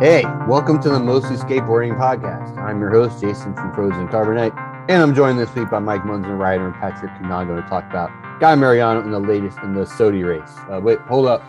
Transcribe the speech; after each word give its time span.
Hey, 0.00 0.24
welcome 0.48 0.80
to 0.80 0.88
the 0.88 0.98
Mostly 0.98 1.36
Skateboarding 1.36 1.94
Podcast. 1.94 2.56
I'm 2.56 2.80
your 2.80 2.88
host, 2.88 3.20
Jason 3.20 3.54
from 3.54 3.70
Frozen 3.74 4.08
Carbonite, 4.08 4.56
and 4.88 5.02
I'm 5.02 5.14
joined 5.14 5.38
this 5.38 5.54
week 5.54 5.68
by 5.68 5.78
Mike 5.78 6.06
Munson, 6.06 6.38
writer, 6.38 6.64
and 6.64 6.74
Patrick 6.74 7.12
Kunago 7.16 7.62
to 7.62 7.68
talk 7.68 7.84
about 7.84 8.10
Guy 8.40 8.54
Mariano 8.54 9.02
in 9.02 9.10
the 9.10 9.18
latest 9.18 9.58
in 9.58 9.74
the 9.74 9.84
SOTY 9.84 10.22
race. 10.22 10.56
Uh, 10.70 10.80
wait, 10.82 11.00
hold 11.00 11.26
up. 11.26 11.42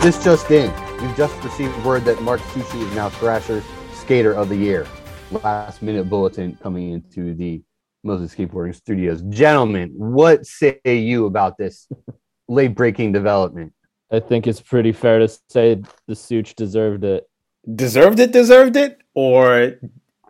This 0.00 0.24
just 0.24 0.50
in. 0.50 0.72
We've 1.02 1.14
just 1.14 1.44
received 1.44 1.76
word 1.84 2.06
that 2.06 2.22
Mark 2.22 2.40
Suciu 2.40 2.88
is 2.88 2.94
now 2.94 3.10
Thrasher 3.10 3.62
Skater 3.92 4.32
of 4.32 4.48
the 4.48 4.56
Year. 4.56 4.86
Last 5.30 5.82
minute 5.82 6.08
bulletin 6.08 6.56
coming 6.62 6.92
into 6.92 7.34
the 7.34 7.60
Mostly 8.04 8.46
Skateboarding 8.46 8.74
Studios. 8.74 9.22
Gentlemen, 9.28 9.92
what 9.96 10.46
say 10.46 10.80
you 10.84 11.26
about 11.26 11.58
this 11.58 11.88
late 12.48 12.74
breaking 12.74 13.12
development? 13.12 13.72
I 14.10 14.20
think 14.20 14.46
it's 14.46 14.60
pretty 14.60 14.92
fair 14.92 15.18
to 15.18 15.28
say 15.50 15.82
the 16.06 16.14
Such 16.14 16.54
deserved 16.54 17.04
it. 17.04 17.28
Deserved 17.74 18.18
it, 18.20 18.32
deserved 18.32 18.76
it? 18.76 18.98
Or 19.14 19.72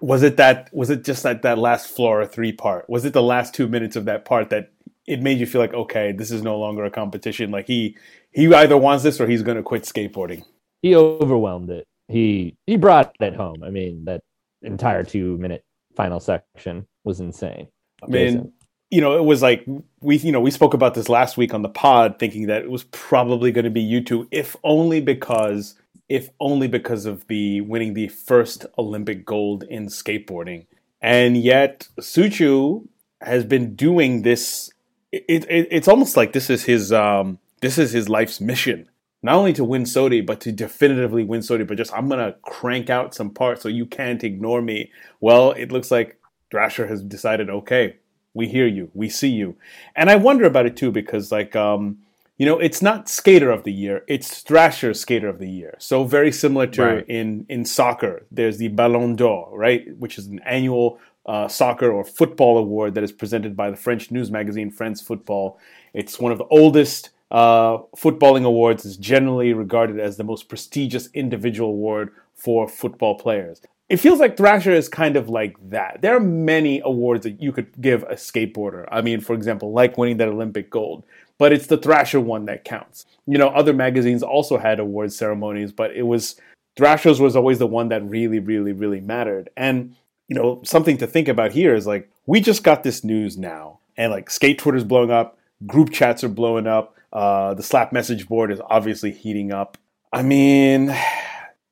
was 0.00 0.22
it 0.22 0.36
that 0.38 0.70
was 0.72 0.90
it 0.90 1.04
just 1.04 1.22
that 1.22 1.42
that 1.42 1.58
last 1.58 1.88
floor 1.88 2.24
three 2.26 2.52
part? 2.52 2.88
Was 2.88 3.04
it 3.04 3.12
the 3.12 3.22
last 3.22 3.54
two 3.54 3.68
minutes 3.68 3.96
of 3.96 4.06
that 4.06 4.24
part 4.24 4.50
that 4.50 4.70
it 5.06 5.22
made 5.22 5.38
you 5.38 5.46
feel 5.46 5.60
like, 5.60 5.74
okay, 5.74 6.12
this 6.12 6.30
is 6.30 6.42
no 6.42 6.58
longer 6.58 6.84
a 6.84 6.90
competition. 6.90 7.50
Like 7.50 7.66
he 7.66 7.96
he 8.30 8.52
either 8.52 8.76
wants 8.76 9.04
this 9.04 9.20
or 9.20 9.26
he's 9.26 9.42
gonna 9.42 9.62
quit 9.62 9.82
skateboarding. 9.82 10.44
He 10.82 10.94
overwhelmed 10.94 11.70
it. 11.70 11.86
He 12.08 12.56
he 12.66 12.76
brought 12.76 13.14
it 13.20 13.34
home. 13.34 13.62
I 13.62 13.70
mean, 13.70 14.04
that 14.04 14.22
entire 14.62 15.04
two 15.04 15.38
minute 15.38 15.64
final 15.98 16.20
section 16.20 16.86
was 17.04 17.18
insane. 17.20 17.66
I 18.02 18.06
mean, 18.06 18.26
Jason. 18.26 18.52
you 18.88 19.00
know, 19.02 19.18
it 19.18 19.24
was 19.24 19.42
like 19.42 19.66
we, 20.00 20.16
you 20.16 20.32
know, 20.32 20.40
we 20.40 20.52
spoke 20.52 20.72
about 20.72 20.94
this 20.94 21.08
last 21.10 21.36
week 21.36 21.52
on 21.52 21.62
the 21.62 21.68
pod, 21.68 22.18
thinking 22.18 22.46
that 22.46 22.62
it 22.62 22.70
was 22.70 22.84
probably 22.84 23.50
going 23.50 23.64
to 23.64 23.70
be 23.70 23.84
Yuto, 23.84 24.26
if 24.30 24.56
only 24.62 25.00
because, 25.00 25.74
if 26.08 26.30
only 26.40 26.68
because 26.68 27.04
of 27.04 27.26
the 27.26 27.60
winning 27.62 27.94
the 27.94 28.08
first 28.08 28.64
Olympic 28.78 29.26
gold 29.26 29.64
in 29.64 29.88
skateboarding, 29.88 30.66
and 31.02 31.36
yet 31.36 31.88
Suciu 32.00 32.86
has 33.20 33.44
been 33.44 33.74
doing 33.74 34.22
this. 34.22 34.70
It, 35.10 35.46
it, 35.48 35.68
it's 35.70 35.88
almost 35.88 36.16
like 36.16 36.32
this 36.32 36.48
is 36.48 36.64
his, 36.64 36.92
um, 36.92 37.38
this 37.60 37.78
is 37.78 37.92
his 37.92 38.08
life's 38.08 38.40
mission 38.40 38.88
not 39.22 39.34
only 39.34 39.52
to 39.54 39.64
win 39.64 39.84
SOTY, 39.84 40.20
but 40.20 40.40
to 40.42 40.52
definitively 40.52 41.24
win 41.24 41.42
SOTY, 41.42 41.64
but 41.64 41.76
just 41.76 41.92
I'm 41.92 42.08
gonna 42.08 42.36
crank 42.42 42.90
out 42.90 43.14
some 43.14 43.30
parts 43.30 43.62
so 43.62 43.68
you 43.68 43.86
can't 43.86 44.22
ignore 44.22 44.62
me. 44.62 44.90
Well, 45.20 45.52
it 45.52 45.72
looks 45.72 45.90
like 45.90 46.20
Thrasher 46.50 46.86
has 46.86 47.02
decided, 47.02 47.50
okay, 47.50 47.96
we 48.34 48.48
hear 48.48 48.66
you, 48.66 48.90
we 48.94 49.08
see 49.08 49.28
you. 49.28 49.56
And 49.96 50.10
I 50.10 50.16
wonder 50.16 50.44
about 50.44 50.66
it 50.66 50.76
too, 50.76 50.92
because 50.92 51.32
like 51.32 51.56
um, 51.56 51.98
you 52.36 52.46
know, 52.46 52.58
it's 52.60 52.80
not 52.80 53.08
skater 53.08 53.50
of 53.50 53.64
the 53.64 53.72
year, 53.72 54.04
it's 54.06 54.42
Thrasher 54.42 54.94
skater 54.94 55.28
of 55.28 55.40
the 55.40 55.50
year. 55.50 55.74
So 55.78 56.04
very 56.04 56.30
similar 56.30 56.68
to 56.68 56.82
right. 56.82 57.04
in 57.08 57.44
in 57.48 57.64
soccer, 57.64 58.26
there's 58.30 58.58
the 58.58 58.68
Ballon 58.68 59.16
d'Or, 59.16 59.50
right, 59.58 59.84
which 59.98 60.18
is 60.18 60.26
an 60.28 60.40
annual 60.46 61.00
uh, 61.26 61.48
soccer 61.48 61.90
or 61.90 62.04
football 62.04 62.56
award 62.56 62.94
that 62.94 63.04
is 63.04 63.12
presented 63.12 63.56
by 63.56 63.70
the 63.70 63.76
French 63.76 64.10
news 64.10 64.30
magazine 64.30 64.70
France 64.70 65.02
Football. 65.02 65.58
It's 65.92 66.18
one 66.20 66.30
of 66.30 66.38
the 66.38 66.46
oldest 66.46 67.10
uh, 67.30 67.78
footballing 67.96 68.44
awards 68.44 68.84
is 68.84 68.96
generally 68.96 69.52
regarded 69.52 70.00
as 70.00 70.16
the 70.16 70.24
most 70.24 70.48
prestigious 70.48 71.08
individual 71.14 71.70
award 71.70 72.10
for 72.34 72.68
football 72.68 73.16
players. 73.16 73.60
It 73.88 73.98
feels 73.98 74.20
like 74.20 74.36
Thrasher 74.36 74.72
is 74.72 74.88
kind 74.88 75.16
of 75.16 75.28
like 75.28 75.56
that. 75.70 76.02
There 76.02 76.14
are 76.14 76.20
many 76.20 76.80
awards 76.84 77.24
that 77.24 77.40
you 77.40 77.52
could 77.52 77.68
give 77.80 78.02
a 78.02 78.14
skateboarder. 78.14 78.86
I 78.90 79.00
mean, 79.00 79.20
for 79.20 79.34
example, 79.34 79.72
like 79.72 79.96
winning 79.96 80.18
that 80.18 80.28
Olympic 80.28 80.68
gold, 80.68 81.04
but 81.38 81.52
it's 81.52 81.66
the 81.66 81.78
Thrasher 81.78 82.20
one 82.20 82.44
that 82.46 82.64
counts. 82.64 83.06
You 83.26 83.38
know, 83.38 83.48
other 83.48 83.72
magazines 83.72 84.22
also 84.22 84.58
had 84.58 84.78
award 84.78 85.12
ceremonies, 85.12 85.72
but 85.72 85.94
it 85.96 86.02
was 86.02 86.36
Thrasher's 86.76 87.20
was 87.20 87.34
always 87.34 87.58
the 87.58 87.66
one 87.66 87.88
that 87.88 88.04
really, 88.04 88.38
really, 88.38 88.72
really 88.72 89.00
mattered. 89.00 89.48
And 89.56 89.96
you 90.28 90.36
know, 90.36 90.60
something 90.64 90.98
to 90.98 91.06
think 91.06 91.26
about 91.26 91.52
here 91.52 91.74
is 91.74 91.86
like 91.86 92.10
we 92.26 92.40
just 92.40 92.62
got 92.62 92.82
this 92.82 93.02
news 93.02 93.38
now, 93.38 93.80
and 93.96 94.12
like 94.12 94.28
skate 94.28 94.58
Twitter's 94.58 94.84
blowing 94.84 95.10
up, 95.10 95.38
group 95.66 95.90
chats 95.90 96.22
are 96.22 96.28
blowing 96.28 96.66
up 96.66 96.94
uh, 97.12 97.54
the 97.54 97.62
Slap 97.62 97.92
message 97.92 98.28
board 98.28 98.50
is 98.52 98.60
obviously 98.68 99.10
heating 99.10 99.52
up. 99.52 99.78
I 100.12 100.22
mean, 100.22 100.94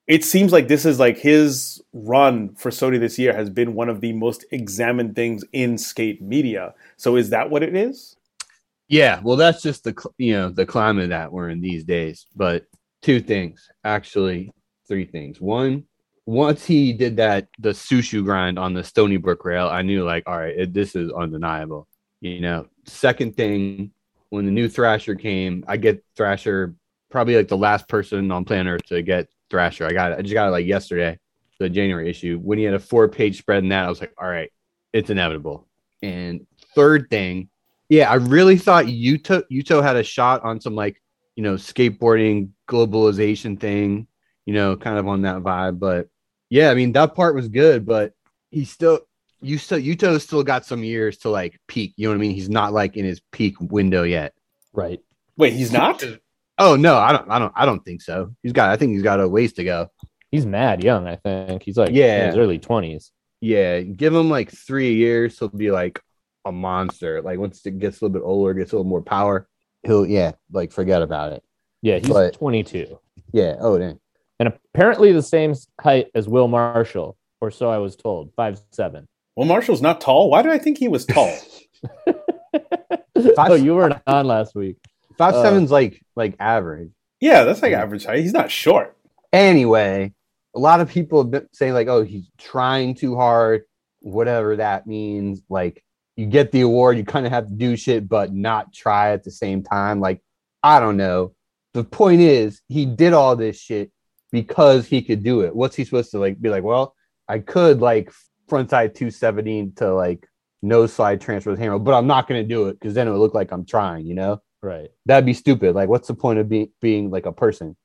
it 0.06 0.24
seems 0.24 0.52
like 0.52 0.68
this 0.68 0.84
is 0.84 0.98
like 0.98 1.18
his 1.18 1.82
run 1.92 2.54
for 2.54 2.70
SOTY 2.70 2.98
this 2.98 3.18
year 3.18 3.32
has 3.34 3.50
been 3.50 3.74
one 3.74 3.88
of 3.88 4.00
the 4.00 4.12
most 4.12 4.44
examined 4.50 5.16
things 5.16 5.44
in 5.52 5.78
skate 5.78 6.22
media. 6.22 6.74
So 6.96 7.16
is 7.16 7.30
that 7.30 7.50
what 7.50 7.62
it 7.62 7.74
is? 7.74 8.16
Yeah, 8.88 9.20
well, 9.24 9.36
that's 9.36 9.62
just 9.62 9.84
the 9.84 9.94
you 10.16 10.32
know 10.34 10.50
the 10.50 10.66
climate 10.66 11.08
that 11.08 11.32
we're 11.32 11.50
in 11.50 11.60
these 11.60 11.84
days. 11.84 12.26
But 12.36 12.66
two 13.02 13.20
things, 13.20 13.68
actually, 13.84 14.52
three 14.86 15.04
things. 15.04 15.40
One, 15.40 15.84
once 16.24 16.64
he 16.64 16.92
did 16.92 17.16
that 17.16 17.48
the 17.58 17.70
Suciu 17.70 18.24
grind 18.24 18.58
on 18.58 18.74
the 18.74 18.84
Stony 18.84 19.16
Brook 19.16 19.44
rail, 19.44 19.66
I 19.66 19.82
knew 19.82 20.04
like, 20.04 20.22
all 20.26 20.38
right, 20.38 20.56
it, 20.56 20.72
this 20.72 20.94
is 20.94 21.10
undeniable. 21.10 21.88
You 22.20 22.40
know. 22.40 22.68
Second 22.84 23.36
thing, 23.36 23.90
when 24.30 24.46
the 24.46 24.52
new 24.52 24.68
Thrasher 24.68 25.14
came, 25.14 25.64
I 25.66 25.76
get 25.76 26.04
Thrasher 26.16 26.74
probably 27.10 27.36
like 27.36 27.48
the 27.48 27.56
last 27.56 27.88
person 27.88 28.30
on 28.30 28.44
planet 28.44 28.74
Earth 28.74 28.86
to 28.86 29.02
get 29.02 29.28
Thrasher. 29.50 29.86
I 29.86 29.92
got 29.92 30.12
it. 30.12 30.18
I 30.18 30.22
just 30.22 30.34
got 30.34 30.48
it 30.48 30.52
like 30.52 30.66
yesterday, 30.66 31.18
the 31.58 31.68
January 31.68 32.10
issue. 32.10 32.38
When 32.38 32.58
he 32.58 32.64
had 32.64 32.74
a 32.74 32.78
four 32.78 33.08
page 33.08 33.38
spread 33.38 33.62
in 33.62 33.70
that, 33.70 33.86
I 33.86 33.88
was 33.88 34.00
like, 34.00 34.14
all 34.18 34.28
right, 34.28 34.50
it's 34.92 35.10
inevitable. 35.10 35.66
And 36.02 36.46
third 36.74 37.08
thing, 37.10 37.48
yeah, 37.88 38.10
I 38.10 38.14
really 38.14 38.58
thought 38.58 38.86
Yuto 38.86 39.42
Yuto 39.50 39.82
had 39.82 39.96
a 39.96 40.02
shot 40.02 40.42
on 40.42 40.60
some 40.60 40.74
like, 40.74 41.00
you 41.36 41.42
know, 41.42 41.54
skateboarding 41.54 42.50
globalization 42.68 43.58
thing, 43.58 44.06
you 44.44 44.54
know, 44.54 44.76
kind 44.76 44.98
of 44.98 45.06
on 45.06 45.22
that 45.22 45.42
vibe. 45.42 45.78
But 45.78 46.08
yeah, 46.50 46.70
I 46.70 46.74
mean 46.74 46.92
that 46.92 47.14
part 47.14 47.34
was 47.34 47.48
good, 47.48 47.86
but 47.86 48.12
he 48.50 48.64
still 48.64 49.00
you 49.40 49.58
still 49.58 49.78
Yuto's 49.78 50.22
still 50.22 50.42
got 50.42 50.64
some 50.64 50.82
years 50.82 51.18
to 51.18 51.30
like 51.30 51.58
peak. 51.68 51.94
You 51.96 52.06
know 52.06 52.10
what 52.10 52.16
I 52.16 52.20
mean? 52.20 52.34
He's 52.34 52.48
not 52.48 52.72
like 52.72 52.96
in 52.96 53.04
his 53.04 53.20
peak 53.32 53.54
window 53.60 54.02
yet. 54.02 54.34
Right. 54.72 55.00
Wait, 55.36 55.52
he's 55.52 55.72
not? 55.72 56.02
Oh 56.58 56.76
no, 56.76 56.96
I 56.96 57.12
don't 57.12 57.30
I 57.30 57.38
don't 57.38 57.52
I 57.54 57.66
don't 57.66 57.84
think 57.84 58.02
so. 58.02 58.34
He's 58.42 58.52
got 58.52 58.70
I 58.70 58.76
think 58.76 58.92
he's 58.92 59.02
got 59.02 59.20
a 59.20 59.28
ways 59.28 59.52
to 59.54 59.64
go. 59.64 59.88
He's 60.30 60.46
mad 60.46 60.82
young, 60.82 61.06
I 61.06 61.16
think. 61.16 61.62
He's 61.62 61.76
like 61.76 61.92
yeah, 61.92 62.22
in 62.22 62.26
his 62.28 62.36
early 62.36 62.58
twenties. 62.58 63.12
Yeah, 63.40 63.80
give 63.80 64.14
him 64.14 64.30
like 64.30 64.50
three 64.50 64.94
years, 64.94 65.38
he'll 65.38 65.48
be 65.48 65.70
like 65.70 66.00
a 66.46 66.52
monster. 66.52 67.20
Like 67.20 67.38
once 67.38 67.64
it 67.66 67.78
gets 67.78 68.00
a 68.00 68.04
little 68.04 68.18
bit 68.18 68.24
older, 68.24 68.54
gets 68.54 68.72
a 68.72 68.76
little 68.76 68.88
more 68.88 69.02
power, 69.02 69.48
he'll 69.82 70.06
yeah, 70.06 70.32
like 70.50 70.72
forget 70.72 71.02
about 71.02 71.32
it. 71.32 71.44
Yeah, 71.82 71.98
he's 71.98 72.08
but, 72.08 72.34
22. 72.34 72.98
Yeah, 73.32 73.56
oh 73.60 73.78
dang. 73.78 74.00
And 74.40 74.52
apparently 74.74 75.12
the 75.12 75.22
same 75.22 75.54
height 75.80 76.08
as 76.14 76.28
Will 76.28 76.48
Marshall, 76.48 77.16
or 77.40 77.50
so 77.50 77.68
I 77.68 77.78
was 77.78 77.96
told, 77.96 78.32
five 78.34 78.60
seven. 78.72 79.06
Well, 79.36 79.46
Marshall's 79.46 79.82
not 79.82 80.00
tall. 80.00 80.30
Why 80.30 80.40
did 80.42 80.52
I 80.52 80.58
think 80.58 80.78
he 80.78 80.88
was 80.88 81.04
tall? 81.04 81.36
oh, 83.38 83.54
you 83.54 83.74
weren't 83.74 84.00
on 84.06 84.26
last 84.26 84.54
week. 84.54 84.78
Five 85.18 85.34
uh, 85.34 85.42
seven's 85.42 85.70
like 85.70 86.02
like 86.16 86.34
average. 86.40 86.90
Yeah, 87.20 87.44
that's 87.44 87.62
like 87.62 87.72
average 87.72 88.04
height. 88.04 88.20
He's 88.20 88.32
not 88.32 88.50
short. 88.50 88.96
Anyway, 89.32 90.12
a 90.54 90.58
lot 90.58 90.80
of 90.80 90.88
people 90.88 91.22
have 91.22 91.30
been 91.30 91.48
saying 91.52 91.74
like, 91.74 91.88
"Oh, 91.88 92.02
he's 92.02 92.30
trying 92.38 92.94
too 92.94 93.14
hard," 93.14 93.64
whatever 94.00 94.56
that 94.56 94.86
means. 94.86 95.42
Like, 95.50 95.84
you 96.16 96.26
get 96.26 96.50
the 96.50 96.62
award, 96.62 96.96
you 96.96 97.04
kind 97.04 97.26
of 97.26 97.32
have 97.32 97.46
to 97.46 97.54
do 97.54 97.76
shit, 97.76 98.08
but 98.08 98.32
not 98.32 98.72
try 98.72 99.12
at 99.12 99.22
the 99.22 99.30
same 99.30 99.62
time. 99.62 100.00
Like, 100.00 100.22
I 100.62 100.80
don't 100.80 100.96
know. 100.96 101.34
The 101.74 101.84
point 101.84 102.22
is, 102.22 102.62
he 102.68 102.86
did 102.86 103.12
all 103.12 103.36
this 103.36 103.60
shit 103.60 103.90
because 104.32 104.86
he 104.86 105.02
could 105.02 105.22
do 105.22 105.42
it. 105.42 105.54
What's 105.54 105.76
he 105.76 105.84
supposed 105.84 106.10
to 106.12 106.18
like? 106.18 106.40
Be 106.40 106.48
like, 106.48 106.64
well, 106.64 106.94
I 107.28 107.40
could 107.40 107.80
like 107.80 108.10
frontside 108.48 108.94
270 108.94 109.72
to 109.76 109.94
like 109.94 110.26
no 110.62 110.86
slide 110.86 111.20
transfer 111.20 111.50
with 111.50 111.58
hammer, 111.58 111.78
but 111.78 111.94
I'm 111.94 112.06
not 112.06 112.28
going 112.28 112.42
to 112.42 112.48
do 112.48 112.68
it 112.68 112.74
because 112.78 112.94
then 112.94 113.08
it 113.08 113.10
would 113.10 113.18
look 113.18 113.34
like 113.34 113.52
I'm 113.52 113.64
trying, 113.64 114.06
you 114.06 114.14
know? 114.14 114.42
Right. 114.62 114.88
That'd 115.04 115.26
be 115.26 115.34
stupid. 115.34 115.74
Like, 115.74 115.88
what's 115.88 116.08
the 116.08 116.14
point 116.14 116.38
of 116.38 116.48
being 116.48 116.70
being 116.80 117.10
like 117.10 117.26
a 117.26 117.32
person? 117.32 117.76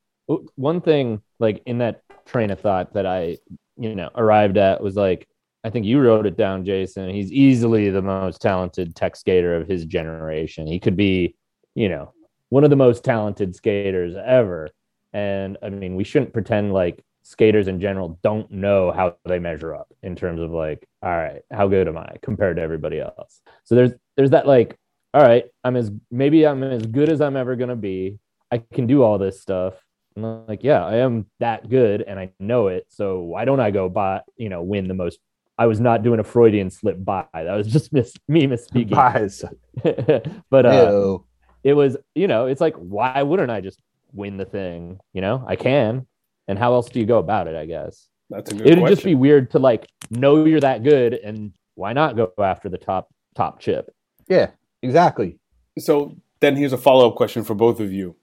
One 0.55 0.81
thing, 0.81 1.21
like 1.39 1.61
in 1.65 1.79
that 1.79 2.01
train 2.25 2.51
of 2.51 2.59
thought 2.59 2.93
that 2.93 3.05
I, 3.05 3.37
you 3.77 3.95
know, 3.95 4.09
arrived 4.15 4.57
at 4.57 4.81
was 4.81 4.95
like, 4.95 5.27
I 5.63 5.69
think 5.69 5.85
you 5.85 5.99
wrote 5.99 6.25
it 6.25 6.37
down, 6.37 6.65
Jason. 6.65 7.09
He's 7.09 7.31
easily 7.31 7.89
the 7.89 8.01
most 8.01 8.41
talented 8.41 8.95
tech 8.95 9.15
skater 9.15 9.55
of 9.55 9.67
his 9.67 9.85
generation. 9.85 10.65
He 10.65 10.79
could 10.79 10.95
be, 10.95 11.35
you 11.75 11.89
know, 11.89 12.13
one 12.49 12.63
of 12.63 12.69
the 12.69 12.75
most 12.75 13.03
talented 13.03 13.55
skaters 13.55 14.15
ever. 14.15 14.69
And 15.13 15.57
I 15.61 15.69
mean, 15.69 15.95
we 15.95 16.03
shouldn't 16.03 16.33
pretend 16.33 16.73
like 16.73 17.03
skaters 17.23 17.67
in 17.67 17.79
general 17.79 18.19
don't 18.23 18.49
know 18.51 18.91
how 18.91 19.15
they 19.25 19.39
measure 19.39 19.75
up 19.75 19.87
in 20.03 20.15
terms 20.15 20.41
of 20.41 20.51
like 20.51 20.87
all 21.03 21.11
right 21.11 21.43
how 21.51 21.67
good 21.67 21.87
am 21.87 21.97
i 21.97 22.15
compared 22.21 22.57
to 22.57 22.61
everybody 22.61 22.99
else? 22.99 23.41
So 23.63 23.75
there's 23.75 23.91
there's 24.17 24.31
that 24.31 24.47
like 24.47 24.77
all 25.13 25.21
right 25.21 25.45
i'm 25.63 25.75
as 25.75 25.91
maybe 26.09 26.45
i'm 26.47 26.63
as 26.63 26.85
good 26.85 27.09
as 27.09 27.21
i'm 27.21 27.35
ever 27.35 27.55
going 27.55 27.69
to 27.69 27.75
be. 27.75 28.19
I 28.51 28.57
can 28.73 28.87
do 28.87 29.01
all 29.03 29.17
this 29.17 29.41
stuff. 29.41 29.75
And 30.15 30.25
I'm 30.25 30.45
like 30.47 30.63
yeah 30.63 30.85
i 30.85 30.97
am 30.97 31.27
that 31.39 31.69
good 31.69 32.01
and 32.01 32.19
i 32.19 32.31
know 32.39 32.67
it. 32.67 32.85
So 32.89 33.19
why 33.19 33.45
don't 33.45 33.59
i 33.59 33.71
go 33.71 33.89
buy 33.89 34.21
you 34.37 34.49
know 34.49 34.61
win 34.61 34.87
the 34.87 34.93
most? 34.93 35.19
I 35.57 35.67
was 35.67 35.79
not 35.79 36.01
doing 36.01 36.19
a 36.19 36.23
freudian 36.23 36.71
slip 36.71 37.03
by 37.03 37.25
that 37.33 37.53
was 37.53 37.67
just 37.67 37.93
mis- 37.93 38.15
me 38.27 38.47
misspeaking 38.47 38.89
Buys. 38.89 39.45
but 40.49 40.65
uh, 40.65 41.19
it 41.63 41.73
was, 41.73 41.97
you 42.15 42.27
know, 42.27 42.47
it's 42.47 42.61
like, 42.61 42.75
why 42.75 43.21
wouldn't 43.21 43.51
I 43.51 43.61
just 43.61 43.79
win 44.11 44.37
the 44.37 44.45
thing? 44.45 44.99
You 45.13 45.21
know, 45.21 45.43
I 45.45 45.55
can. 45.55 46.07
And 46.47 46.57
how 46.57 46.73
else 46.73 46.89
do 46.89 46.99
you 46.99 47.05
go 47.05 47.19
about 47.19 47.47
it? 47.47 47.55
I 47.55 47.65
guess 47.65 48.07
That's 48.29 48.51
a 48.51 48.55
good 48.55 48.67
it'd 48.67 48.79
question. 48.79 48.95
just 48.95 49.05
be 49.05 49.15
weird 49.15 49.51
to 49.51 49.59
like 49.59 49.87
know 50.09 50.45
you're 50.45 50.59
that 50.59 50.83
good 50.83 51.13
and 51.13 51.53
why 51.75 51.93
not 51.93 52.15
go 52.15 52.31
after 52.39 52.69
the 52.69 52.77
top 52.77 53.09
top 53.35 53.59
chip? 53.59 53.93
Yeah, 54.27 54.51
exactly. 54.81 55.39
So 55.79 56.15
then 56.39 56.55
here's 56.55 56.73
a 56.73 56.77
follow 56.77 57.09
up 57.09 57.15
question 57.15 57.43
for 57.43 57.55
both 57.55 57.79
of 57.79 57.91
you. 57.91 58.15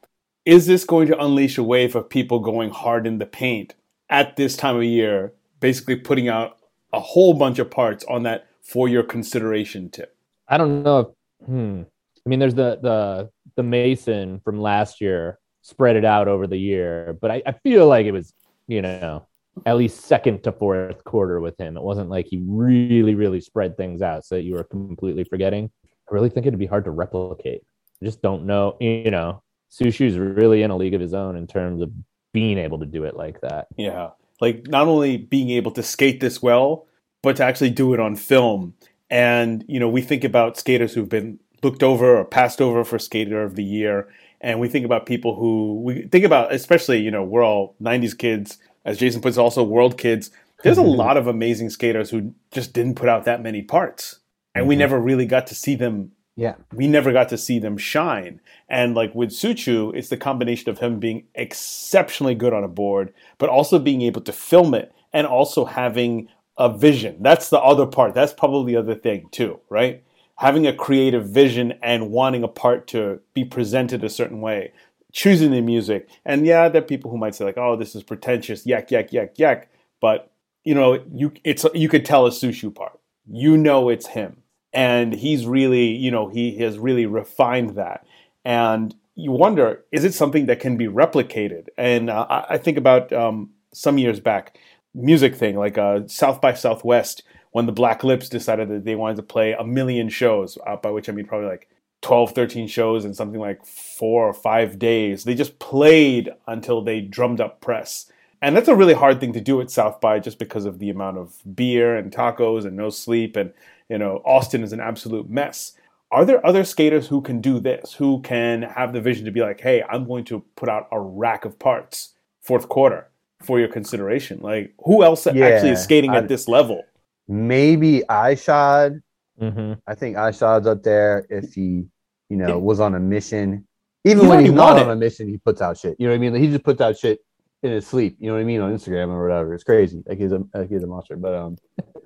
Is 0.44 0.66
this 0.66 0.84
going 0.84 1.08
to 1.08 1.22
unleash 1.22 1.58
a 1.58 1.62
wave 1.62 1.94
of 1.94 2.08
people 2.08 2.40
going 2.40 2.70
hard 2.70 3.06
in 3.06 3.18
the 3.18 3.26
paint 3.26 3.74
at 4.08 4.36
this 4.36 4.56
time 4.56 4.76
of 4.76 4.84
year, 4.84 5.32
basically 5.60 5.96
putting 5.96 6.28
out 6.28 6.58
a 6.92 7.00
whole 7.00 7.34
bunch 7.34 7.58
of 7.58 7.70
parts 7.70 8.04
on 8.04 8.22
that 8.22 8.46
for 8.62 8.88
your 8.88 9.02
consideration 9.02 9.90
tip? 9.90 10.16
I 10.48 10.56
don't 10.56 10.82
know. 10.82 10.98
If, 11.00 11.46
hmm. 11.46 11.82
I 12.24 12.28
mean, 12.28 12.38
there's 12.38 12.54
the 12.54 12.78
the 12.82 13.30
the 13.56 13.62
Mason 13.62 14.40
from 14.40 14.60
last 14.60 15.00
year 15.00 15.38
spread 15.68 15.96
it 15.96 16.04
out 16.04 16.28
over 16.28 16.46
the 16.46 16.56
year, 16.56 17.16
but 17.20 17.30
I, 17.30 17.42
I 17.46 17.52
feel 17.52 17.86
like 17.86 18.06
it 18.06 18.12
was, 18.12 18.32
you 18.66 18.80
know, 18.80 19.26
at 19.66 19.76
least 19.76 20.06
second 20.06 20.42
to 20.44 20.52
fourth 20.52 21.04
quarter 21.04 21.40
with 21.40 21.60
him. 21.60 21.76
It 21.76 21.82
wasn't 21.82 22.08
like 22.08 22.26
he 22.26 22.42
really, 22.46 23.14
really 23.14 23.40
spread 23.40 23.76
things 23.76 24.00
out 24.00 24.24
so 24.24 24.36
that 24.36 24.44
you 24.44 24.54
were 24.54 24.64
completely 24.64 25.24
forgetting. 25.24 25.70
I 26.10 26.14
really 26.14 26.30
think 26.30 26.46
it'd 26.46 26.58
be 26.58 26.66
hard 26.66 26.84
to 26.84 26.90
replicate. 26.90 27.62
I 28.00 28.04
just 28.04 28.22
don't 28.22 28.46
know. 28.46 28.76
You 28.80 29.10
know, 29.10 29.42
Suciu's 29.68 30.16
really 30.16 30.62
in 30.62 30.70
a 30.70 30.76
league 30.76 30.94
of 30.94 31.00
his 31.00 31.12
own 31.12 31.36
in 31.36 31.46
terms 31.46 31.82
of 31.82 31.90
being 32.32 32.56
able 32.56 32.78
to 32.78 32.86
do 32.86 33.04
it 33.04 33.16
like 33.16 33.40
that. 33.42 33.66
Yeah. 33.76 34.10
Like 34.40 34.68
not 34.68 34.86
only 34.86 35.18
being 35.18 35.50
able 35.50 35.72
to 35.72 35.82
skate 35.82 36.20
this 36.20 36.40
well, 36.40 36.86
but 37.22 37.36
to 37.36 37.44
actually 37.44 37.70
do 37.70 37.92
it 37.92 38.00
on 38.00 38.16
film. 38.16 38.74
And, 39.10 39.64
you 39.68 39.80
know, 39.80 39.88
we 39.88 40.00
think 40.00 40.24
about 40.24 40.56
skaters 40.56 40.94
who've 40.94 41.08
been 41.08 41.40
looked 41.62 41.82
over 41.82 42.16
or 42.16 42.24
passed 42.24 42.60
over 42.60 42.84
for 42.84 42.98
skater 42.98 43.42
of 43.42 43.56
the 43.56 43.64
year. 43.64 44.08
And 44.40 44.60
we 44.60 44.68
think 44.68 44.84
about 44.84 45.06
people 45.06 45.34
who 45.34 45.80
we 45.82 46.02
think 46.02 46.24
about, 46.24 46.52
especially, 46.52 46.98
you 47.00 47.10
know, 47.10 47.24
we're 47.24 47.44
all 47.44 47.74
90s 47.82 48.16
kids, 48.16 48.58
as 48.84 48.98
Jason 48.98 49.20
puts, 49.20 49.36
also 49.36 49.62
world 49.64 49.98
kids. 49.98 50.30
There's 50.62 50.78
a 50.78 50.82
lot 51.02 51.16
of 51.16 51.26
amazing 51.26 51.70
skaters 51.70 52.10
who 52.10 52.34
just 52.52 52.72
didn't 52.72 52.94
put 52.94 53.08
out 53.08 53.24
that 53.24 53.42
many 53.42 53.62
parts. 53.62 54.20
And 54.54 54.66
we 54.68 54.74
Mhm. 54.74 54.78
never 54.78 55.00
really 55.00 55.26
got 55.26 55.46
to 55.48 55.54
see 55.54 55.74
them 55.74 56.12
Yeah. 56.36 56.54
we 56.72 56.86
never 56.86 57.12
got 57.12 57.28
to 57.30 57.36
see 57.38 57.58
them 57.58 57.76
shine. 57.76 58.40
And 58.68 58.94
like 58.94 59.12
with 59.14 59.30
Suciu, 59.30 59.92
it's 59.96 60.08
the 60.08 60.16
combination 60.16 60.70
of 60.70 60.78
him 60.78 61.00
being 61.00 61.24
exceptionally 61.34 62.34
good 62.36 62.52
on 62.52 62.62
a 62.64 62.68
board, 62.68 63.12
but 63.38 63.48
also 63.48 63.78
being 63.80 64.02
able 64.02 64.20
to 64.22 64.32
film 64.32 64.72
it 64.74 64.92
and 65.12 65.26
also 65.26 65.64
having 65.64 66.28
a 66.56 66.68
vision. 66.72 67.16
That's 67.20 67.50
the 67.50 67.58
other 67.60 67.86
part. 67.86 68.14
That's 68.14 68.32
probably 68.32 68.72
the 68.72 68.78
other 68.78 68.94
thing 68.94 69.28
too, 69.32 69.60
right? 69.68 70.02
Having 70.38 70.66
a 70.66 70.72
creative 70.72 71.28
vision 71.28 71.74
and 71.82 72.10
wanting 72.10 72.42
a 72.42 72.48
part 72.48 72.86
to 72.88 73.20
be 73.34 73.44
presented 73.44 74.02
a 74.02 74.10
certain 74.10 74.40
way, 74.40 74.72
choosing 75.12 75.50
the 75.50 75.60
music. 75.60 76.08
And 76.24 76.46
yeah, 76.46 76.68
there 76.68 76.82
are 76.82 76.84
people 76.84 77.10
who 77.10 77.18
might 77.18 77.34
say 77.34 77.44
like, 77.44 77.58
"Oh, 77.58 77.76
this 77.76 77.94
is 77.94 78.02
pretentious, 78.02 78.66
yak 78.66 78.90
yak 78.90 79.12
yak 79.12 79.38
yak," 79.38 79.68
but 80.00 80.30
you 80.64 80.74
know, 80.74 81.02
you 81.12 81.32
it's 81.44 81.64
you 81.74 81.88
could 81.88 82.04
tell 82.04 82.26
a 82.26 82.30
Suciu 82.30 82.74
part. 82.74 82.98
You 83.26 83.56
know, 83.56 83.88
it's 83.88 84.08
him 84.08 84.42
and 84.72 85.14
he's 85.14 85.46
really 85.46 85.86
you 85.86 86.10
know 86.10 86.28
he 86.28 86.56
has 86.58 86.78
really 86.78 87.06
refined 87.06 87.70
that 87.70 88.06
and 88.44 88.94
you 89.14 89.32
wonder 89.32 89.84
is 89.92 90.04
it 90.04 90.14
something 90.14 90.46
that 90.46 90.60
can 90.60 90.76
be 90.76 90.86
replicated 90.86 91.66
and 91.76 92.10
uh, 92.10 92.26
I, 92.28 92.54
I 92.54 92.58
think 92.58 92.76
about 92.76 93.12
um, 93.12 93.50
some 93.72 93.98
years 93.98 94.20
back 94.20 94.58
music 94.94 95.34
thing 95.34 95.56
like 95.56 95.78
uh, 95.78 96.00
south 96.06 96.40
by 96.40 96.52
southwest 96.52 97.22
when 97.58 97.66
the 97.66 97.72
black 97.72 98.04
lips 98.04 98.28
decided 98.28 98.68
that 98.68 98.84
they 98.84 98.94
wanted 98.94 99.16
to 99.16 99.22
play 99.22 99.52
a 99.52 99.64
million 99.64 100.08
shows 100.08 100.56
uh, 100.66 100.76
by 100.76 100.90
which 100.90 101.08
i 101.08 101.12
mean 101.12 101.26
probably 101.26 101.48
like 101.48 101.68
12 102.02 102.30
13 102.32 102.68
shows 102.68 103.04
in 103.04 103.12
something 103.12 103.40
like 103.40 103.64
four 103.66 104.26
or 104.28 104.32
five 104.32 104.78
days 104.78 105.24
they 105.24 105.34
just 105.34 105.58
played 105.58 106.30
until 106.46 106.80
they 106.82 107.00
drummed 107.00 107.40
up 107.40 107.60
press 107.60 108.10
and 108.40 108.54
that's 108.56 108.68
a 108.68 108.76
really 108.76 108.94
hard 108.94 109.18
thing 109.20 109.32
to 109.32 109.40
do 109.40 109.60
at 109.60 109.70
south 109.70 110.00
by 110.00 110.18
just 110.20 110.38
because 110.38 110.64
of 110.64 110.78
the 110.78 110.90
amount 110.90 111.18
of 111.18 111.34
beer 111.56 111.96
and 111.96 112.12
tacos 112.12 112.64
and 112.64 112.76
no 112.76 112.88
sleep 112.90 113.34
and 113.36 113.52
you 113.88 113.96
know, 113.96 114.20
Austin 114.24 114.62
is 114.62 114.74
an 114.74 114.80
absolute 114.80 115.30
mess. 115.30 115.72
Are 116.10 116.24
there 116.26 116.44
other 116.46 116.62
skaters 116.62 117.08
who 117.08 117.22
can 117.22 117.40
do 117.40 117.58
this, 117.58 117.94
who 117.94 118.20
can 118.20 118.60
have 118.62 118.92
the 118.92 119.00
vision 119.00 119.24
to 119.24 119.30
be 119.30 119.40
like, 119.40 119.60
hey, 119.62 119.82
I'm 119.88 120.06
going 120.06 120.24
to 120.26 120.44
put 120.56 120.68
out 120.68 120.88
a 120.92 121.00
rack 121.00 121.46
of 121.46 121.58
parts 121.58 122.14
fourth 122.42 122.68
quarter 122.68 123.08
for 123.42 123.58
your 123.58 123.68
consideration? 123.68 124.40
Like, 124.42 124.74
who 124.84 125.02
else 125.02 125.26
Yeah, 125.26 125.46
actually 125.46 125.70
is 125.70 125.82
skating 125.82 126.10
I- 126.10 126.18
at 126.18 126.28
this 126.28 126.48
level? 126.48 126.84
Maybe 127.28 128.02
Ishod. 128.08 129.00
Mm-hmm. 129.40 129.74
I 129.86 129.94
think 129.94 130.16
Ishod's 130.16 130.66
up 130.66 130.82
there 130.82 131.26
if 131.30 131.54
he, 131.54 131.84
you 132.28 132.36
know, 132.36 132.48
Yeah. 132.48 132.54
was 132.54 132.80
on 132.80 132.94
a 132.94 133.00
mission. 133.00 133.66
Even 134.04 134.24
He 134.24 134.28
when 134.28 134.44
he's 134.44 134.52
not 134.54 134.78
on 134.78 134.90
a 134.90 134.96
mission, 134.96 135.28
he 135.28 135.38
puts 135.38 135.60
out 135.60 135.76
shit. 135.78 135.96
You 135.98 136.06
know 136.06 136.12
what 136.12 136.16
I 136.16 136.20
mean? 136.20 136.32
Like, 136.32 136.42
he 136.42 136.48
just 136.48 136.64
puts 136.64 136.80
out 136.80 136.96
shit 136.96 137.20
in 137.62 137.72
his 137.72 137.86
sleep. 137.86 138.16
You 138.18 138.28
know 138.28 138.34
what 138.34 138.40
I 138.40 138.44
mean 138.44 138.60
on 138.60 138.72
Instagram 138.74 139.08
or 139.08 139.22
whatever. 139.22 139.54
It's 139.54 139.64
crazy. 139.64 140.02
Like 140.06 140.18
he's 140.18 140.32
a 140.32 140.42
like 140.54 140.70
he's 140.70 140.82
a 140.82 140.86
monster. 140.86 141.16
But 141.16 141.34
um, 141.34 141.56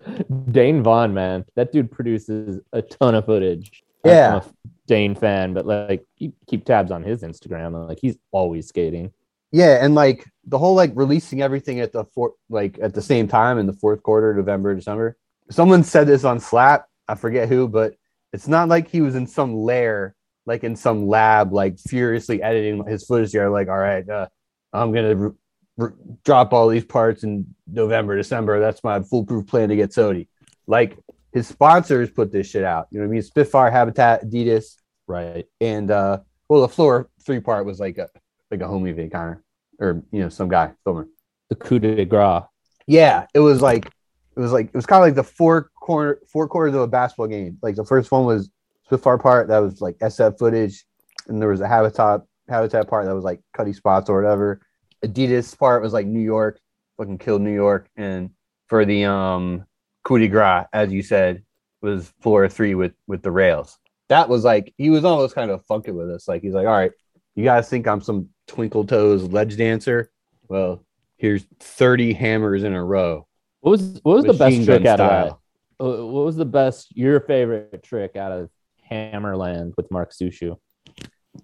Dane 0.51 0.83
Vaughn, 0.83 1.15
man, 1.15 1.45
that 1.55 1.73
dude 1.73 1.91
produces 1.91 2.61
a 2.73 2.83
ton 2.83 3.15
of 3.15 3.27
footage. 3.27 3.83
Yeah. 4.05 4.37
I'm 4.37 4.39
a 4.41 4.45
Dane 4.87 5.15
fan, 5.15 5.55
but 5.55 5.65
like 5.67 6.05
keep, 6.19 6.35
keep 6.49 6.65
tabs 6.65 6.91
on 6.91 7.03
his 7.03 7.23
Instagram. 7.23 7.87
Like 7.89 7.99
he's 8.01 8.17
always 8.33 8.67
skating. 8.67 9.13
Yeah, 9.53 9.85
and 9.85 9.95
like 9.95 10.27
the 10.47 10.59
whole 10.59 10.75
like 10.75 10.93
releasing 10.95 11.43
everything 11.43 11.81
at 11.81 11.93
the 11.93 12.05
four 12.07 12.33
like 12.49 12.79
at 12.83 12.95
the 12.95 13.03
same 13.03 13.29
time 13.29 13.59
in 13.59 13.67
the 13.67 13.73
fourth 13.75 14.03
quarter, 14.03 14.35
November, 14.35 14.75
December. 14.75 15.17
Someone 15.51 15.85
said 15.85 16.07
this 16.07 16.25
on 16.25 16.41
Slap. 16.41 16.87
I 17.09 17.15
forget 17.15 17.49
who, 17.49 17.69
but 17.69 17.95
it's 18.33 18.49
not 18.49 18.69
like 18.69 18.89
he 18.89 19.03
was 19.03 19.15
in 19.15 19.27
some 19.27 19.55
lair, 19.55 20.15
like 20.47 20.65
in 20.65 20.75
some 20.75 21.07
lab, 21.07 21.53
like 21.53 21.79
furiously 21.79 22.43
editing 22.43 22.85
his 22.87 23.05
footage. 23.05 23.33
There, 23.33 23.51
like, 23.51 23.69
all 23.69 23.77
right, 23.79 24.09
uh, 24.09 24.29
I'm 24.73 24.93
gonna 24.93 25.21
r- 25.21 25.35
r- 25.79 25.95
drop 26.25 26.55
all 26.55 26.69
these 26.69 26.85
parts 26.87 27.23
in 27.23 27.55
November, 27.71 28.17
December. 28.17 28.59
That's 28.59 28.83
my 28.83 29.03
foolproof 29.03 29.47
plan 29.47 29.69
to 29.69 29.77
get 29.77 29.93
SOTY. 29.93 30.29
Like 30.67 30.97
his 31.35 31.47
sponsors 31.47 32.11
put 32.11 32.33
this 32.33 32.49
shit 32.49 32.65
out. 32.65 32.87
You 32.91 32.99
know 33.01 33.05
what 33.07 33.11
I 33.11 33.13
mean? 33.13 33.23
Spitfire, 33.23 33.71
Habitat, 33.71 34.25
Adidas, 34.25 34.77
Right. 35.07 35.47
and 35.61 35.91
uh, 35.91 36.21
well, 36.49 36.63
the 36.63 36.69
floor 36.69 37.11
three 37.27 37.41
part 37.41 37.67
was 37.67 37.79
like 37.81 37.99
a 37.99 38.09
like 38.53 38.61
a 38.61 38.69
home 38.69 38.87
event 38.87 39.11
kind 39.11 39.33
of, 39.33 39.39
or 39.81 40.03
you 40.13 40.21
know, 40.21 40.29
some 40.29 40.49
guy 40.49 40.73
filming. 40.85 41.09
The 41.49 41.57
coup 41.57 41.81
de 41.81 42.05
grace. 42.05 42.45
Yeah, 42.87 43.27
it 43.35 43.41
was 43.41 43.61
like 43.61 43.87
it 43.87 44.41
was 44.41 44.53
like 44.53 44.67
it 44.67 44.75
was 44.75 44.87
kind 44.87 45.03
of 45.03 45.07
like 45.07 45.15
the 45.15 45.25
four 45.25 45.71
corner 45.81 46.21
four 46.31 46.47
quarters 46.47 46.75
of 46.75 46.83
a 46.83 46.87
basketball 46.87 47.27
game. 47.27 47.59
Like 47.63 47.75
the 47.75 47.85
first 47.85 48.13
one 48.13 48.25
was 48.25 48.51
Spitfire 48.85 49.19
part 49.19 49.49
that 49.49 49.59
was 49.59 49.81
like 49.81 49.99
SF 49.99 50.39
footage, 50.39 50.85
and 51.29 51.41
there 51.41 51.49
was 51.49 51.61
a 51.61 51.69
Habitat 51.69 52.23
Habitat 52.49 52.89
part 52.89 53.07
that 53.07 53.15
was 53.15 53.25
like 53.25 53.41
cutty 53.55 53.73
spots 53.73 54.11
or 54.11 54.21
whatever. 54.21 54.61
Adidas 55.05 55.57
part 55.59 55.83
was 55.83 55.93
like 55.93 56.07
New 56.07 56.21
York, 56.21 56.61
fucking 56.99 57.19
killed 57.19 57.43
New 57.43 57.55
York, 57.55 57.89
and 57.97 58.31
for 58.67 58.85
the 58.85 59.05
um 59.05 59.65
coup 60.05 60.19
de 60.19 60.29
grace, 60.29 60.67
as 60.73 60.93
you 60.93 61.03
said, 61.03 61.43
was 61.81 62.13
floor 62.21 62.49
three 62.49 62.75
with 62.75 62.93
with 63.07 63.23
the 63.23 63.31
rails. 63.31 63.79
That 64.09 64.29
was 64.29 64.45
like 64.45 64.75
he 64.77 64.91
was 64.91 65.05
almost 65.05 65.35
kind 65.35 65.51
of 65.51 65.65
funking 65.65 65.97
with 65.97 66.11
us. 66.11 66.29
Like 66.29 66.43
he's 66.43 66.53
like, 66.53 66.67
all 66.67 66.73
right, 66.73 66.93
you 67.35 67.45
guys 67.45 67.69
think 67.69 67.87
I'm 67.87 68.03
some 68.03 68.29
twinkle 68.47 68.85
toes 68.85 69.23
ledge 69.25 69.57
dancer? 69.57 70.11
Well, 70.49 70.85
here's 71.17 71.45
30 71.61 72.13
hammers 72.15 72.65
in 72.65 72.75
a 72.75 72.85
row. 72.85 73.27
What 73.61 73.71
was 73.73 74.01
what 74.03 74.17
was 74.17 74.25
the 74.25 74.33
best 74.33 74.65
trick 74.65 74.83
gun 74.83 75.01
out 75.01 75.01
of 75.01 75.39
that? 75.79 75.85
Uh, 75.85 76.07
What 76.07 76.25
was 76.25 76.37
the 76.37 76.45
best 76.45 76.97
your 76.97 77.21
favorite 77.21 77.83
trick 77.83 78.17
out 78.17 78.33
of 78.33 78.51
Hammerland 78.91 79.75
with 79.77 79.91
Mark 79.91 80.13
Suciu? 80.13 80.57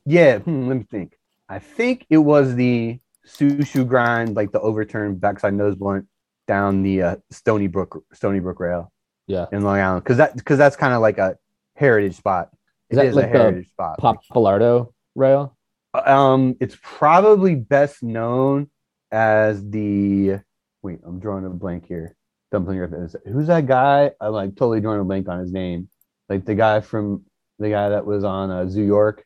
Yeah, 0.05 0.39
hmm, 0.39 0.69
let 0.69 0.77
me 0.79 0.85
think. 0.91 1.19
I 1.49 1.59
think 1.61 2.07
it 2.11 2.19
was 2.19 2.55
the 2.55 2.99
Suciu 3.27 3.87
grind, 3.87 4.37
like 4.37 4.53
the 4.53 4.61
overturned 4.61 5.21
backside 5.21 5.55
nose 5.55 5.75
blunt 5.75 6.07
down 6.47 6.83
the 6.83 7.03
uh, 7.03 7.17
Stony 7.31 7.67
Brook 7.67 8.05
Stony 8.13 8.41
Brook 8.41 8.61
rail 8.61 8.93
Yeah. 9.27 9.47
in 9.53 9.63
Long 9.63 9.79
Island, 9.79 10.05
because 10.05 10.17
that 10.19 10.35
because 10.37 10.59
that's 10.59 10.77
kind 10.77 10.93
of 10.95 11.01
like 11.01 11.19
a 11.19 11.37
heritage 11.77 12.17
spot. 12.17 12.51
Is 12.91 12.97
It 12.99 13.03
that 13.03 13.07
is 13.09 13.15
like 13.17 13.27
a 13.27 13.33
the 13.33 13.39
heritage 13.39 13.69
spot. 13.69 14.01
Pappalardo 14.01 14.93
rail? 15.15 15.57
Um, 15.95 16.57
it's 16.61 16.77
probably 16.83 17.55
best 17.55 18.03
known 18.03 18.71
as 19.11 19.69
the. 19.69 20.41
Wait, 20.83 21.01
I'm 21.05 21.19
drawing 21.19 21.45
a 21.45 21.51
blank 21.51 21.87
here. 21.87 22.15
Dumpling 22.51 22.79
Earth. 22.79 23.17
Who's 23.27 23.49
that 23.49 23.67
guy? 23.67 24.13
I'm 24.21 24.33
like 24.33 24.51
totally 24.57 24.81
drawing 24.81 25.01
a 25.01 25.05
blank 25.05 25.29
on 25.29 25.41
his 25.41 25.53
name. 25.53 25.89
Like 26.29 26.45
the 26.45 26.55
guy 26.55 26.81
from 26.81 27.25
the 27.59 27.71
guy 27.71 27.91
that 27.91 28.07
was 28.07 28.25
on 28.25 28.51
uh, 28.51 28.69
Zoo 28.69 28.85
York. 28.85 29.25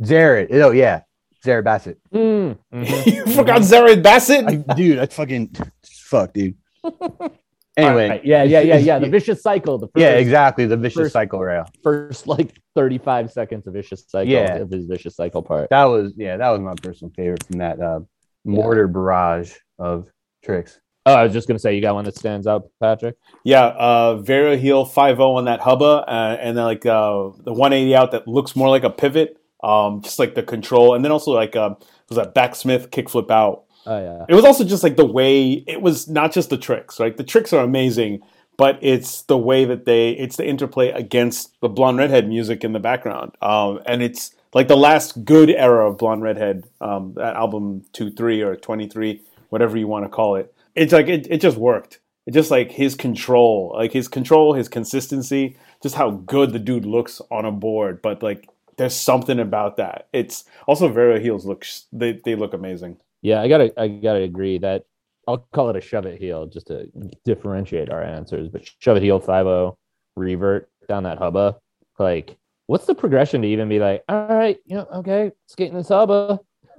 Jared. 0.00 0.48
Oh 0.52 0.70
yeah, 0.70 1.02
Jared 1.44 1.64
Bassett. 1.64 1.98
Mm, 2.12 2.58
mhm. 2.72 3.06
you 3.26 3.34
forgot 3.34 3.62
Zered 3.62 4.02
Bassett? 4.02 4.46
I, 4.46 4.56
dude, 4.74 4.98
I 4.98 5.06
fucking 5.06 5.54
fuck, 5.84 6.32
dude. 6.32 6.56
Anyway, 7.76 8.04
All 8.04 8.10
right, 8.10 8.24
Yeah, 8.24 8.42
yeah, 8.42 8.60
yeah, 8.60 8.76
yeah. 8.76 8.98
The 8.98 9.08
vicious 9.18 9.42
cycle. 9.42 9.78
The 9.78 9.86
first, 9.86 9.96
yeah, 10.02 10.10
exactly. 10.12 10.66
The 10.66 10.76
vicious 10.76 11.02
first- 11.04 11.12
cycle 11.14 11.40
rail. 11.40 11.64
first 11.82 12.26
like 12.26 12.58
35 12.74 13.32
seconds 13.32 13.66
of 13.66 13.72
vicious 13.72 14.04
cycle 14.08 14.30
Yeah. 14.30 14.56
of 14.56 14.70
his 14.70 14.84
vicious 14.86 15.16
cycle 15.16 15.42
part. 15.42 15.70
That 15.70 15.84
was 15.84 16.12
yeah, 16.16 16.36
that 16.36 16.50
was 16.50 16.60
my 16.60 16.74
personal 16.82 17.12
favorite 17.16 17.44
from 17.46 17.58
that 17.58 17.80
uh, 17.80 18.00
mortar 18.44 18.88
barrage 18.88 19.54
of 19.78 20.08
tricks. 20.44 20.78
Oh, 21.06 21.14
I 21.14 21.24
was 21.24 21.32
just 21.32 21.48
gonna 21.48 21.58
say 21.58 21.74
you 21.74 21.80
got 21.80 21.94
one 21.94 22.04
that 22.04 22.16
stands 22.16 22.46
out, 22.46 22.68
Patrick. 22.80 23.16
Yeah, 23.44 23.64
uh, 23.64 24.22
varial 24.22 24.58
heel 24.58 24.84
5 24.84 25.18
on 25.20 25.46
that 25.46 25.60
hubba, 25.60 26.04
uh, 26.06 26.36
and 26.40 26.56
then 26.56 26.64
like 26.64 26.84
uh, 26.86 27.30
the 27.44 27.52
180 27.52 27.96
out 27.96 28.12
that 28.12 28.28
looks 28.28 28.54
more 28.54 28.68
like 28.68 28.84
a 28.84 28.90
pivot 28.90 29.36
Um, 29.64 30.02
just 30.02 30.18
like 30.18 30.34
the 30.34 30.42
control, 30.42 30.94
and 30.94 31.04
then 31.04 31.10
also 31.10 31.32
like 31.32 31.56
um, 31.56 31.76
was 32.08 32.16
that 32.18 32.34
backsmith 32.34 32.90
kickflip 32.90 33.30
out. 33.30 33.64
Oh 33.86 34.00
yeah. 34.00 34.24
It 34.28 34.34
was 34.34 34.44
also 34.44 34.64
just 34.64 34.82
like 34.82 34.96
the 34.96 35.06
way 35.06 35.64
it 35.66 35.80
was 35.80 36.08
not 36.08 36.32
just 36.32 36.50
the 36.50 36.58
tricks, 36.58 37.00
right? 37.00 37.16
The 37.16 37.24
tricks 37.24 37.52
are 37.52 37.64
amazing, 37.64 38.22
but 38.56 38.78
it's 38.80 39.22
the 39.22 39.38
way 39.38 39.64
that 39.64 39.84
they 39.86 40.10
it's 40.10 40.36
the 40.36 40.46
interplay 40.46 40.90
against 40.90 41.60
the 41.60 41.68
blonde 41.68 41.98
redhead 41.98 42.28
music 42.28 42.64
in 42.64 42.72
the 42.72 42.80
background. 42.80 43.32
Um, 43.42 43.80
and 43.86 44.02
it's 44.02 44.34
like 44.54 44.68
the 44.68 44.76
last 44.76 45.24
good 45.24 45.50
era 45.50 45.88
of 45.88 45.98
blonde 45.98 46.22
redhead, 46.22 46.64
um, 46.80 47.14
that 47.16 47.36
album 47.36 47.84
two 47.92 48.10
three 48.10 48.42
or 48.42 48.56
twenty 48.56 48.88
three, 48.88 49.22
whatever 49.48 49.76
you 49.76 49.88
want 49.88 50.04
to 50.04 50.08
call 50.08 50.36
it. 50.36 50.54
It's 50.74 50.92
like 50.92 51.08
it, 51.08 51.26
it 51.30 51.40
just 51.40 51.56
worked. 51.56 51.98
It 52.26 52.34
just 52.34 52.52
like 52.52 52.70
his 52.70 52.94
control, 52.94 53.72
like 53.74 53.92
his 53.92 54.06
control, 54.06 54.54
his 54.54 54.68
consistency, 54.68 55.56
just 55.82 55.96
how 55.96 56.10
good 56.10 56.52
the 56.52 56.60
dude 56.60 56.86
looks 56.86 57.20
on 57.32 57.44
a 57.44 57.50
board. 57.50 58.00
But 58.00 58.22
like 58.22 58.48
there's 58.76 58.94
something 58.94 59.40
about 59.40 59.76
that. 59.78 60.08
It's 60.12 60.44
also 60.66 60.88
Varial 60.88 61.20
Heels 61.20 61.44
look 61.46 61.66
they 61.92 62.20
they 62.24 62.36
look 62.36 62.54
amazing. 62.54 62.98
Yeah, 63.22 63.40
I 63.40 63.48
gotta 63.48 63.72
I 63.80 63.88
gotta 63.88 64.20
agree 64.22 64.58
that 64.58 64.84
I'll 65.28 65.46
call 65.52 65.70
it 65.70 65.76
a 65.76 65.80
shove 65.80 66.06
it 66.06 66.20
heel 66.20 66.46
just 66.46 66.66
to 66.66 66.88
differentiate 67.24 67.90
our 67.90 68.02
answers. 68.02 68.48
But 68.48 68.68
shove 68.80 68.96
it 68.96 69.02
heel 69.02 69.20
five 69.20 69.46
zero 69.46 69.78
revert 70.16 70.68
down 70.88 71.04
that 71.04 71.18
hubba. 71.18 71.56
Like, 71.98 72.36
what's 72.66 72.86
the 72.86 72.94
progression 72.94 73.42
to 73.42 73.48
even 73.48 73.68
be 73.68 73.78
like, 73.78 74.02
all 74.08 74.26
right, 74.28 74.58
you 74.64 74.76
know, 74.76 74.86
okay, 74.96 75.30
skating 75.46 75.76
this 75.76 75.88
hubba. 75.88 76.40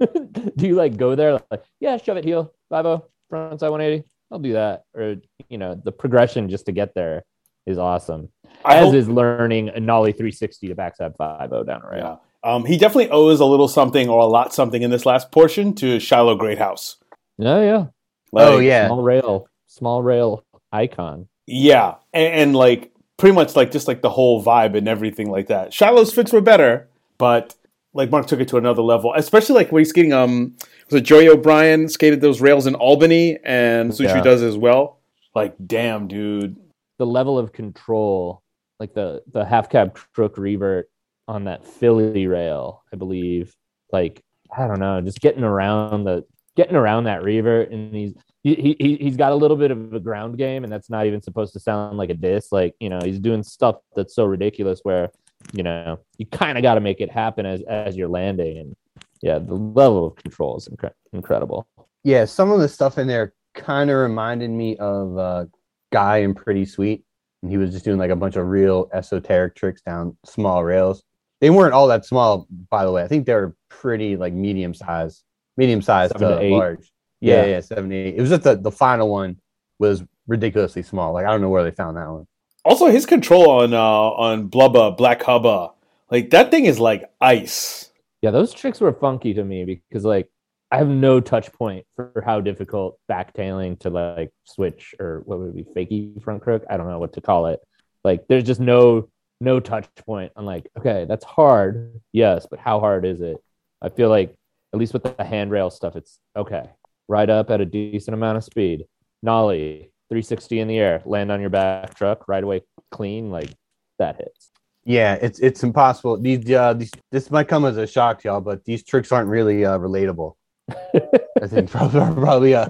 do 0.56 0.66
you 0.66 0.74
like 0.74 0.96
go 0.96 1.14
there 1.14 1.40
like, 1.50 1.62
yeah, 1.80 1.96
shove 1.96 2.16
it 2.18 2.24
heel 2.24 2.52
five 2.68 2.84
zero 2.84 3.06
front 3.30 3.60
side 3.60 3.70
one 3.70 3.80
eighty? 3.80 4.04
I'll 4.30 4.38
do 4.38 4.52
that. 4.54 4.84
Or 4.94 5.16
you 5.48 5.58
know, 5.58 5.80
the 5.82 5.92
progression 5.92 6.48
just 6.50 6.66
to 6.66 6.72
get 6.72 6.94
there 6.94 7.24
is 7.66 7.78
awesome. 7.78 8.28
I 8.64 8.76
As 8.76 8.86
hope- 8.86 8.94
is 8.96 9.08
learning 9.08 9.70
a 9.70 9.80
nollie 9.80 10.12
three 10.12 10.32
sixty 10.32 10.68
to 10.68 10.74
backside 10.74 11.16
five 11.16 11.48
zero 11.48 11.64
down 11.64 11.80
the 11.82 11.88
rail. 11.88 12.04
Yeah. 12.04 12.16
Um, 12.44 12.64
he 12.66 12.76
definitely 12.76 13.10
owes 13.10 13.40
a 13.40 13.46
little 13.46 13.68
something 13.68 14.08
or 14.08 14.20
a 14.20 14.26
lot 14.26 14.52
something 14.54 14.82
in 14.82 14.90
this 14.90 15.06
last 15.06 15.30
portion 15.32 15.74
to 15.76 15.98
Shiloh 15.98 16.36
Greathouse. 16.36 16.96
Yeah, 17.38 17.60
yeah. 17.60 17.86
oh 18.34 18.58
yeah, 18.58 18.86
Small 18.88 19.02
rail, 19.02 19.48
small 19.66 20.02
rail 20.02 20.44
icon. 20.72 21.26
Yeah, 21.46 21.94
and, 22.12 22.34
and 22.34 22.56
like 22.56 22.92
pretty 23.16 23.34
much 23.34 23.56
like 23.56 23.70
just 23.70 23.88
like 23.88 24.02
the 24.02 24.10
whole 24.10 24.44
vibe 24.44 24.76
and 24.76 24.86
everything 24.88 25.30
like 25.30 25.48
that. 25.48 25.72
Shiloh's 25.72 26.12
fits 26.12 26.32
were 26.32 26.40
better, 26.40 26.88
but 27.18 27.54
like 27.94 28.10
Mark 28.10 28.26
took 28.26 28.40
it 28.40 28.48
to 28.48 28.56
another 28.56 28.82
level, 28.82 29.12
especially 29.16 29.54
like 29.54 29.72
when 29.72 29.80
he's 29.80 29.90
skating. 29.90 30.12
Um, 30.12 30.54
was 30.90 31.00
it 31.00 31.04
Joey 31.04 31.28
O'Brien 31.28 31.88
skated 31.88 32.20
those 32.20 32.40
rails 32.40 32.66
in 32.66 32.74
Albany, 32.74 33.38
and 33.44 33.90
Sushi 33.92 34.16
Yeah. 34.16 34.20
does 34.22 34.42
as 34.42 34.56
well. 34.58 34.98
Like, 35.34 35.54
damn, 35.66 36.06
dude. 36.08 36.56
the 36.98 37.06
level 37.06 37.38
of 37.38 37.52
control, 37.52 38.42
like 38.78 38.94
the 38.94 39.22
the 39.32 39.44
half 39.44 39.68
cab 39.70 39.98
crook 40.14 40.36
revert 40.38 40.88
on 41.28 41.44
that 41.44 41.64
Philly 41.64 42.26
rail, 42.26 42.82
I 42.92 42.96
believe. 42.96 43.54
Like 43.92 44.22
I 44.56 44.66
don't 44.66 44.80
know, 44.80 45.00
just 45.00 45.20
getting 45.20 45.44
around 45.44 46.04
the 46.04 46.24
getting 46.56 46.76
around 46.76 47.04
that 47.04 47.22
revert, 47.22 47.70
and 47.70 47.94
he's 47.94 48.14
he, 48.42 48.76
he 48.78 48.96
he's 49.00 49.16
got 49.16 49.32
a 49.32 49.34
little 49.34 49.56
bit 49.56 49.70
of 49.70 49.92
a 49.92 50.00
ground 50.00 50.38
game, 50.38 50.64
and 50.64 50.72
that's 50.72 50.90
not 50.90 51.06
even 51.06 51.22
supposed 51.22 51.52
to 51.54 51.60
sound 51.60 51.96
like 51.96 52.10
a 52.10 52.14
diss. 52.14 52.52
Like 52.52 52.74
you 52.80 52.88
know, 52.90 53.00
he's 53.02 53.18
doing 53.18 53.42
stuff 53.42 53.76
that's 53.96 54.14
so 54.14 54.24
ridiculous 54.24 54.80
where 54.82 55.10
you 55.52 55.62
know 55.62 55.98
you 56.18 56.26
kind 56.26 56.56
of 56.58 56.62
got 56.62 56.74
to 56.74 56.80
make 56.80 57.00
it 57.00 57.10
happen 57.10 57.46
as 57.46 57.62
as 57.62 57.96
you're 57.96 58.08
landing, 58.08 58.58
and 58.58 58.74
yeah, 59.22 59.38
the 59.38 59.54
level 59.54 60.06
of 60.06 60.16
control 60.16 60.56
is 60.56 60.68
incre- 60.68 60.92
incredible. 61.12 61.66
yeah. 62.02 62.24
Some 62.24 62.50
of 62.50 62.60
the 62.60 62.68
stuff 62.68 62.98
in 62.98 63.06
there 63.06 63.32
kind 63.54 63.90
of 63.90 63.96
reminded 63.96 64.50
me 64.50 64.76
of 64.76 65.16
uh, 65.16 65.46
Guy 65.92 66.18
and 66.18 66.36
Pretty 66.36 66.64
Sweet, 66.64 67.04
and 67.42 67.50
he 67.50 67.56
was 67.56 67.70
just 67.70 67.84
doing 67.84 67.98
like 67.98 68.10
a 68.10 68.16
bunch 68.16 68.36
of 68.36 68.46
real 68.48 68.88
esoteric 68.92 69.54
tricks 69.54 69.80
down 69.82 70.16
small 70.24 70.62
rails. 70.64 71.02
They 71.40 71.50
weren't 71.50 71.74
all 71.74 71.88
that 71.88 72.04
small, 72.06 72.46
by 72.70 72.84
the 72.84 72.92
way. 72.92 73.02
I 73.02 73.08
think 73.08 73.26
they 73.26 73.34
were 73.34 73.54
pretty 73.68 74.16
like 74.16 74.32
medium 74.32 74.72
size, 74.74 75.22
medium 75.56 75.82
size 75.82 76.10
to, 76.12 76.18
to 76.18 76.40
eight. 76.40 76.52
large. 76.52 76.90
Yeah, 77.20 77.42
Yeah. 77.42 77.46
yeah, 77.50 77.60
seven, 77.60 77.92
eight. 77.92 78.14
It 78.16 78.20
was 78.20 78.30
just 78.30 78.42
the 78.44 78.56
the 78.56 78.70
final 78.70 79.10
one 79.10 79.36
was 79.78 80.02
ridiculously 80.26 80.82
small. 80.82 81.12
Like 81.12 81.26
I 81.26 81.30
don't 81.30 81.40
know 81.40 81.50
where 81.50 81.64
they 81.64 81.70
found 81.70 81.96
that 81.96 82.08
one. 82.10 82.26
Also, 82.64 82.86
his 82.86 83.04
control 83.06 83.50
on 83.50 83.74
uh 83.74 83.78
on 83.80 84.48
Blubba 84.48 84.96
Black 84.96 85.22
Hubba, 85.22 85.72
like 86.10 86.30
that 86.30 86.50
thing 86.50 86.64
is 86.66 86.78
like 86.80 87.04
ice. 87.20 87.90
Yeah, 88.22 88.30
those 88.30 88.54
tricks 88.54 88.80
were 88.80 88.92
funky 88.92 89.34
to 89.34 89.44
me 89.44 89.64
because 89.64 90.04
like 90.04 90.28
I 90.70 90.78
have 90.78 90.88
no 90.88 91.20
touch 91.20 91.52
point 91.52 91.84
for 91.94 92.22
how 92.24 92.40
difficult 92.40 92.98
backtailing 93.10 93.78
to 93.80 93.90
like 93.90 94.30
switch 94.44 94.94
or 94.98 95.22
what 95.26 95.38
would 95.40 95.54
it 95.54 95.56
be 95.56 95.64
fakey 95.64 96.22
front 96.22 96.42
crook. 96.42 96.64
I 96.70 96.78
don't 96.78 96.88
know 96.88 96.98
what 96.98 97.12
to 97.14 97.20
call 97.20 97.46
it. 97.48 97.60
Like 98.02 98.26
there's 98.28 98.44
just 98.44 98.60
no 98.60 99.08
no 99.40 99.60
touch 99.60 99.86
point. 100.06 100.32
I'm 100.36 100.44
like, 100.46 100.66
okay, 100.78 101.04
that's 101.08 101.24
hard. 101.24 102.00
Yes, 102.12 102.46
but 102.48 102.58
how 102.58 102.80
hard 102.80 103.04
is 103.04 103.20
it? 103.20 103.36
I 103.82 103.88
feel 103.88 104.08
like 104.08 104.34
at 104.72 104.78
least 104.78 104.92
with 104.92 105.02
the 105.04 105.24
handrail 105.24 105.70
stuff, 105.70 105.96
it's 105.96 106.18
okay. 106.36 106.70
Ride 107.08 107.30
up 107.30 107.50
at 107.50 107.60
a 107.60 107.64
decent 107.66 108.14
amount 108.14 108.38
of 108.38 108.44
speed. 108.44 108.84
Nollie, 109.22 109.90
360 110.10 110.60
in 110.60 110.68
the 110.68 110.78
air, 110.78 111.02
land 111.04 111.30
on 111.32 111.40
your 111.40 111.50
back 111.50 111.94
truck, 111.94 112.28
right 112.28 112.42
away 112.42 112.62
clean, 112.90 113.30
like 113.30 113.50
that 113.98 114.16
hits. 114.16 114.50
Yeah, 114.84 115.14
it's 115.14 115.38
it's 115.40 115.62
impossible. 115.62 116.18
These 116.20 116.50
uh 116.50 116.74
these 116.74 116.90
this 117.10 117.30
might 117.30 117.48
come 117.48 117.64
as 117.64 117.76
a 117.78 117.86
shock 117.86 118.20
to 118.22 118.28
y'all, 118.28 118.40
but 118.42 118.64
these 118.64 118.84
tricks 118.84 119.12
aren't 119.12 119.28
really 119.30 119.64
uh 119.64 119.78
relatable. 119.78 120.34
I 120.70 121.46
think 121.46 121.70
probably 121.70 122.00
probably 122.22 122.54
uh 122.54 122.68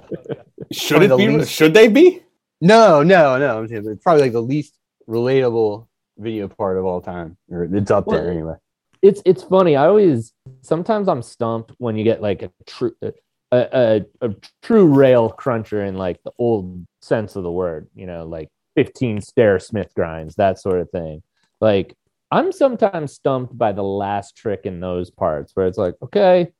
Should 0.72 0.98
Probably 1.08 1.24
it 1.24 1.28
be? 1.28 1.38
least- 1.38 1.50
Should 1.52 1.74
they 1.74 1.88
be? 1.88 2.22
no 2.60 3.02
no 3.02 3.36
no 3.38 3.58
I'm 3.58 3.68
saying 3.68 3.84
it's 3.88 4.02
probably 4.02 4.22
like 4.22 4.32
the 4.32 4.40
least 4.40 4.74
relatable 5.08 5.86
video 6.18 6.48
part 6.48 6.78
of 6.78 6.84
all 6.84 7.00
time. 7.00 7.36
Or 7.50 7.64
it's 7.64 7.90
up 7.90 8.06
there 8.06 8.30
anyway. 8.30 8.54
it's 9.02 9.22
it's 9.24 9.42
funny. 9.42 9.76
I 9.76 9.86
always 9.86 10.32
sometimes 10.62 11.08
I'm 11.08 11.22
stumped 11.22 11.72
when 11.78 11.96
you 11.96 12.04
get 12.04 12.22
like 12.22 12.42
a 12.42 12.50
true 12.66 12.94
a, 13.02 13.12
a, 13.52 14.04
a 14.20 14.34
true 14.62 14.86
rail 14.86 15.30
cruncher 15.30 15.84
in 15.84 15.96
like 15.96 16.22
the 16.24 16.32
old 16.38 16.86
sense 17.02 17.36
of 17.36 17.42
the 17.42 17.52
word. 17.52 17.88
You 17.94 18.06
know, 18.06 18.24
like 18.26 18.48
15 18.76 19.20
stair 19.20 19.58
Smith 19.58 19.92
grinds, 19.94 20.36
that 20.36 20.58
sort 20.58 20.80
of 20.80 20.90
thing. 20.90 21.22
Like 21.60 21.94
I'm 22.30 22.50
sometimes 22.50 23.12
stumped 23.12 23.56
by 23.56 23.72
the 23.72 23.84
last 23.84 24.36
trick 24.36 24.62
in 24.64 24.80
those 24.80 25.10
parts 25.10 25.52
where 25.54 25.66
it's 25.66 25.78
like, 25.78 25.94
okay, 26.02 26.52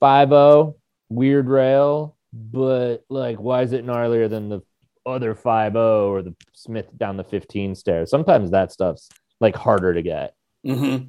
5 0.00 0.72
weird 1.10 1.48
rail, 1.48 2.16
but 2.32 3.04
like, 3.10 3.38
why 3.38 3.62
is 3.62 3.72
it 3.72 3.84
gnarlier 3.84 4.30
than 4.30 4.48
the 4.48 4.62
other 5.06 5.34
5 5.34 5.76
or 5.76 6.22
the 6.22 6.34
Smith 6.52 6.86
down 6.96 7.16
the 7.16 7.24
15 7.24 7.74
stairs? 7.74 8.10
Sometimes 8.10 8.50
that 8.50 8.72
stuff's 8.72 9.08
like 9.40 9.56
harder 9.56 9.94
to 9.94 10.02
get. 10.02 10.34
Mm-hmm. 10.66 11.06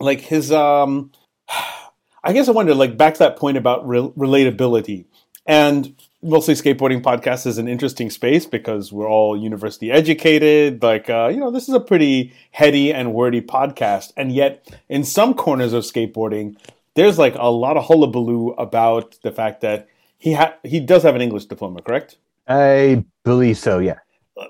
Like 0.00 0.20
his, 0.20 0.52
um, 0.52 1.12
I 2.24 2.32
guess 2.32 2.48
I 2.48 2.52
wonder, 2.52 2.74
like 2.74 2.96
back 2.96 3.14
to 3.14 3.18
that 3.20 3.36
point 3.36 3.56
about 3.56 3.86
re- 3.86 4.12
relatability, 4.16 5.06
and 5.44 6.00
mostly 6.22 6.54
skateboarding 6.54 7.02
podcast 7.02 7.46
is 7.46 7.58
an 7.58 7.66
interesting 7.66 8.10
space 8.10 8.46
because 8.46 8.92
we're 8.92 9.08
all 9.08 9.36
university 9.36 9.90
educated. 9.90 10.82
Like, 10.82 11.10
uh, 11.10 11.30
you 11.32 11.40
know, 11.40 11.50
this 11.50 11.68
is 11.68 11.74
a 11.74 11.80
pretty 11.80 12.32
heady 12.52 12.92
and 12.92 13.12
wordy 13.12 13.40
podcast, 13.40 14.12
and 14.16 14.30
yet 14.32 14.68
in 14.88 15.02
some 15.02 15.34
corners 15.34 15.72
of 15.72 15.82
skateboarding, 15.82 16.56
there's 16.94 17.18
like 17.18 17.34
a 17.36 17.50
lot 17.50 17.76
of 17.76 17.86
hullabaloo 17.86 18.50
about 18.50 19.18
the 19.22 19.32
fact 19.32 19.60
that 19.62 19.88
he 20.18 20.34
ha- 20.34 20.54
he 20.62 20.78
does 20.78 21.02
have 21.02 21.16
an 21.16 21.22
English 21.22 21.46
diploma, 21.46 21.82
correct? 21.82 22.18
I 22.52 23.04
believe 23.24 23.58
so, 23.58 23.78
yeah. 23.78 23.98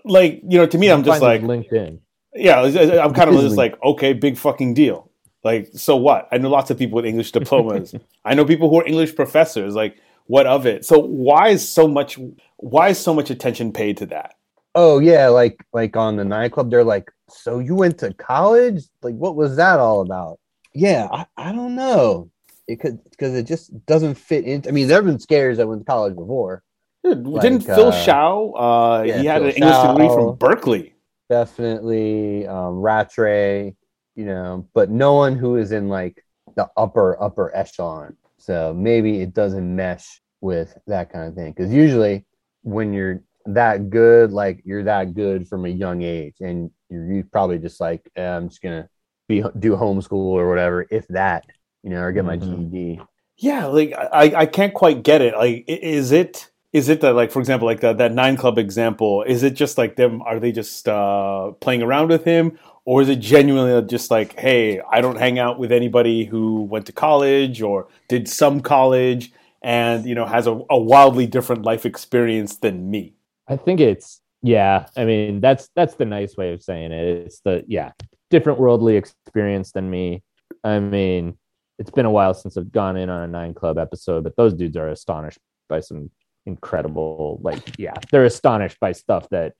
Like, 0.05 0.41
you 0.49 0.59
know, 0.59 0.67
to 0.67 0.79
me, 0.79 0.91
I'm 0.91 1.05
just 1.05 1.23
like, 1.23 1.43
LinkedIn. 1.43 2.01
yeah, 2.35 2.61
I'm 2.61 3.13
kind 3.13 3.31
of 3.31 3.41
just 3.41 3.57
like, 3.57 3.81
okay, 3.83 4.13
big 4.13 4.37
fucking 4.37 4.75
deal. 4.75 5.11
Like, 5.45 5.69
so 5.75 5.97
what? 5.97 6.29
I 6.33 6.39
know 6.39 6.51
lots 6.51 6.71
of 6.71 6.79
people 6.79 6.97
with 6.97 7.05
English 7.07 7.33
diplomas. 7.39 7.95
I 8.25 8.35
know 8.35 8.45
people 8.45 8.71
who 8.71 8.81
are 8.81 8.87
English 8.87 9.15
professors. 9.15 9.75
Like, 9.75 9.97
what 10.27 10.47
of 10.47 10.67
it? 10.67 10.85
So 10.85 10.99
why 10.99 11.49
is 11.49 11.69
so 11.69 11.89
much? 11.89 12.19
Why 12.57 12.91
is 12.91 12.99
so 12.99 13.13
much 13.13 13.31
attention 13.31 13.73
paid 13.73 13.97
to 13.99 14.07
that? 14.07 14.35
Oh 14.75 14.99
yeah, 15.01 15.29
like 15.29 15.65
like 15.73 15.97
on 15.97 16.17
the 16.17 16.25
Nine 16.25 16.51
Club, 16.51 16.71
they're 16.71 16.85
like, 16.85 17.11
so 17.29 17.59
you 17.59 17.75
went 17.75 17.99
to 17.99 18.15
college? 18.15 18.85
Like, 19.03 19.15
what 19.15 19.37
was 19.37 19.57
that 19.57 19.79
all 19.79 20.01
about? 20.01 20.39
Yeah, 20.75 21.09
I, 21.13 21.27
I 21.37 21.53
don't 21.53 21.75
know. 21.75 22.31
It 22.69 22.81
could 22.81 23.03
because 23.11 23.35
it 23.35 23.45
just 23.45 23.85
doesn't 23.87 24.15
fit 24.15 24.45
in. 24.45 24.63
I 24.67 24.71
mean, 24.71 24.87
there 24.87 24.99
have 24.99 25.05
been 25.05 25.19
scares 25.19 25.59
that 25.59 25.67
went 25.69 25.81
to 25.83 25.85
college 25.85 26.15
before. 26.15 26.63
Dude, 27.05 27.27
Like, 27.27 27.43
didn't 27.43 27.63
Phil 27.63 27.89
uh, 27.89 27.93
Shao? 27.93 28.53
Uh, 28.53 29.05
yeah, 29.07 29.19
he 29.19 29.27
had 29.27 29.39
Phil 29.43 29.49
an 29.51 29.55
English 29.57 29.79
degree 29.79 30.09
from 30.09 30.37
Berkeley. 30.37 30.95
Definitely, 31.29 32.47
um, 32.47 32.81
Rattray, 32.81 33.75
you 34.15 34.25
know, 34.25 34.69
but 34.75 34.91
no 34.91 35.15
one 35.15 35.37
who 35.37 35.57
is 35.57 35.73
in 35.73 35.89
like 35.89 36.25
the 36.57 36.69
upper 36.77 37.21
upper 37.21 37.55
echelon. 37.57 38.17
So 38.39 38.75
maybe 38.77 39.21
it 39.21 39.35
doesn't 39.35 39.75
mesh 39.75 40.21
with 40.41 40.77
that 40.87 41.13
kind 41.13 41.29
of 41.29 41.35
thing. 41.35 41.53
Because 41.53 41.73
usually, 41.73 42.25
when 42.63 42.93
you're 42.93 43.23
that 43.47 43.91
good, 43.91 44.33
like 44.33 44.63
you're 44.65 44.85
that 44.85 45.15
good 45.15 45.49
from 45.49 45.65
a 45.65 45.69
young 45.69 46.03
age, 46.03 46.37
and 46.41 46.71
you're 46.89 47.11
you 47.11 47.25
probably 47.25 47.59
just 47.59 47.81
like, 47.81 48.09
eh, 48.15 48.29
I'm 48.29 48.49
just 48.49 48.63
gonna 48.63 48.89
be 49.29 49.43
do 49.59 49.73
homeschool 49.73 50.13
or 50.13 50.49
whatever, 50.49 50.87
if 50.91 51.09
that, 51.09 51.47
you 51.83 51.91
know, 51.91 52.01
or 52.03 52.13
get 52.13 52.25
my 52.25 52.37
Mhm. 52.37 52.71
GED. 52.71 53.01
Yeah, 53.39 53.67
like 53.67 53.93
I, 53.93 54.33
I 54.37 54.47
can't 54.47 54.75
quite 54.75 55.03
get 55.03 55.23
it. 55.23 55.35
Like, 55.35 55.65
is 55.67 56.13
it 56.13 56.52
is 56.73 56.88
it 56.88 57.00
that 57.00 57.14
like 57.14 57.31
for 57.31 57.41
example 57.41 57.67
like 57.67 57.81
that 57.81 57.99
that 57.99 58.12
nine 58.12 58.37
club 58.37 58.59
example 58.59 59.23
is 59.25 59.43
it 59.43 59.55
just 59.55 59.79
like 59.79 59.97
them 59.97 60.23
are 60.23 60.41
they 60.41 60.52
just 60.52 60.88
uh 60.88 61.50
playing 61.61 61.83
around 61.83 62.09
with 62.09 62.25
him 62.25 62.59
or 62.85 63.02
is 63.02 63.09
it 63.09 63.21
genuinely 63.21 63.87
just 63.87 64.11
like 64.11 64.38
hey 64.38 64.81
i 64.91 65.00
don't 65.00 65.19
hang 65.19 65.38
out 65.38 65.59
with 65.59 65.73
anybody 65.73 66.25
who 66.25 66.62
went 66.62 66.87
to 66.87 66.93
college 66.93 67.62
or 67.62 67.88
did 68.09 68.29
some 68.29 68.61
college 68.61 69.33
and 69.62 70.07
you 70.07 70.14
know 70.14 70.26
has 70.26 70.47
a, 70.47 70.61
a 70.71 70.79
wildly 70.79 71.26
different 71.26 71.62
life 71.62 71.85
experience 71.87 72.57
than 72.57 72.91
me 72.91 73.14
I 73.49 73.57
think 73.57 73.81
it's 73.81 74.21
yeah. 74.43 74.87
I 74.97 75.05
mean, 75.05 75.41
that's 75.41 75.69
that's 75.75 75.95
the 75.95 76.05
nice 76.05 76.37
way 76.37 76.52
of 76.52 76.62
saying 76.62 76.93
it. 76.93 77.05
It's 77.26 77.41
the 77.41 77.64
yeah, 77.69 77.93
different 78.31 78.59
worldly 78.59 78.97
experience 78.97 79.73
than 79.73 79.91
me. 79.91 80.23
I 80.64 80.79
mean, 80.81 81.37
it's 81.79 81.91
been 81.91 82.07
a 82.07 82.11
while 82.11 82.35
since 82.35 82.57
I've 82.57 82.73
gone 82.73 82.97
in 82.97 83.09
on 83.11 83.23
a 83.23 83.29
nine 83.29 83.55
club 83.55 83.79
episode, 83.79 84.25
but 84.25 84.37
those 84.37 84.55
dudes 84.55 84.76
are 84.76 84.88
astonished 84.88 85.38
by 85.69 85.81
some 85.81 86.11
incredible 86.47 87.39
like 87.43 87.79
yeah, 87.79 87.95
they're 88.11 88.25
astonished 88.25 88.81
by 88.81 88.93
stuff 88.93 89.29
that 89.31 89.55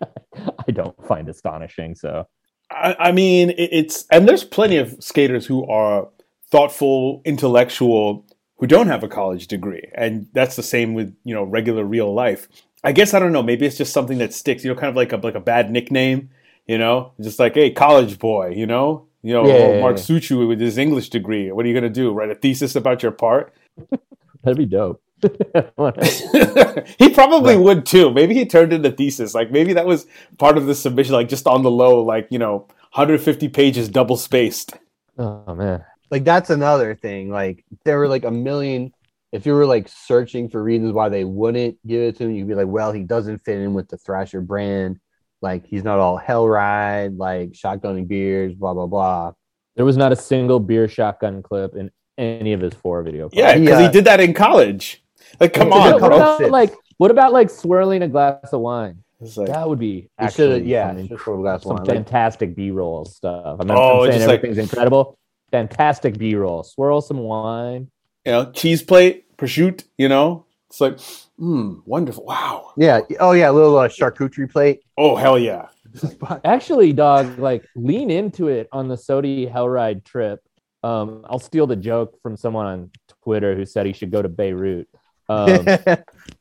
I 0.36 0.70
don't 0.72 0.96
find 1.06 1.28
astonishing. 1.28 1.94
So 1.94 2.26
I, 2.70 2.96
I 2.98 3.12
mean, 3.12 3.50
it, 3.50 3.68
it's 3.72 4.06
and 4.10 4.28
there's 4.28 4.44
plenty 4.44 4.76
of 4.76 4.96
skaters 5.00 5.46
who 5.46 5.66
are 5.66 6.08
thoughtful, 6.50 7.22
intellectual, 7.24 8.26
who 8.58 8.66
don't 8.66 8.88
have 8.88 9.02
a 9.02 9.08
college 9.08 9.46
degree, 9.46 9.88
and 9.94 10.26
that's 10.32 10.56
the 10.56 10.62
same 10.62 10.94
with 10.94 11.14
you 11.24 11.34
know 11.34 11.44
regular 11.44 11.84
real 11.84 12.12
life. 12.12 12.48
I 12.84 12.92
guess 12.92 13.14
I 13.14 13.18
don't 13.18 13.32
know. 13.32 13.42
Maybe 13.42 13.66
it's 13.66 13.78
just 13.78 13.92
something 13.92 14.18
that 14.18 14.34
sticks. 14.34 14.64
You 14.64 14.70
know, 14.70 14.78
kind 14.78 14.90
of 14.90 14.96
like 14.96 15.12
a 15.12 15.16
like 15.16 15.34
a 15.34 15.40
bad 15.40 15.70
nickname. 15.70 16.30
You 16.66 16.78
know, 16.78 17.12
just 17.20 17.38
like 17.38 17.54
hey, 17.54 17.70
college 17.70 18.18
boy. 18.18 18.50
You 18.50 18.66
know, 18.66 19.06
you 19.22 19.32
know, 19.32 19.46
Yeah, 19.46 19.80
Mark 19.80 19.96
yeah. 19.96 20.02
Suciu 20.02 20.48
with 20.48 20.60
his 20.60 20.78
English 20.78 21.10
degree. 21.10 21.50
What 21.52 21.64
are 21.64 21.68
you 21.68 21.74
gonna 21.74 21.90
do? 21.90 22.12
Write 22.12 22.30
a 22.30 22.34
thesis 22.34 22.76
about 22.76 23.02
your 23.02 23.12
part? 23.12 23.52
that'd 24.42 24.58
be 24.58 24.66
dope. 24.66 25.02
he 26.98 27.10
probably 27.10 27.56
would 27.56 27.86
too. 27.86 28.10
Maybe 28.10 28.34
he 28.34 28.44
turned 28.46 28.72
in 28.72 28.84
a 28.84 28.90
thesis. 28.90 29.34
Like 29.34 29.50
maybe 29.50 29.72
that 29.74 29.86
was 29.86 30.06
part 30.38 30.56
of 30.56 30.66
the 30.66 30.74
submission, 30.74 31.14
like 31.14 31.28
just 31.28 31.46
on 31.46 31.62
the 31.62 31.70
low, 31.70 32.02
like 32.02 32.26
you 32.30 32.38
know, 32.38 32.66
150 32.92 33.48
pages 33.48 33.88
double 33.88 34.16
spaced. 34.16 34.74
oh 35.18 35.54
man. 35.54 35.84
like 36.10 36.24
that's 36.24 36.50
another 36.50 36.94
thing. 36.94 37.30
Like 37.30 37.64
there 37.84 37.98
were 37.98 38.08
like 38.08 38.24
a 38.24 38.30
million. 38.30 38.92
If 39.30 39.46
you 39.46 39.54
were 39.54 39.64
like 39.64 39.88
searching 39.88 40.50
for 40.50 40.62
reasons 40.62 40.92
why 40.92 41.08
they 41.08 41.24
wouldn't 41.24 41.78
give 41.86 42.02
it 42.02 42.16
to 42.16 42.24
him, 42.24 42.32
you'd 42.32 42.48
be 42.48 42.54
like, 42.54 42.66
well, 42.66 42.92
he 42.92 43.02
doesn't 43.02 43.38
fit 43.38 43.60
in 43.60 43.72
with 43.72 43.88
the 43.88 43.96
Thrasher 43.96 44.42
brand. 44.42 44.98
Like 45.40 45.64
he's 45.66 45.84
not 45.84 45.98
all 45.98 46.18
hell 46.18 46.48
ride, 46.48 47.16
like 47.16 47.52
shotgunning 47.52 48.08
beers, 48.08 48.54
blah 48.54 48.74
blah 48.74 48.86
blah. 48.86 49.32
There 49.76 49.84
was 49.84 49.96
not 49.96 50.12
a 50.12 50.16
single 50.16 50.60
beer 50.60 50.86
shotgun 50.86 51.42
clip 51.42 51.74
in 51.74 51.90
any 52.18 52.52
of 52.52 52.60
his 52.60 52.74
four 52.74 53.02
video. 53.02 53.28
clips. 53.28 53.38
Yeah, 53.38 53.54
He, 53.54 53.60
because 53.60 53.80
uh, 53.80 53.86
he 53.86 53.92
did 53.92 54.04
that 54.04 54.20
in 54.20 54.34
college. 54.34 55.01
Like, 55.40 55.52
come 55.52 55.72
on, 55.72 56.00
what 56.00 56.12
about 56.12 56.38
sips. 56.38 56.50
like 56.50 56.74
what 56.98 57.10
about 57.10 57.32
like 57.32 57.50
swirling 57.50 58.02
a 58.02 58.08
glass 58.08 58.52
of 58.52 58.60
wine? 58.60 59.02
Like, 59.36 59.48
That 59.48 59.68
would 59.68 59.78
be 59.78 60.00
He 60.02 60.08
actually 60.18 60.62
yeah, 60.64 60.94
some, 60.96 61.08
just 61.08 61.22
for 61.22 61.34
a 61.38 61.38
glass 61.38 61.58
of 61.58 61.62
some 61.62 61.76
wine. 61.76 61.84
Like, 61.86 61.96
fantastic 61.96 62.54
B-roll 62.56 63.04
stuff. 63.04 63.56
I'm 63.60 63.66
not 63.68 63.76
Oh, 63.78 64.00
I'm 64.04 64.10
saying 64.10 64.12
just 64.18 64.26
like- 64.28 64.38
everything's 64.38 64.58
incredible. 64.58 65.18
Fantastic 65.52 66.18
B-roll. 66.18 66.62
Swirl 66.64 67.00
some 67.00 67.18
wine. 67.18 67.90
you 68.24 68.32
know, 68.32 68.50
cheese 68.52 68.82
plate, 68.82 69.24
prosciutto. 69.36 69.84
You 69.98 70.08
know, 70.08 70.46
it's 70.70 70.80
like, 70.80 70.98
hmm, 71.38 71.74
wonderful. 71.84 72.24
Wow. 72.24 72.72
yeah. 72.76 73.00
Oh 73.20 73.32
yeah, 73.32 73.50
a 73.50 73.52
little 73.52 73.76
uh, 73.78 73.88
charcuterie 73.88 74.50
plate. 74.50 74.80
Oh 74.98 75.14
hell 75.16 75.38
yeah. 75.38 75.68
Actually, 76.44 76.92
dog, 76.92 77.38
like 77.38 77.64
lean 77.76 78.10
into 78.10 78.48
it 78.48 78.68
on 78.72 78.88
the 78.88 78.96
SOTY 78.96 79.46
Hellride 79.52 80.04
trip. 80.04 80.40
Um, 80.82 81.24
I'll 81.28 81.38
steal 81.38 81.66
the 81.66 81.76
joke 81.76 82.18
from 82.22 82.36
someone 82.36 82.66
on 82.66 82.90
Twitter 83.22 83.54
who 83.54 83.64
said 83.66 83.86
he 83.86 83.92
should 83.92 84.10
go 84.10 84.20
to 84.22 84.28
Beirut. 84.28 84.88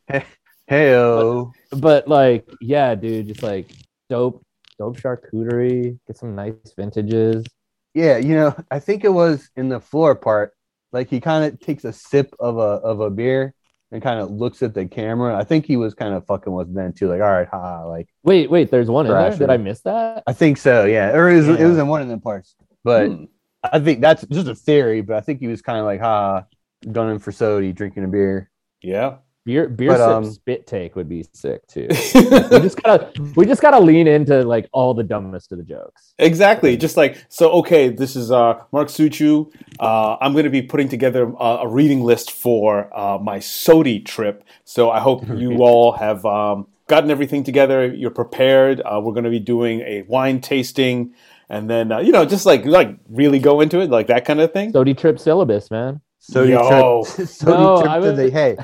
Um, 0.09 0.21
Heyo. 0.69 1.51
but 1.71 2.07
like, 2.07 2.47
yeah, 2.61 2.95
dude, 2.95 3.27
just 3.27 3.43
like 3.43 3.71
dope, 4.09 4.41
dope 4.79 4.97
charcuterie. 4.97 5.97
Get 6.07 6.17
some 6.17 6.35
nice 6.35 6.53
vintages. 6.75 7.45
Yeah, 7.93 8.17
you 8.17 8.35
know, 8.35 8.55
I 8.69 8.79
think 8.79 9.03
it 9.03 9.09
was 9.09 9.49
in 9.55 9.69
the 9.69 9.79
floor 9.79 10.15
part. 10.15 10.53
Like 10.93 11.09
he 11.09 11.19
kind 11.19 11.45
of 11.45 11.59
takes 11.59 11.83
a 11.85 11.93
sip 11.93 12.33
of 12.39 12.57
a 12.57 12.61
of 12.83 12.99
a 13.01 13.09
beer 13.09 13.53
and 13.91 14.01
kind 14.01 14.19
of 14.21 14.31
looks 14.31 14.61
at 14.63 14.73
the 14.73 14.85
camera. 14.85 15.35
I 15.37 15.43
think 15.43 15.65
he 15.65 15.75
was 15.77 15.93
kind 15.93 16.13
of 16.13 16.25
fucking 16.25 16.51
with 16.53 16.73
them 16.73 16.93
too. 16.93 17.09
Like, 17.09 17.21
all 17.21 17.29
right, 17.31 17.47
ha, 17.49 17.83
like 17.85 18.07
Wait, 18.23 18.49
wait, 18.49 18.71
there's 18.71 18.89
one 18.89 19.05
in 19.05 19.11
there. 19.11 19.21
Thrasher. 19.21 19.39
Did 19.39 19.49
I 19.49 19.57
miss 19.57 19.81
that? 19.81 20.23
I 20.27 20.33
think 20.33 20.57
so. 20.57 20.85
Yeah, 20.85 21.11
or 21.11 21.29
it 21.29 21.35
was, 21.37 21.47
it 21.49 21.65
was 21.65 21.77
in 21.77 21.87
one 21.87 22.01
of 22.01 22.07
them 22.07 22.21
parts. 22.21 22.55
But 22.83 23.07
Hmm. 23.07 23.23
I 23.63 23.79
think 23.79 24.01
that's 24.01 24.25
just 24.27 24.47
a 24.47 24.55
theory. 24.55 25.01
But 25.01 25.17
I 25.17 25.21
think 25.21 25.39
he 25.39 25.47
was 25.47 25.61
kind 25.61 25.77
of 25.79 25.85
like, 25.85 25.99
ha, 26.01 26.45
gunning 26.91 27.19
for 27.19 27.31
SOTY, 27.31 27.73
drinking 27.73 28.03
a 28.03 28.07
beer. 28.07 28.49
Yeah. 28.81 29.17
Beer, 29.43 29.67
beer 29.67 29.89
But, 29.89 30.01
um, 30.01 30.25
spit 30.31 30.67
take 30.67 30.95
would 30.95 31.09
be 31.09 31.25
sick 31.33 31.65
too. 31.65 31.87
we 31.89 32.59
just 32.59 32.81
gotta, 32.81 33.11
we 33.35 33.47
just 33.47 33.59
gotta 33.59 33.79
lean 33.79 34.05
into 34.07 34.43
like 34.43 34.69
all 34.71 34.93
the 34.93 35.03
dumbest 35.03 35.51
of 35.51 35.57
the 35.57 35.63
jokes. 35.63 36.13
Exactly. 36.19 36.77
Just 36.77 36.95
like 36.95 37.25
so. 37.27 37.49
Okay, 37.53 37.89
this 37.89 38.15
is 38.15 38.31
uh, 38.31 38.61
Mark 38.71 38.89
Suciu. 38.89 39.51
Uh, 39.79 40.17
I'm 40.21 40.33
going 40.33 40.43
to 40.43 40.51
be 40.51 40.61
putting 40.61 40.89
together 40.89 41.33
a, 41.39 41.43
a 41.43 41.67
reading 41.67 42.03
list 42.03 42.31
for 42.31 42.95
uh, 42.95 43.17
my 43.17 43.39
SOTY 43.39 44.05
trip. 44.05 44.43
So 44.63 44.91
I 44.91 44.99
hope 44.99 45.27
you 45.35 45.63
all 45.63 45.93
have 45.93 46.23
um, 46.23 46.67
gotten 46.87 47.09
everything 47.09 47.43
together. 47.43 47.91
You're 47.91 48.11
prepared. 48.11 48.79
Uh, 48.81 49.01
we're 49.03 49.13
going 49.13 49.23
to 49.23 49.31
be 49.31 49.39
doing 49.39 49.81
a 49.81 50.03
wine 50.03 50.39
tasting, 50.39 51.15
and 51.49 51.67
then 51.67 51.91
uh, 51.91 51.97
you 51.97 52.11
know, 52.11 52.25
just 52.25 52.45
like 52.45 52.63
like 52.65 52.95
really 53.09 53.39
go 53.39 53.59
into 53.59 53.79
it, 53.81 53.89
like 53.89 54.05
that 54.05 54.23
kind 54.23 54.39
of 54.39 54.53
thing. 54.53 54.71
SOTY 54.71 54.95
trip 54.95 55.17
syllabus, 55.17 55.71
man. 55.71 56.01
SOTY 56.21 56.49
Yo. 56.51 57.03
trip, 57.03 57.27
SOTY 57.27 57.45
No, 57.51 57.77
trip 57.81 57.91
I 57.91 57.99
to 57.99 58.05
would- 58.07 58.15
the 58.17 58.29
hey. 58.29 58.57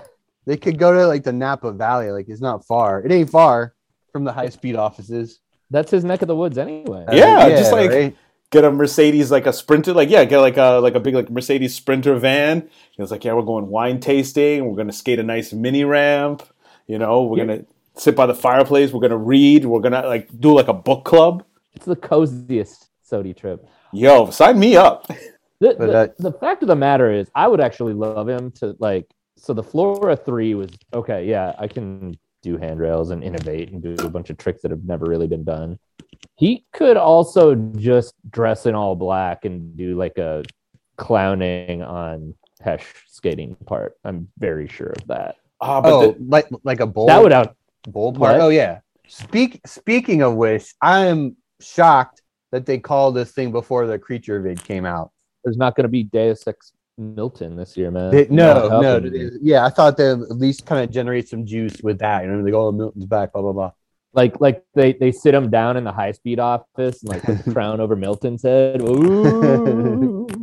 They 0.46 0.56
could 0.56 0.78
go 0.80 0.94
to 0.94 1.06
like 1.08 1.24
the 1.24 1.34
Napa 1.34 1.74
Valley. 1.74 2.10
Like 2.12 2.30
it's 2.30 2.40
not 2.40 2.66
far. 2.66 3.02
It 3.04 3.12
ain't 3.12 3.30
far 3.30 3.74
from 4.14 4.24
the 4.24 4.32
high 4.32 4.48
speed 4.50 4.76
offices. 4.78 5.40
That's 5.70 5.92
his 5.92 6.06
neck 6.06 6.22
of 6.22 6.30
the 6.30 6.36
woods 6.38 6.58
anyway. 6.58 7.04
Uh, 7.06 7.14
Yeah, 7.16 7.50
just 7.50 7.72
like- 7.74 7.92
right? 7.92 8.16
Get 8.50 8.64
a 8.64 8.72
Mercedes, 8.72 9.30
like 9.30 9.46
a 9.46 9.52
Sprinter, 9.52 9.94
like 9.94 10.10
yeah, 10.10 10.24
get 10.24 10.40
like 10.40 10.56
a 10.56 10.80
like 10.82 10.96
a 10.96 11.02
big 11.02 11.14
like 11.16 11.30
Mercedes 11.30 11.76
Sprinter 11.76 12.16
van. 12.16 12.60
It 12.60 13.02
was 13.02 13.12
like 13.12 13.26
yeah, 13.26 13.34
we're 13.34 13.42
going 13.42 13.68
wine 13.68 14.00
tasting. 14.00 14.66
We're 14.66 14.76
going 14.78 14.88
to 14.88 14.94
skate 14.94 15.20
a 15.20 15.24
nice 15.24 15.52
mini 15.52 15.84
ramp. 15.84 16.44
You 16.88 16.98
know, 16.98 17.24
we're 17.24 17.40
Yeah. 17.40 17.46
going 17.46 17.60
to 17.60 17.66
sit 18.02 18.16
by 18.16 18.26
the 18.26 18.34
fireplace. 18.34 18.94
We're 18.94 19.02
going 19.02 19.10
to 19.12 19.18
read. 19.18 19.66
We're 19.66 19.82
going 19.82 19.92
to 19.92 20.08
like 20.08 20.30
do 20.40 20.54
like 20.54 20.70
a 20.70 20.74
book 20.74 21.04
club. 21.04 21.44
It's 21.74 21.84
the 21.86 21.98
coziest 21.98 22.88
SOTY 23.04 23.34
trip. 23.36 23.68
Yo, 23.92 24.30
sign 24.30 24.58
me 24.60 24.78
up. 24.78 25.12
The, 25.60 25.76
But 25.78 25.80
the, 25.80 25.92
that- 25.92 26.18
the 26.18 26.32
fact 26.34 26.62
of 26.64 26.68
the 26.68 26.76
matter 26.76 27.12
is, 27.12 27.30
I 27.36 27.48
would 27.48 27.62
actually 27.62 27.94
love 27.94 28.28
him 28.30 28.52
to 28.60 28.76
like. 28.80 29.08
So 29.40 29.54
the 29.54 29.64
Flora 29.64 30.16
three 30.16 30.54
was 30.56 30.70
okay. 30.94 31.26
Yeah, 31.26 31.54
I 31.60 31.68
can 31.68 32.18
do 32.44 32.58
handrails 32.58 33.12
and 33.12 33.24
innovate 33.24 33.72
and 33.72 33.82
do 33.82 33.96
a 34.06 34.10
bunch 34.10 34.30
of 34.30 34.38
tricks 34.38 34.62
that 34.64 34.72
have 34.72 34.84
never 34.84 35.06
really 35.06 35.28
been 35.28 35.44
done. 35.44 35.78
He 36.36 36.66
could 36.74 36.98
also 36.98 37.56
just 37.56 38.14
dress 38.30 38.66
in 38.66 38.74
all 38.76 38.96
black 38.96 39.46
and 39.46 39.76
do 39.78 39.96
like 39.96 40.18
a 40.18 40.44
clowning 40.98 41.82
on 41.84 42.34
Hesh 42.62 42.86
skating 43.08 43.56
part. 43.68 43.96
I'm 44.04 44.28
very 44.40 44.68
sure 44.68 44.88
of 45.00 45.08
that. 45.08 45.36
Ah, 45.62 45.82
but 45.82 45.92
Oh, 45.94 46.12
the- 46.14 46.24
like 46.26 46.48
like 46.64 46.80
a 46.80 46.88
bowl. 46.88 47.08
That 47.08 47.22
would 47.22 47.34
out. 47.34 47.56
bowl 47.88 48.12
part. 48.14 48.34
What? 48.38 48.42
Oh 48.42 48.50
yeah. 48.50 48.80
Speak 49.08 49.62
speaking 49.66 50.22
of 50.24 50.34
which, 50.36 50.74
I 50.82 51.06
am 51.06 51.38
shocked 51.62 52.22
that 52.52 52.66
they 52.66 52.80
called 52.80 53.16
this 53.16 53.32
thing 53.32 53.52
before 53.52 53.86
the 53.88 54.00
creature 54.00 54.42
vid 54.42 54.64
came 54.64 54.86
out. 54.86 55.12
There's 55.48 55.56
not 55.58 55.78
going 55.78 55.86
to 55.86 55.90
be 55.90 56.04
Deus 56.04 56.46
Ex 56.46 56.74
Milton 56.98 57.56
this 57.56 57.78
year, 57.78 57.90
man. 57.90 58.12
They- 58.12 58.28
no, 58.30 58.68
no, 58.82 59.00
they- 59.00 59.30
yeah, 59.42 59.66
I 59.66 59.70
thought 59.70 59.96
they 59.96 60.10
at 60.12 60.20
least 60.32 60.66
kind 60.66 60.84
of 60.84 60.92
generate 60.92 61.30
some 61.30 61.46
juice 61.46 61.78
with 61.82 62.00
that. 62.00 62.26
You 62.26 62.30
know, 62.32 62.44
they 62.44 62.52
go, 62.52 62.68
oh, 62.68 62.72
Milton's 62.74 63.06
back, 63.06 63.32
blah 63.32 63.42
blah 63.44 63.54
blah. 63.54 63.72
like 64.14 64.42
like 64.42 64.66
they 64.74 64.92
they 64.92 65.14
sit 65.14 65.34
him 65.34 65.50
down 65.50 65.78
in 65.78 65.86
the 65.86 65.92
high 65.94 66.12
speed 66.12 66.40
office 66.40 67.02
and 67.04 67.10
like 67.14 67.22
put 67.24 67.46
the 67.46 67.54
crown 67.56 67.80
over 67.80 67.96
Milton's 67.96 68.44
head. 68.44 68.82
Ooh. 68.82 70.28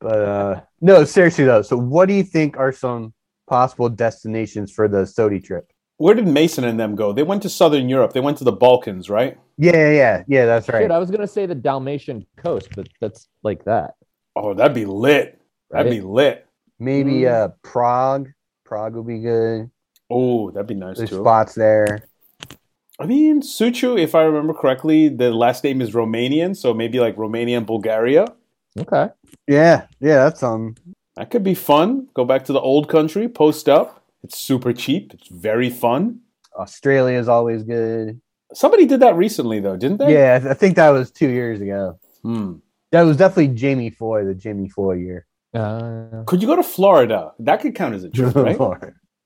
But 0.00 0.18
uh 0.22 0.60
no, 0.80 1.04
seriously 1.04 1.44
though. 1.44 1.62
So, 1.62 1.76
what 1.76 2.06
do 2.08 2.14
you 2.14 2.22
think 2.22 2.56
are 2.58 2.72
some 2.72 3.12
possible 3.46 3.88
destinations 3.90 4.72
for 4.72 4.88
the 4.88 5.04
SOTY 5.06 5.40
trip? 5.44 5.70
where 5.98 6.14
did 6.14 6.26
Mason 6.26 6.64
and 6.64 6.80
them 6.80 6.94
go? 6.94 7.12
They 7.12 7.22
went 7.22 7.42
to 7.42 7.50
Southern 7.50 7.86
Europe. 7.90 8.14
They 8.14 8.20
went 8.20 8.38
to 8.38 8.44
the 8.44 8.52
Balkans, 8.52 9.10
right? 9.10 9.36
Yeah, 9.58 9.72
yeah, 9.76 9.90
yeah, 9.90 10.22
yeah. 10.28 10.46
That's 10.46 10.66
right. 10.70 10.84
Shit, 10.84 10.90
I 10.90 10.98
was 10.98 11.10
gonna 11.10 11.26
say 11.26 11.44
the 11.44 11.54
Dalmatian 11.54 12.24
coast, 12.38 12.68
but 12.74 12.88
that's 13.02 13.28
like 13.42 13.62
that. 13.64 13.94
Oh, 14.42 14.54
that'd 14.54 14.74
be 14.74 14.86
lit. 14.86 15.38
That'd 15.70 15.92
be 15.92 16.00
lit. 16.00 16.46
Maybe 16.78 17.28
uh 17.28 17.48
Prague. 17.62 18.30
Prague 18.64 18.94
would 18.94 19.06
be 19.06 19.18
good. 19.20 19.70
Oh, 20.08 20.50
that'd 20.50 20.66
be 20.66 20.74
nice 20.74 20.96
There's 20.96 21.10
too. 21.10 21.20
spots 21.20 21.54
there. 21.54 22.08
I 22.98 23.06
mean, 23.06 23.42
Suciu, 23.42 23.98
if 23.98 24.14
I 24.14 24.22
remember 24.22 24.54
correctly, 24.54 25.08
the 25.08 25.30
last 25.30 25.62
name 25.62 25.80
is 25.80 25.92
Romanian, 25.92 26.56
so 26.56 26.72
maybe 26.72 27.00
like 27.00 27.16
Romania 27.16 27.58
and 27.58 27.66
Bulgaria. 27.66 28.26
Okay. 28.78 29.08
Yeah, 29.46 29.86
yeah, 30.00 30.16
that's 30.24 30.42
um 30.42 30.74
That 31.16 31.30
could 31.30 31.44
be 31.44 31.54
fun. 31.54 32.08
Go 32.14 32.24
back 32.24 32.44
to 32.46 32.52
the 32.52 32.60
old 32.60 32.88
country, 32.88 33.28
post 33.28 33.68
up. 33.68 34.02
It's 34.22 34.38
super 34.38 34.72
cheap. 34.72 35.12
It's 35.14 35.28
very 35.28 35.70
fun. 35.70 36.20
Australia 36.56 37.18
is 37.18 37.28
always 37.28 37.62
good. 37.62 38.20
Somebody 38.52 38.86
did 38.86 39.00
that 39.00 39.16
recently, 39.16 39.60
though, 39.60 39.76
didn't 39.76 39.98
they? 39.98 40.14
Yeah, 40.14 40.46
I 40.48 40.54
think 40.54 40.76
that 40.76 40.90
was 40.90 41.10
two 41.10 41.28
years 41.28 41.60
ago. 41.60 41.98
Hmm. 42.22 42.54
That 42.92 43.02
was 43.02 43.16
definitely 43.16 43.54
Jamie 43.54 43.90
Foy, 43.90 44.24
the 44.24 44.34
Jamie 44.34 44.68
Foy 44.68 44.94
year. 44.94 45.26
Uh, 45.54 46.24
Could 46.26 46.42
you 46.42 46.48
go 46.48 46.56
to 46.56 46.62
Florida? 46.62 47.32
That 47.38 47.60
could 47.60 47.74
count 47.74 47.94
as 47.94 48.04
a 48.04 48.10
trip, 48.10 48.34
right? 48.34 48.58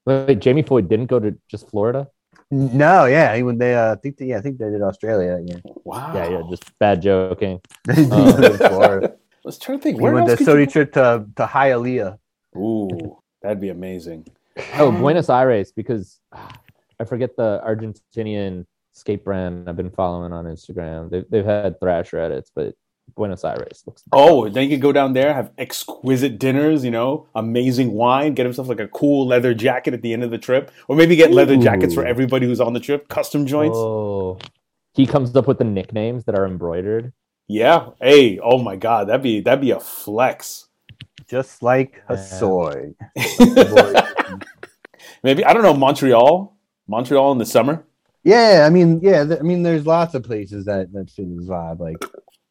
Wait, 0.07 0.39
Jamie 0.39 0.63
Foy 0.63 0.83
didn't 0.83 1.07
go 1.07 1.19
to 1.19 1.37
just 1.49 1.69
Florida. 1.69 2.09
No, 2.51 3.07
yeah, 3.07 3.35
he 3.35 3.43
would. 3.43 3.59
They, 3.59 3.75
uh, 3.75 3.93
I 3.93 3.97
think, 3.97 4.19
they, 4.19 4.27
yeah, 4.27 4.39
I 4.39 4.41
think 4.41 4.59
they 4.59 4.71
did 4.71 4.83
Australia. 4.83 5.41
Yeah, 5.45 5.57
Wow. 5.85 6.15
Yeah, 6.15 6.29
yeah, 6.29 6.43
just 6.49 6.79
bad 6.79 7.03
joking. 7.03 7.61
He 7.95 8.05
did 8.05 8.57
Florida. 8.59 9.17
Let's 9.45 9.59
try 9.59 9.77
to 9.77 9.83
think. 9.83 9.97
He 9.97 10.03
Where 10.03 10.15
went 10.15 10.29
else 10.29 10.39
the 10.39 10.45
could 10.45 10.61
you... 10.61 10.67
trip 10.67 10.93
to 10.93 11.27
to 11.37 11.47
Hialeah. 11.47 12.19
Ooh, 12.57 13.19
that'd 13.43 13.61
be 13.61 13.71
amazing. 13.71 14.27
Oh, 14.75 14.93
Buenos 14.93 15.29
Aires, 15.29 15.73
because 15.73 16.21
ah, 16.33 16.53
I 17.01 17.05
forget 17.05 17.37
the 17.37 17.61
Argentinian 17.67 18.67
skate 18.93 19.25
brand 19.25 19.69
I've 19.69 19.77
been 19.77 19.91
following 19.91 20.33
on 20.33 20.45
Instagram. 20.45 21.11
They've, 21.11 21.25
they've 21.29 21.45
had 21.45 21.81
Thrasher 21.81 22.19
edits, 22.19 22.53
but 22.55 22.75
Buenos 23.15 23.45
Aires 23.45 23.83
looks. 23.87 24.03
Oh, 24.13 24.49
then 24.49 24.65
you 24.65 24.77
could 24.77 24.83
go 24.83 24.93
down 24.93 25.13
there, 25.13 25.33
have 25.33 25.51
exquisite 25.59 26.39
dinners, 26.39 26.85
you 26.85 26.91
know, 26.91 27.27
amazing 27.35 27.93
wine, 27.93 28.35
get 28.35 28.45
himself 28.47 28.69
like 28.69 28.81
a 28.81 28.89
cool 28.89 29.27
leather 29.27 29.55
jacket 29.55 29.95
at 29.95 30.03
the 30.03 30.13
end 30.13 30.23
of 30.25 30.31
the 30.31 30.39
trip, 30.39 30.71
or 30.89 30.97
maybe 30.97 31.17
get 31.17 31.31
leather 31.33 31.57
jackets 31.57 31.95
for 31.95 32.05
everybody 32.05 32.47
who's 32.47 32.61
on 32.61 32.73
the 32.73 32.81
trip, 32.81 33.09
custom 33.09 33.47
joints. 33.47 33.77
Oh, 33.79 34.39
he 34.95 35.07
comes 35.07 35.35
up 35.37 35.47
with 35.47 35.59
the 35.59 35.65
nicknames 35.65 36.25
that 36.25 36.35
are 36.35 36.47
embroidered. 36.47 37.13
Yeah. 37.49 37.91
Hey, 38.01 38.39
oh 38.39 38.59
my 38.59 38.77
God, 38.77 39.09
that'd 39.09 39.23
be 39.23 39.41
that'd 39.41 39.61
be 39.61 39.71
a 39.73 39.81
flex. 39.81 40.69
Just 41.29 41.63
like 41.63 42.03
a 42.09 42.15
Yeah. 42.15 42.23
soy. 42.23 42.95
maybe 45.23 45.45
I 45.45 45.53
don't 45.53 45.63
know 45.63 45.75
Montreal, 45.75 46.57
Montreal 46.89 47.33
in 47.33 47.39
the 47.39 47.47
summer. 47.47 47.85
Yeah, 48.23 48.65
I 48.67 48.71
mean, 48.71 49.01
yeah, 49.03 49.25
th- 49.25 49.39
I 49.41 49.43
mean, 49.43 49.63
there's 49.63 49.87
lots 49.87 50.15
of 50.15 50.23
places 50.23 50.65
that 50.65 50.93
that 50.95 51.11
fit 51.11 51.27
his 51.29 51.47
vibe. 51.47 51.79
Like, 51.81 52.03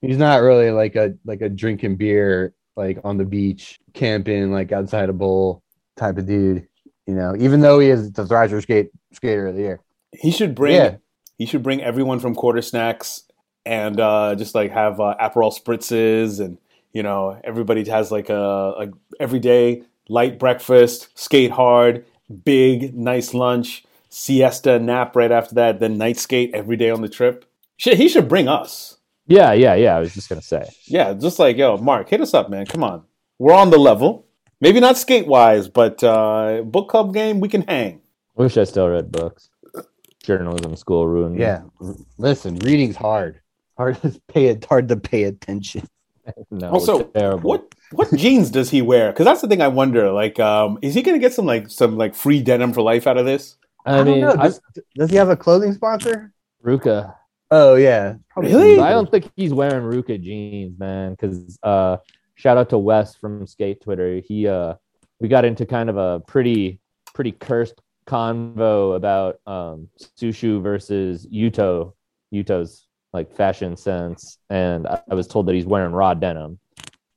he's 0.07 0.17
not 0.17 0.41
really 0.41 0.71
like 0.71 0.95
a 0.95 1.13
like 1.25 1.41
a 1.41 1.49
drinking 1.49 1.95
beer 1.95 2.53
like 2.75 2.99
on 3.03 3.17
the 3.17 3.25
beach, 3.25 3.79
camping 3.93 4.51
like 4.51 4.71
outside 4.71 5.09
a 5.09 5.13
bowl 5.13 5.61
type 5.95 6.17
of 6.17 6.25
dude. 6.27 6.67
You 7.07 7.15
know, 7.15 7.35
even 7.37 7.61
though 7.61 7.79
he 7.79 7.89
is 7.89 8.11
the 8.13 8.25
Thrasher 8.25 8.61
skate 8.61 8.89
skater 9.11 9.47
of 9.47 9.55
the 9.55 9.61
year. 9.61 9.79
He 10.11 10.31
should 10.31 10.55
bring 10.55 10.75
Yeah. 10.75 10.95
he 11.37 11.45
should 11.45 11.63
bring 11.63 11.81
everyone 11.81 12.19
from 12.19 12.35
Quarter 12.35 12.61
Snacks 12.61 13.23
and 13.65 13.99
uh, 13.99 14.35
just 14.35 14.55
like 14.55 14.71
have 14.71 14.99
uh, 14.99 15.15
Aperol 15.19 15.51
spritzes 15.57 16.39
and 16.39 16.57
you 16.93 17.03
know 17.03 17.39
everybody 17.43 17.83
has 17.89 18.11
like 18.11 18.29
a 18.29 18.73
like 18.77 18.91
everyday 19.19 19.83
light 20.09 20.37
breakfast, 20.39 21.09
skate 21.17 21.51
hard, 21.51 22.05
big 22.43 22.95
nice 22.95 23.33
lunch, 23.33 23.83
siesta 24.09 24.79
nap 24.79 25.15
right 25.15 25.31
after 25.31 25.55
that, 25.55 25.79
then 25.79 25.97
night 25.97 26.17
skate 26.17 26.51
every 26.53 26.77
day 26.77 26.89
on 26.89 27.01
the 27.01 27.09
trip. 27.09 27.45
Shit, 27.77 27.97
he 27.97 28.07
should 28.07 28.27
bring 28.29 28.47
us. 28.47 28.97
Yeah, 29.27 29.53
yeah, 29.53 29.75
yeah. 29.75 29.95
I 29.95 29.99
was 29.99 30.13
just 30.13 30.29
gonna 30.29 30.41
say. 30.41 30.67
Yeah, 30.85 31.13
just 31.13 31.39
like 31.39 31.57
yo, 31.57 31.77
Mark, 31.77 32.09
hit 32.09 32.21
us 32.21 32.33
up, 32.33 32.49
man. 32.49 32.65
Come 32.65 32.83
on, 32.83 33.03
we're 33.39 33.53
on 33.53 33.69
the 33.69 33.77
level. 33.77 34.27
Maybe 34.59 34.79
not 34.79 34.97
skate 34.97 35.27
wise, 35.27 35.67
but 35.67 36.03
uh, 36.03 36.61
book 36.63 36.89
club 36.89 37.13
game 37.13 37.39
we 37.39 37.49
can 37.49 37.63
hang. 37.63 38.01
I 38.37 38.43
wish 38.43 38.57
I 38.57 38.63
still 38.63 38.89
read 38.89 39.11
books. 39.11 39.49
Journalism 40.23 40.75
school 40.75 41.07
ruined. 41.07 41.35
me. 41.35 41.41
Yeah, 41.41 41.63
r- 41.81 41.95
listen, 42.17 42.55
reading's 42.59 42.95
hard. 42.95 43.41
Hard 43.77 44.01
to 44.01 44.19
pay 44.27 44.47
it. 44.47 44.65
Hard 44.65 44.87
to 44.89 44.97
pay 44.97 45.23
attention. 45.23 45.87
No. 46.49 46.69
Also, 46.69 47.03
terrible. 47.03 47.49
What 47.49 47.75
what 47.91 48.07
jeans 48.15 48.49
does 48.49 48.69
he 48.69 48.81
wear? 48.81 49.11
Because 49.11 49.25
that's 49.25 49.41
the 49.41 49.47
thing 49.49 49.61
I 49.61 49.67
wonder. 49.67 50.09
Like, 50.09 50.39
um, 50.39 50.79
is 50.81 50.93
he 50.93 51.01
gonna 51.01 51.19
get 51.19 51.33
some 51.33 51.45
like 51.45 51.69
some 51.69 51.97
like 51.97 52.15
free 52.15 52.41
denim 52.41 52.71
for 52.71 52.81
life 52.81 53.07
out 53.07 53.17
of 53.17 53.25
this? 53.25 53.57
I, 53.85 53.97
don't 53.97 54.05
mean, 54.07 54.21
know. 54.21 54.33
Does, 54.33 54.61
does 54.95 55.09
he 55.09 55.17
have 55.17 55.27
a 55.27 55.35
clothing 55.35 55.73
sponsor? 55.73 56.31
Ruka. 56.63 57.13
Oh 57.51 57.75
yeah, 57.75 58.15
Really? 58.35 58.79
I 58.79 58.91
don't 58.91 59.09
think 59.09 59.31
he's 59.35 59.53
wearing 59.53 59.83
Ruka 59.83 60.21
jeans, 60.21 60.79
man. 60.79 61.11
Because 61.11 61.57
uh, 61.61 61.97
shout 62.35 62.57
out 62.57 62.69
to 62.69 62.77
Wes 62.77 63.15
from 63.15 63.45
Skate 63.45 63.81
Twitter. 63.81 64.21
He 64.25 64.47
uh, 64.47 64.75
we 65.19 65.27
got 65.27 65.45
into 65.45 65.65
kind 65.65 65.89
of 65.89 65.97
a 65.97 66.19
pretty 66.21 66.79
pretty 67.13 67.31
cursed 67.31 67.79
convo 68.07 68.95
about 68.95 69.39
um 69.45 69.87
Suciu 70.19 70.61
versus 70.61 71.27
Yuto, 71.27 71.93
Yuto's 72.33 72.87
like 73.13 73.31
fashion 73.31 73.77
sense, 73.77 74.39
and 74.49 74.87
I, 74.87 75.01
I 75.11 75.15
was 75.15 75.27
told 75.27 75.45
that 75.45 75.53
he's 75.53 75.65
wearing 75.65 75.93
raw 75.93 76.13
denim, 76.15 76.57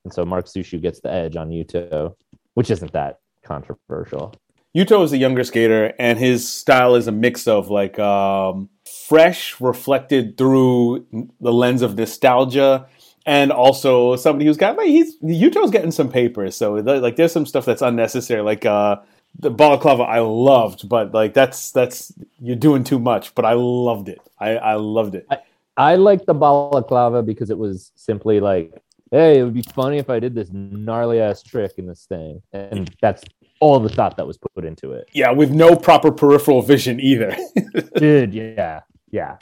and 0.05 0.13
so 0.13 0.25
Mark 0.25 0.47
Suciu 0.47 0.81
gets 0.81 1.01
the 1.01 1.11
edge 1.11 1.37
on 1.37 1.49
Yuto, 1.49 2.15
which 2.55 2.71
isn't 2.71 2.93
that 2.93 3.21
controversial. 3.43 4.35
Yuto 4.77 5.03
is 5.03 5.13
a 5.15 5.17
younger 5.17 5.43
skater, 5.43 5.95
and 5.99 6.19
his 6.19 6.47
style 6.47 6.97
is 6.97 7.07
a 7.09 7.13
mix 7.13 7.49
of 7.49 7.71
like 7.71 7.99
um, 7.99 8.69
fresh, 9.09 9.61
reflected 9.61 10.37
through 10.37 11.07
the 11.41 11.53
lens 11.53 11.83
of 11.83 11.97
nostalgia, 11.97 12.87
and 13.25 13.51
also 13.51 14.17
somebody 14.17 14.47
who's 14.47 14.57
got 14.57 14.77
like 14.77 14.89
he's 14.89 15.17
Yuto's 15.23 15.71
getting 15.71 15.91
some 15.91 16.11
papers. 16.11 16.57
So 16.57 16.75
like, 16.75 17.17
there's 17.17 17.33
some 17.33 17.47
stuff 17.47 17.65
that's 17.65 17.83
unnecessary, 17.83 18.43
like 18.43 18.65
uh, 18.65 18.97
the 19.39 19.51
balaclava. 19.51 20.05
I 20.05 20.21
loved, 20.21 20.89
but 20.89 21.13
like 21.13 21.35
that's 21.35 21.71
that's 21.73 22.13
you're 22.41 22.57
doing 22.57 22.85
too 22.85 22.99
much. 22.99 23.35
But 23.35 23.45
I 23.45 23.53
loved 23.55 24.09
it. 24.09 24.21
I 24.39 24.57
I 24.57 24.75
loved 24.75 25.15
it. 25.15 25.29
I 25.77 25.97
like 25.97 26.25
the 26.25 26.35
balaclava 26.35 27.23
because 27.23 27.51
it 27.51 27.59
was 27.59 27.93
simply 27.97 28.41
like, 28.41 28.73
hey, 29.11 29.39
it 29.39 29.45
would 29.45 29.55
be 29.55 29.63
funny 29.63 29.99
if 29.99 30.09
I 30.09 30.21
did 30.21 30.35
this 30.35 30.49
gnarly 30.53 31.21
ass 31.21 31.43
trick 31.43 31.73
in 31.77 31.87
this 31.87 32.07
thing, 32.07 32.43
and 32.53 32.95
that's 33.03 33.23
all 33.61 33.81
the 33.81 33.89
thought 33.89 34.17
that 34.17 34.27
was 34.27 34.39
put 34.39 34.65
into 34.65 34.93
it. 34.93 35.09
Yeah, 35.13 35.31
with 35.31 35.51
no 35.51 35.77
proper 35.77 36.11
peripheral 36.11 36.63
vision 36.63 37.01
either. 37.01 37.37
Dude, 37.97 38.35
yeah, 38.35 38.83
yeah. 39.17 39.37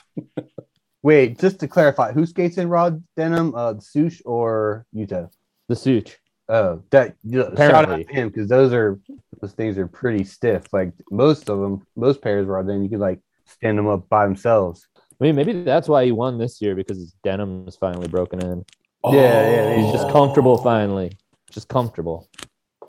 Wait, 1.03 1.37
just 1.39 1.59
to 1.59 1.67
clarify, 1.67 2.11
who 2.11 2.25
skates 2.25 2.57
in 2.57 2.67
raw 2.67 2.89
denim? 3.15 3.53
Uh, 3.55 3.75
Sush 3.79 4.21
or 4.25 4.85
Yuto? 4.95 5.29
The 5.69 5.75
suit. 5.75 6.17
Oh, 6.47 6.81
that 6.91 7.15
yeah, 7.23 7.43
shout 7.43 7.59
out 7.59 7.83
Apparently. 7.83 8.03
to 8.05 8.13
him 8.13 8.27
because 8.29 8.47
those 8.49 8.71
are 8.73 8.99
those 9.41 9.53
things 9.53 9.77
are 9.77 9.87
pretty 9.87 10.23
stiff. 10.23 10.63
Like 10.71 10.93
most 11.11 11.49
of 11.49 11.59
them, 11.59 11.85
most 11.95 12.21
pairs 12.21 12.45
raw 12.47 12.61
denim, 12.61 12.83
you 12.83 12.89
could 12.89 12.99
like 12.99 13.19
stand 13.45 13.77
them 13.77 13.87
up 13.87 14.07
by 14.09 14.25
themselves. 14.25 14.87
I 14.97 15.23
mean, 15.23 15.35
maybe 15.35 15.63
that's 15.63 15.87
why 15.87 16.05
he 16.05 16.11
won 16.11 16.37
this 16.37 16.61
year 16.61 16.75
because 16.75 16.97
his 16.97 17.13
denim 17.23 17.67
is 17.67 17.75
finally 17.75 18.07
broken 18.07 18.41
in. 18.43 18.65
Yeah, 19.11 19.49
yeah, 19.49 19.75
He's 19.77 19.91
just 19.91 20.09
comfortable 20.09 20.57
finally. 20.57 21.11
Just 21.51 21.67
comfortable. 21.67 22.27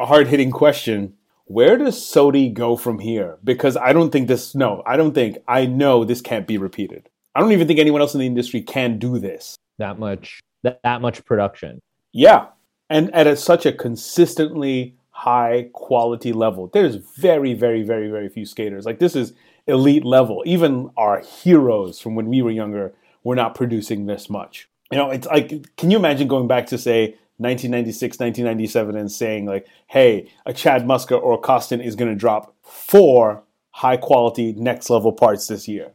a 0.01 0.07
hard 0.07 0.27
hitting 0.27 0.51
question. 0.51 1.15
Where 1.47 1.79
does 1.79 2.05
SOTY 2.05 2.53
go 2.53 2.77
from 2.77 2.99
here? 2.99 3.39
Because 3.43 3.77
I 3.77 3.93
don't 3.93 4.11
think 4.11 4.29
this. 4.29 4.55
No, 4.55 4.83
I 4.85 4.97
don't 4.97 5.15
think. 5.15 5.39
I 5.47 5.67
know 5.67 6.05
this 6.05 6.21
can't 6.21 6.47
be 6.47 6.59
repeated. 6.59 7.09
I 7.35 7.41
don't 7.41 7.53
even 7.53 7.69
think 7.69 7.79
anyone 7.79 8.01
else 8.01 8.15
in 8.15 8.21
the 8.21 8.27
industry 8.27 8.63
can 8.63 8.99
do 8.99 9.19
this. 9.19 9.57
That 9.79 9.99
much. 9.99 10.41
That, 10.65 10.81
that 10.83 11.01
much 11.01 11.25
production. 11.25 11.81
Yeah, 12.13 12.47
and 12.91 13.15
at 13.15 13.27
a, 13.27 13.37
such 13.37 13.65
a 13.65 13.73
consistently 13.73 14.97
high 15.11 15.71
quality 15.73 16.33
level. 16.33 16.69
There's 16.73 16.97
very, 16.97 17.55
very, 17.55 17.83
very, 17.83 18.11
very 18.11 18.29
few 18.29 18.45
skaters. 18.45 18.85
Like 18.85 18.99
this 18.99 19.15
is 19.17 19.33
elite 19.67 20.05
level. 20.05 20.43
Even 20.47 20.91
our 20.97 21.21
heroes 21.21 22.01
from 22.01 22.15
when 22.17 22.27
we 22.27 22.43
were 22.43 22.51
younger 22.51 22.93
were 23.25 23.37
not 23.37 23.55
producing 23.55 24.07
this 24.07 24.29
much. 24.29 24.69
You 24.91 24.99
know, 24.99 25.11
it's 25.11 25.27
like, 25.27 25.77
can 25.77 25.91
you 25.91 25.97
imagine 25.97 26.29
going 26.29 26.49
back 26.49 26.67
to 26.67 26.79
say 26.79 27.17
1996, 27.39 28.19
1997 28.19 28.97
and 28.97 29.11
saying 29.11 29.47
like, 29.47 29.67
hey, 29.89 30.31
a 30.47 30.53
Chad 30.53 30.85
Muska 30.85 31.21
or 31.21 31.35
a 31.35 31.39
Costin 31.39 31.81
is 31.81 31.95
going 31.97 32.11
to 32.11 32.17
drop 32.17 32.55
four 32.63 33.43
high 33.71 33.97
quality 33.97 34.53
next 34.55 34.89
level 34.91 35.13
parts 35.13 35.47
this 35.47 35.69
year. 35.69 35.93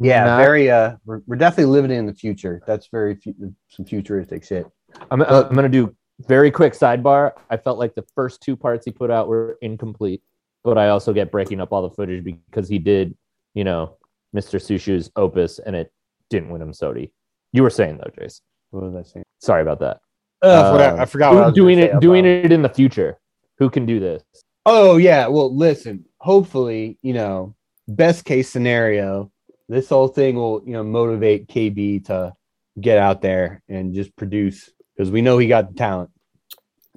Yeah, 0.00 0.24
Nah. 0.24 0.38
very. 0.38 0.70
Uh, 0.70 0.96
we're, 1.04 1.22
we're 1.26 1.36
definitely 1.36 1.72
living 1.72 1.90
in 1.90 2.06
the 2.06 2.14
future. 2.14 2.62
That's 2.66 2.88
very 2.88 3.14
fu- 3.16 3.54
some 3.68 3.84
futuristic 3.84 4.44
shit. 4.44 4.66
I'm, 5.10 5.22
Uh, 5.22 5.44
I'm 5.48 5.54
going 5.54 5.70
to 5.70 5.86
do 5.86 5.94
very 6.28 6.50
quick 6.50 6.72
sidebar. 6.72 7.32
I 7.50 7.56
felt 7.56 7.78
like 7.78 7.94
the 7.94 8.04
first 8.14 8.40
two 8.40 8.56
parts 8.56 8.84
he 8.84 8.92
put 8.92 9.10
out 9.10 9.28
were 9.28 9.58
incomplete, 9.62 10.22
but 10.62 10.78
I 10.78 10.88
also 10.88 11.12
get 11.12 11.30
breaking 11.32 11.60
up 11.60 11.72
all 11.72 11.82
the 11.82 11.94
footage 11.94 12.24
because 12.24 12.68
he 12.68 12.78
did, 12.78 13.16
you 13.54 13.64
know, 13.64 13.96
Mr. 14.34 14.60
Suciu's 14.60 15.10
opus 15.16 15.58
and 15.58 15.74
it 15.76 15.92
didn't 16.30 16.50
win 16.50 16.62
him 16.62 16.72
SOTY. 16.72 17.10
You 17.52 17.62
were 17.62 17.70
saying 17.70 17.98
though, 17.98 18.10
Jace. 18.20 18.40
What 18.70 18.82
was 18.84 18.94
I 18.94 19.02
saying? 19.08 19.24
Sorry 19.40 19.62
about 19.62 19.78
that. 19.80 20.00
Uh, 20.42 20.46
I 20.66 20.72
forgot- 20.72 20.92
Um, 20.94 21.00
I 21.00 21.04
forgot. 21.06 21.34
What 21.34 21.42
I 21.42 21.46
was 21.46 21.54
doing 21.54 21.78
it, 21.78 21.92
say 21.92 21.98
doing 22.00 22.24
about- 22.26 22.44
it 22.44 22.52
in 22.52 22.62
the 22.62 22.68
future. 22.68 23.18
Who 23.58 23.70
can 23.70 23.86
do 23.86 24.00
this? 24.00 24.22
Oh 24.66 24.96
yeah. 24.96 25.26
Well, 25.28 25.54
listen. 25.54 26.04
Hopefully, 26.18 26.98
you 27.02 27.12
know, 27.12 27.54
best 27.88 28.24
case 28.24 28.48
scenario, 28.48 29.30
this 29.68 29.88
whole 29.88 30.08
thing 30.08 30.36
will 30.36 30.62
you 30.66 30.72
know 30.72 30.82
motivate 30.82 31.48
KB 31.48 32.04
to 32.06 32.34
get 32.80 32.98
out 32.98 33.22
there 33.22 33.62
and 33.68 33.94
just 33.94 34.14
produce 34.16 34.70
because 34.96 35.10
we 35.10 35.22
know 35.22 35.38
he 35.38 35.46
got 35.46 35.68
the 35.68 35.74
talent. 35.74 36.10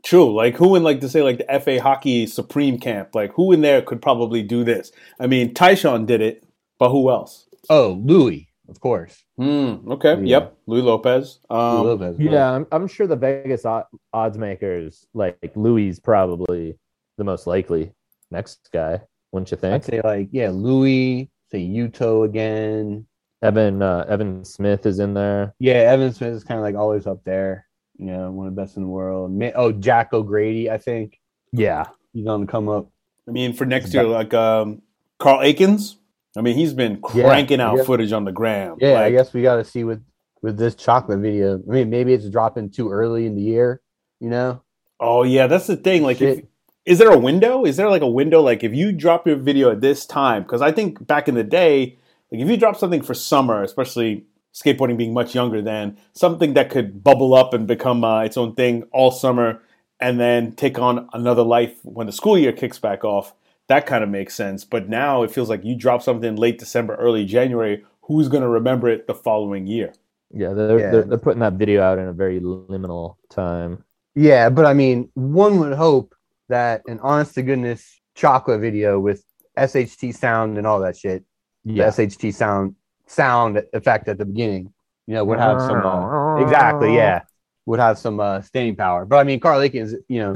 True. 0.04 0.34
Like 0.34 0.56
who 0.56 0.76
in 0.76 0.84
like 0.84 1.02
to 1.02 1.10
say 1.10 1.22
like 1.24 1.40
the 1.40 1.60
FA 1.60 1.80
hockey 1.82 2.26
supreme 2.28 2.80
camp, 2.80 3.14
like 3.16 3.34
who 3.34 3.52
in 3.52 3.62
there 3.62 3.82
could 3.82 4.02
probably 4.02 4.44
do 4.44 4.64
this? 4.64 4.92
I 5.20 5.28
mean, 5.28 5.54
Tyshawn 5.54 6.06
did 6.06 6.22
it, 6.22 6.44
but 6.80 6.90
who 6.90 7.10
else? 7.10 7.48
Oh, 7.70 8.02
Louis, 8.04 8.47
of 8.70 8.80
course. 8.80 9.24
Hmm. 9.38 9.90
Okay. 9.92 10.16
Yeah. 10.16 10.40
Yep. 10.40 10.58
Louis 10.68 10.82
Lopez. 10.82 11.40
Um, 11.50 11.82
Louis 11.82 11.96
Lopez, 11.96 12.16
Yeah, 12.20 12.52
I'm, 12.52 12.68
I'm 12.72 12.88
sure 12.88 13.08
the 13.08 13.16
Vegas 13.16 13.66
od- 13.66 13.86
odds 14.14 14.38
makers, 14.38 15.06
like 15.14 15.38
Louis, 15.56 16.00
probably 16.00 16.78
the 17.18 17.24
most 17.24 17.48
likely 17.48 17.92
next 18.32 18.70
guy, 18.74 19.02
wouldn't 19.32 19.52
you 19.52 19.58
think? 19.58 19.74
I'd 19.76 19.86
say 19.86 20.02
like 20.04 20.30
yeah, 20.32 20.50
Louis. 20.50 21.30
Say 21.50 21.62
Yuto 21.66 22.26
again. 22.26 23.06
Evan 23.42 23.82
uh, 23.82 24.06
Evan 24.10 24.44
Smith 24.44 24.86
is 24.86 25.00
in 25.00 25.14
there. 25.14 25.54
Yeah, 25.60 25.76
Evan 25.76 26.12
Smith 26.14 26.34
is 26.34 26.44
kind 26.44 26.60
of 26.60 26.64
like 26.64 26.76
always 26.76 27.08
up 27.08 27.24
there. 27.24 27.66
You 27.98 28.08
know, 28.08 28.32
one 28.32 28.48
of 28.48 28.56
the 28.56 28.62
best 28.62 28.78
in 28.78 28.84
the 28.84 28.90
world. 28.90 29.32
Oh, 29.56 29.72
Jack 29.72 30.12
O'Grady, 30.14 30.70
I 30.70 30.78
think 30.78 31.20
Yeah, 31.52 31.86
he's 32.14 32.28
on 32.28 32.42
the 32.42 32.48
come 32.48 32.68
up. 32.70 32.88
I 33.28 33.32
mean, 33.32 33.54
for 33.54 33.66
next 33.66 33.94
year, 33.94 34.04
like 34.04 34.34
um, 34.34 34.82
Carl 35.20 35.40
Aikins. 35.40 35.97
I 36.38 36.42
mean, 36.42 36.56
he's 36.56 36.74
been 36.74 37.02
Yeah, 37.14 37.24
cranking 37.24 37.60
out 37.60 37.78
yeah. 37.78 37.84
footage 37.84 38.12
on 38.12 38.26
the 38.26 38.32
gram. 38.32 38.78
Yeah, 38.80 39.00
I 39.02 39.12
guess 39.12 39.34
we 39.34 39.42
got 39.42 39.56
to 39.56 39.64
see 39.64 39.84
with 39.84 40.04
with 40.42 40.58
this 40.58 40.76
chocolate 40.76 41.20
video. 41.20 41.56
I 41.68 41.72
mean, 41.72 41.90
maybe 41.90 42.14
it's 42.14 42.30
dropping 42.30 42.70
too 42.70 42.92
early 42.92 43.26
in 43.26 43.36
the 43.36 43.42
year. 43.42 43.82
You 44.20 44.30
know, 44.30 44.62
Oh 45.00 45.24
yeah, 45.24 45.48
that's 45.48 45.68
the 45.68 45.78
thing. 45.78 46.04
Like, 46.04 46.22
if, 46.22 46.44
is 46.86 47.00
there 47.00 47.12
a 47.12 47.18
window? 47.18 47.66
Is 47.66 47.78
there 47.78 47.90
like 47.90 48.02
a 48.02 48.08
window? 48.08 48.42
Like, 48.42 48.64
if 48.64 48.74
you 48.74 48.92
drop 48.92 49.28
your 49.28 49.36
video 49.36 49.72
at 49.72 49.82
this 49.82 50.06
time, 50.06 50.44
because 50.44 50.62
I 50.62 50.72
think 50.72 51.06
back 51.06 51.28
in 51.28 51.36
the 51.36 51.44
day, 51.44 51.98
like 52.32 52.42
if 52.42 52.50
you 52.50 52.58
drop 52.58 52.78
something 52.78 53.02
for 53.02 53.14
summer, 53.14 53.62
especially 53.64 54.26
skateboarding 54.54 54.98
being 54.98 55.14
much 55.14 55.36
younger 55.36 55.62
than 55.62 55.98
something 56.14 56.56
that 56.56 56.70
could 56.70 57.04
bubble 57.04 57.36
up 57.36 57.54
and 57.54 57.68
become 57.68 58.04
uh, 58.04 58.24
its 58.24 58.38
own 58.38 58.56
thing 58.56 58.84
all 58.92 59.12
summer, 59.12 59.62
and 60.00 60.20
then 60.20 60.54
take 60.54 60.80
on 60.80 61.08
another 61.14 61.44
life 61.44 61.78
when 61.84 62.08
the 62.08 62.14
school 62.14 62.38
year 62.38 62.52
kicks 62.52 62.80
back 62.80 63.04
off. 63.04 63.34
That 63.68 63.86
kind 63.86 64.04
of 64.04 64.10
makes 64.10 64.34
sense. 64.36 64.64
But 64.64 64.88
now 64.90 65.24
it 65.24 65.32
feels 65.32 65.50
like 65.50 65.64
you 65.66 65.76
drop 65.76 66.02
something 66.02 66.36
late 66.36 66.60
December, 66.60 66.96
early 66.96 67.26
January. 67.26 67.84
Who's 68.04 68.30
going 68.30 68.44
to 68.44 68.50
remember 68.50 68.88
it 68.90 69.08
the 69.08 69.14
following 69.14 69.68
year? 69.68 69.94
yeah, 70.32 70.54
they're, 70.54 70.80
Yeah. 70.80 70.92
They're, 70.92 71.04
they're 71.04 71.18
putting 71.18 71.40
that 71.40 71.54
video 71.54 71.82
out 71.82 72.00
in 72.00 72.08
a 72.08 72.14
very 72.14 72.40
liminal 72.40 73.16
time. 73.30 73.84
Yeah, 74.16 74.50
but 74.50 74.66
I 74.66 74.74
mean, 74.74 75.10
one 75.14 75.60
would 75.60 75.74
hope 75.74 76.16
that 76.50 76.82
an 76.88 77.00
honest 77.02 77.36
to 77.36 77.44
goodness 77.44 78.02
chocolate 78.16 78.62
video 78.62 79.00
with 79.00 79.24
SHT 79.58 80.16
sound 80.16 80.58
and 80.58 80.66
all 80.66 80.80
that 80.82 80.98
shit, 80.98 81.24
Yeah, 81.64 81.90
the 81.90 82.04
SHT 82.08 82.34
sound 82.34 82.76
sound 83.06 83.62
effect 83.74 84.08
at 84.08 84.18
the 84.18 84.26
beginning, 84.26 84.74
you 85.06 85.14
know, 85.14 85.24
would 85.24 85.40
have 85.40 85.62
some 85.62 85.86
uh, 85.86 86.38
exactly, 86.42 86.96
yeah, 86.96 87.22
would 87.66 87.80
have 87.80 87.98
some 87.98 88.20
uh, 88.20 88.42
staying 88.42 88.76
power. 88.76 89.06
But 89.06 89.18
I 89.18 89.24
mean, 89.24 89.40
Carl 89.40 89.60
Aikins, 89.60 89.94
you 90.08 90.20
know, 90.20 90.36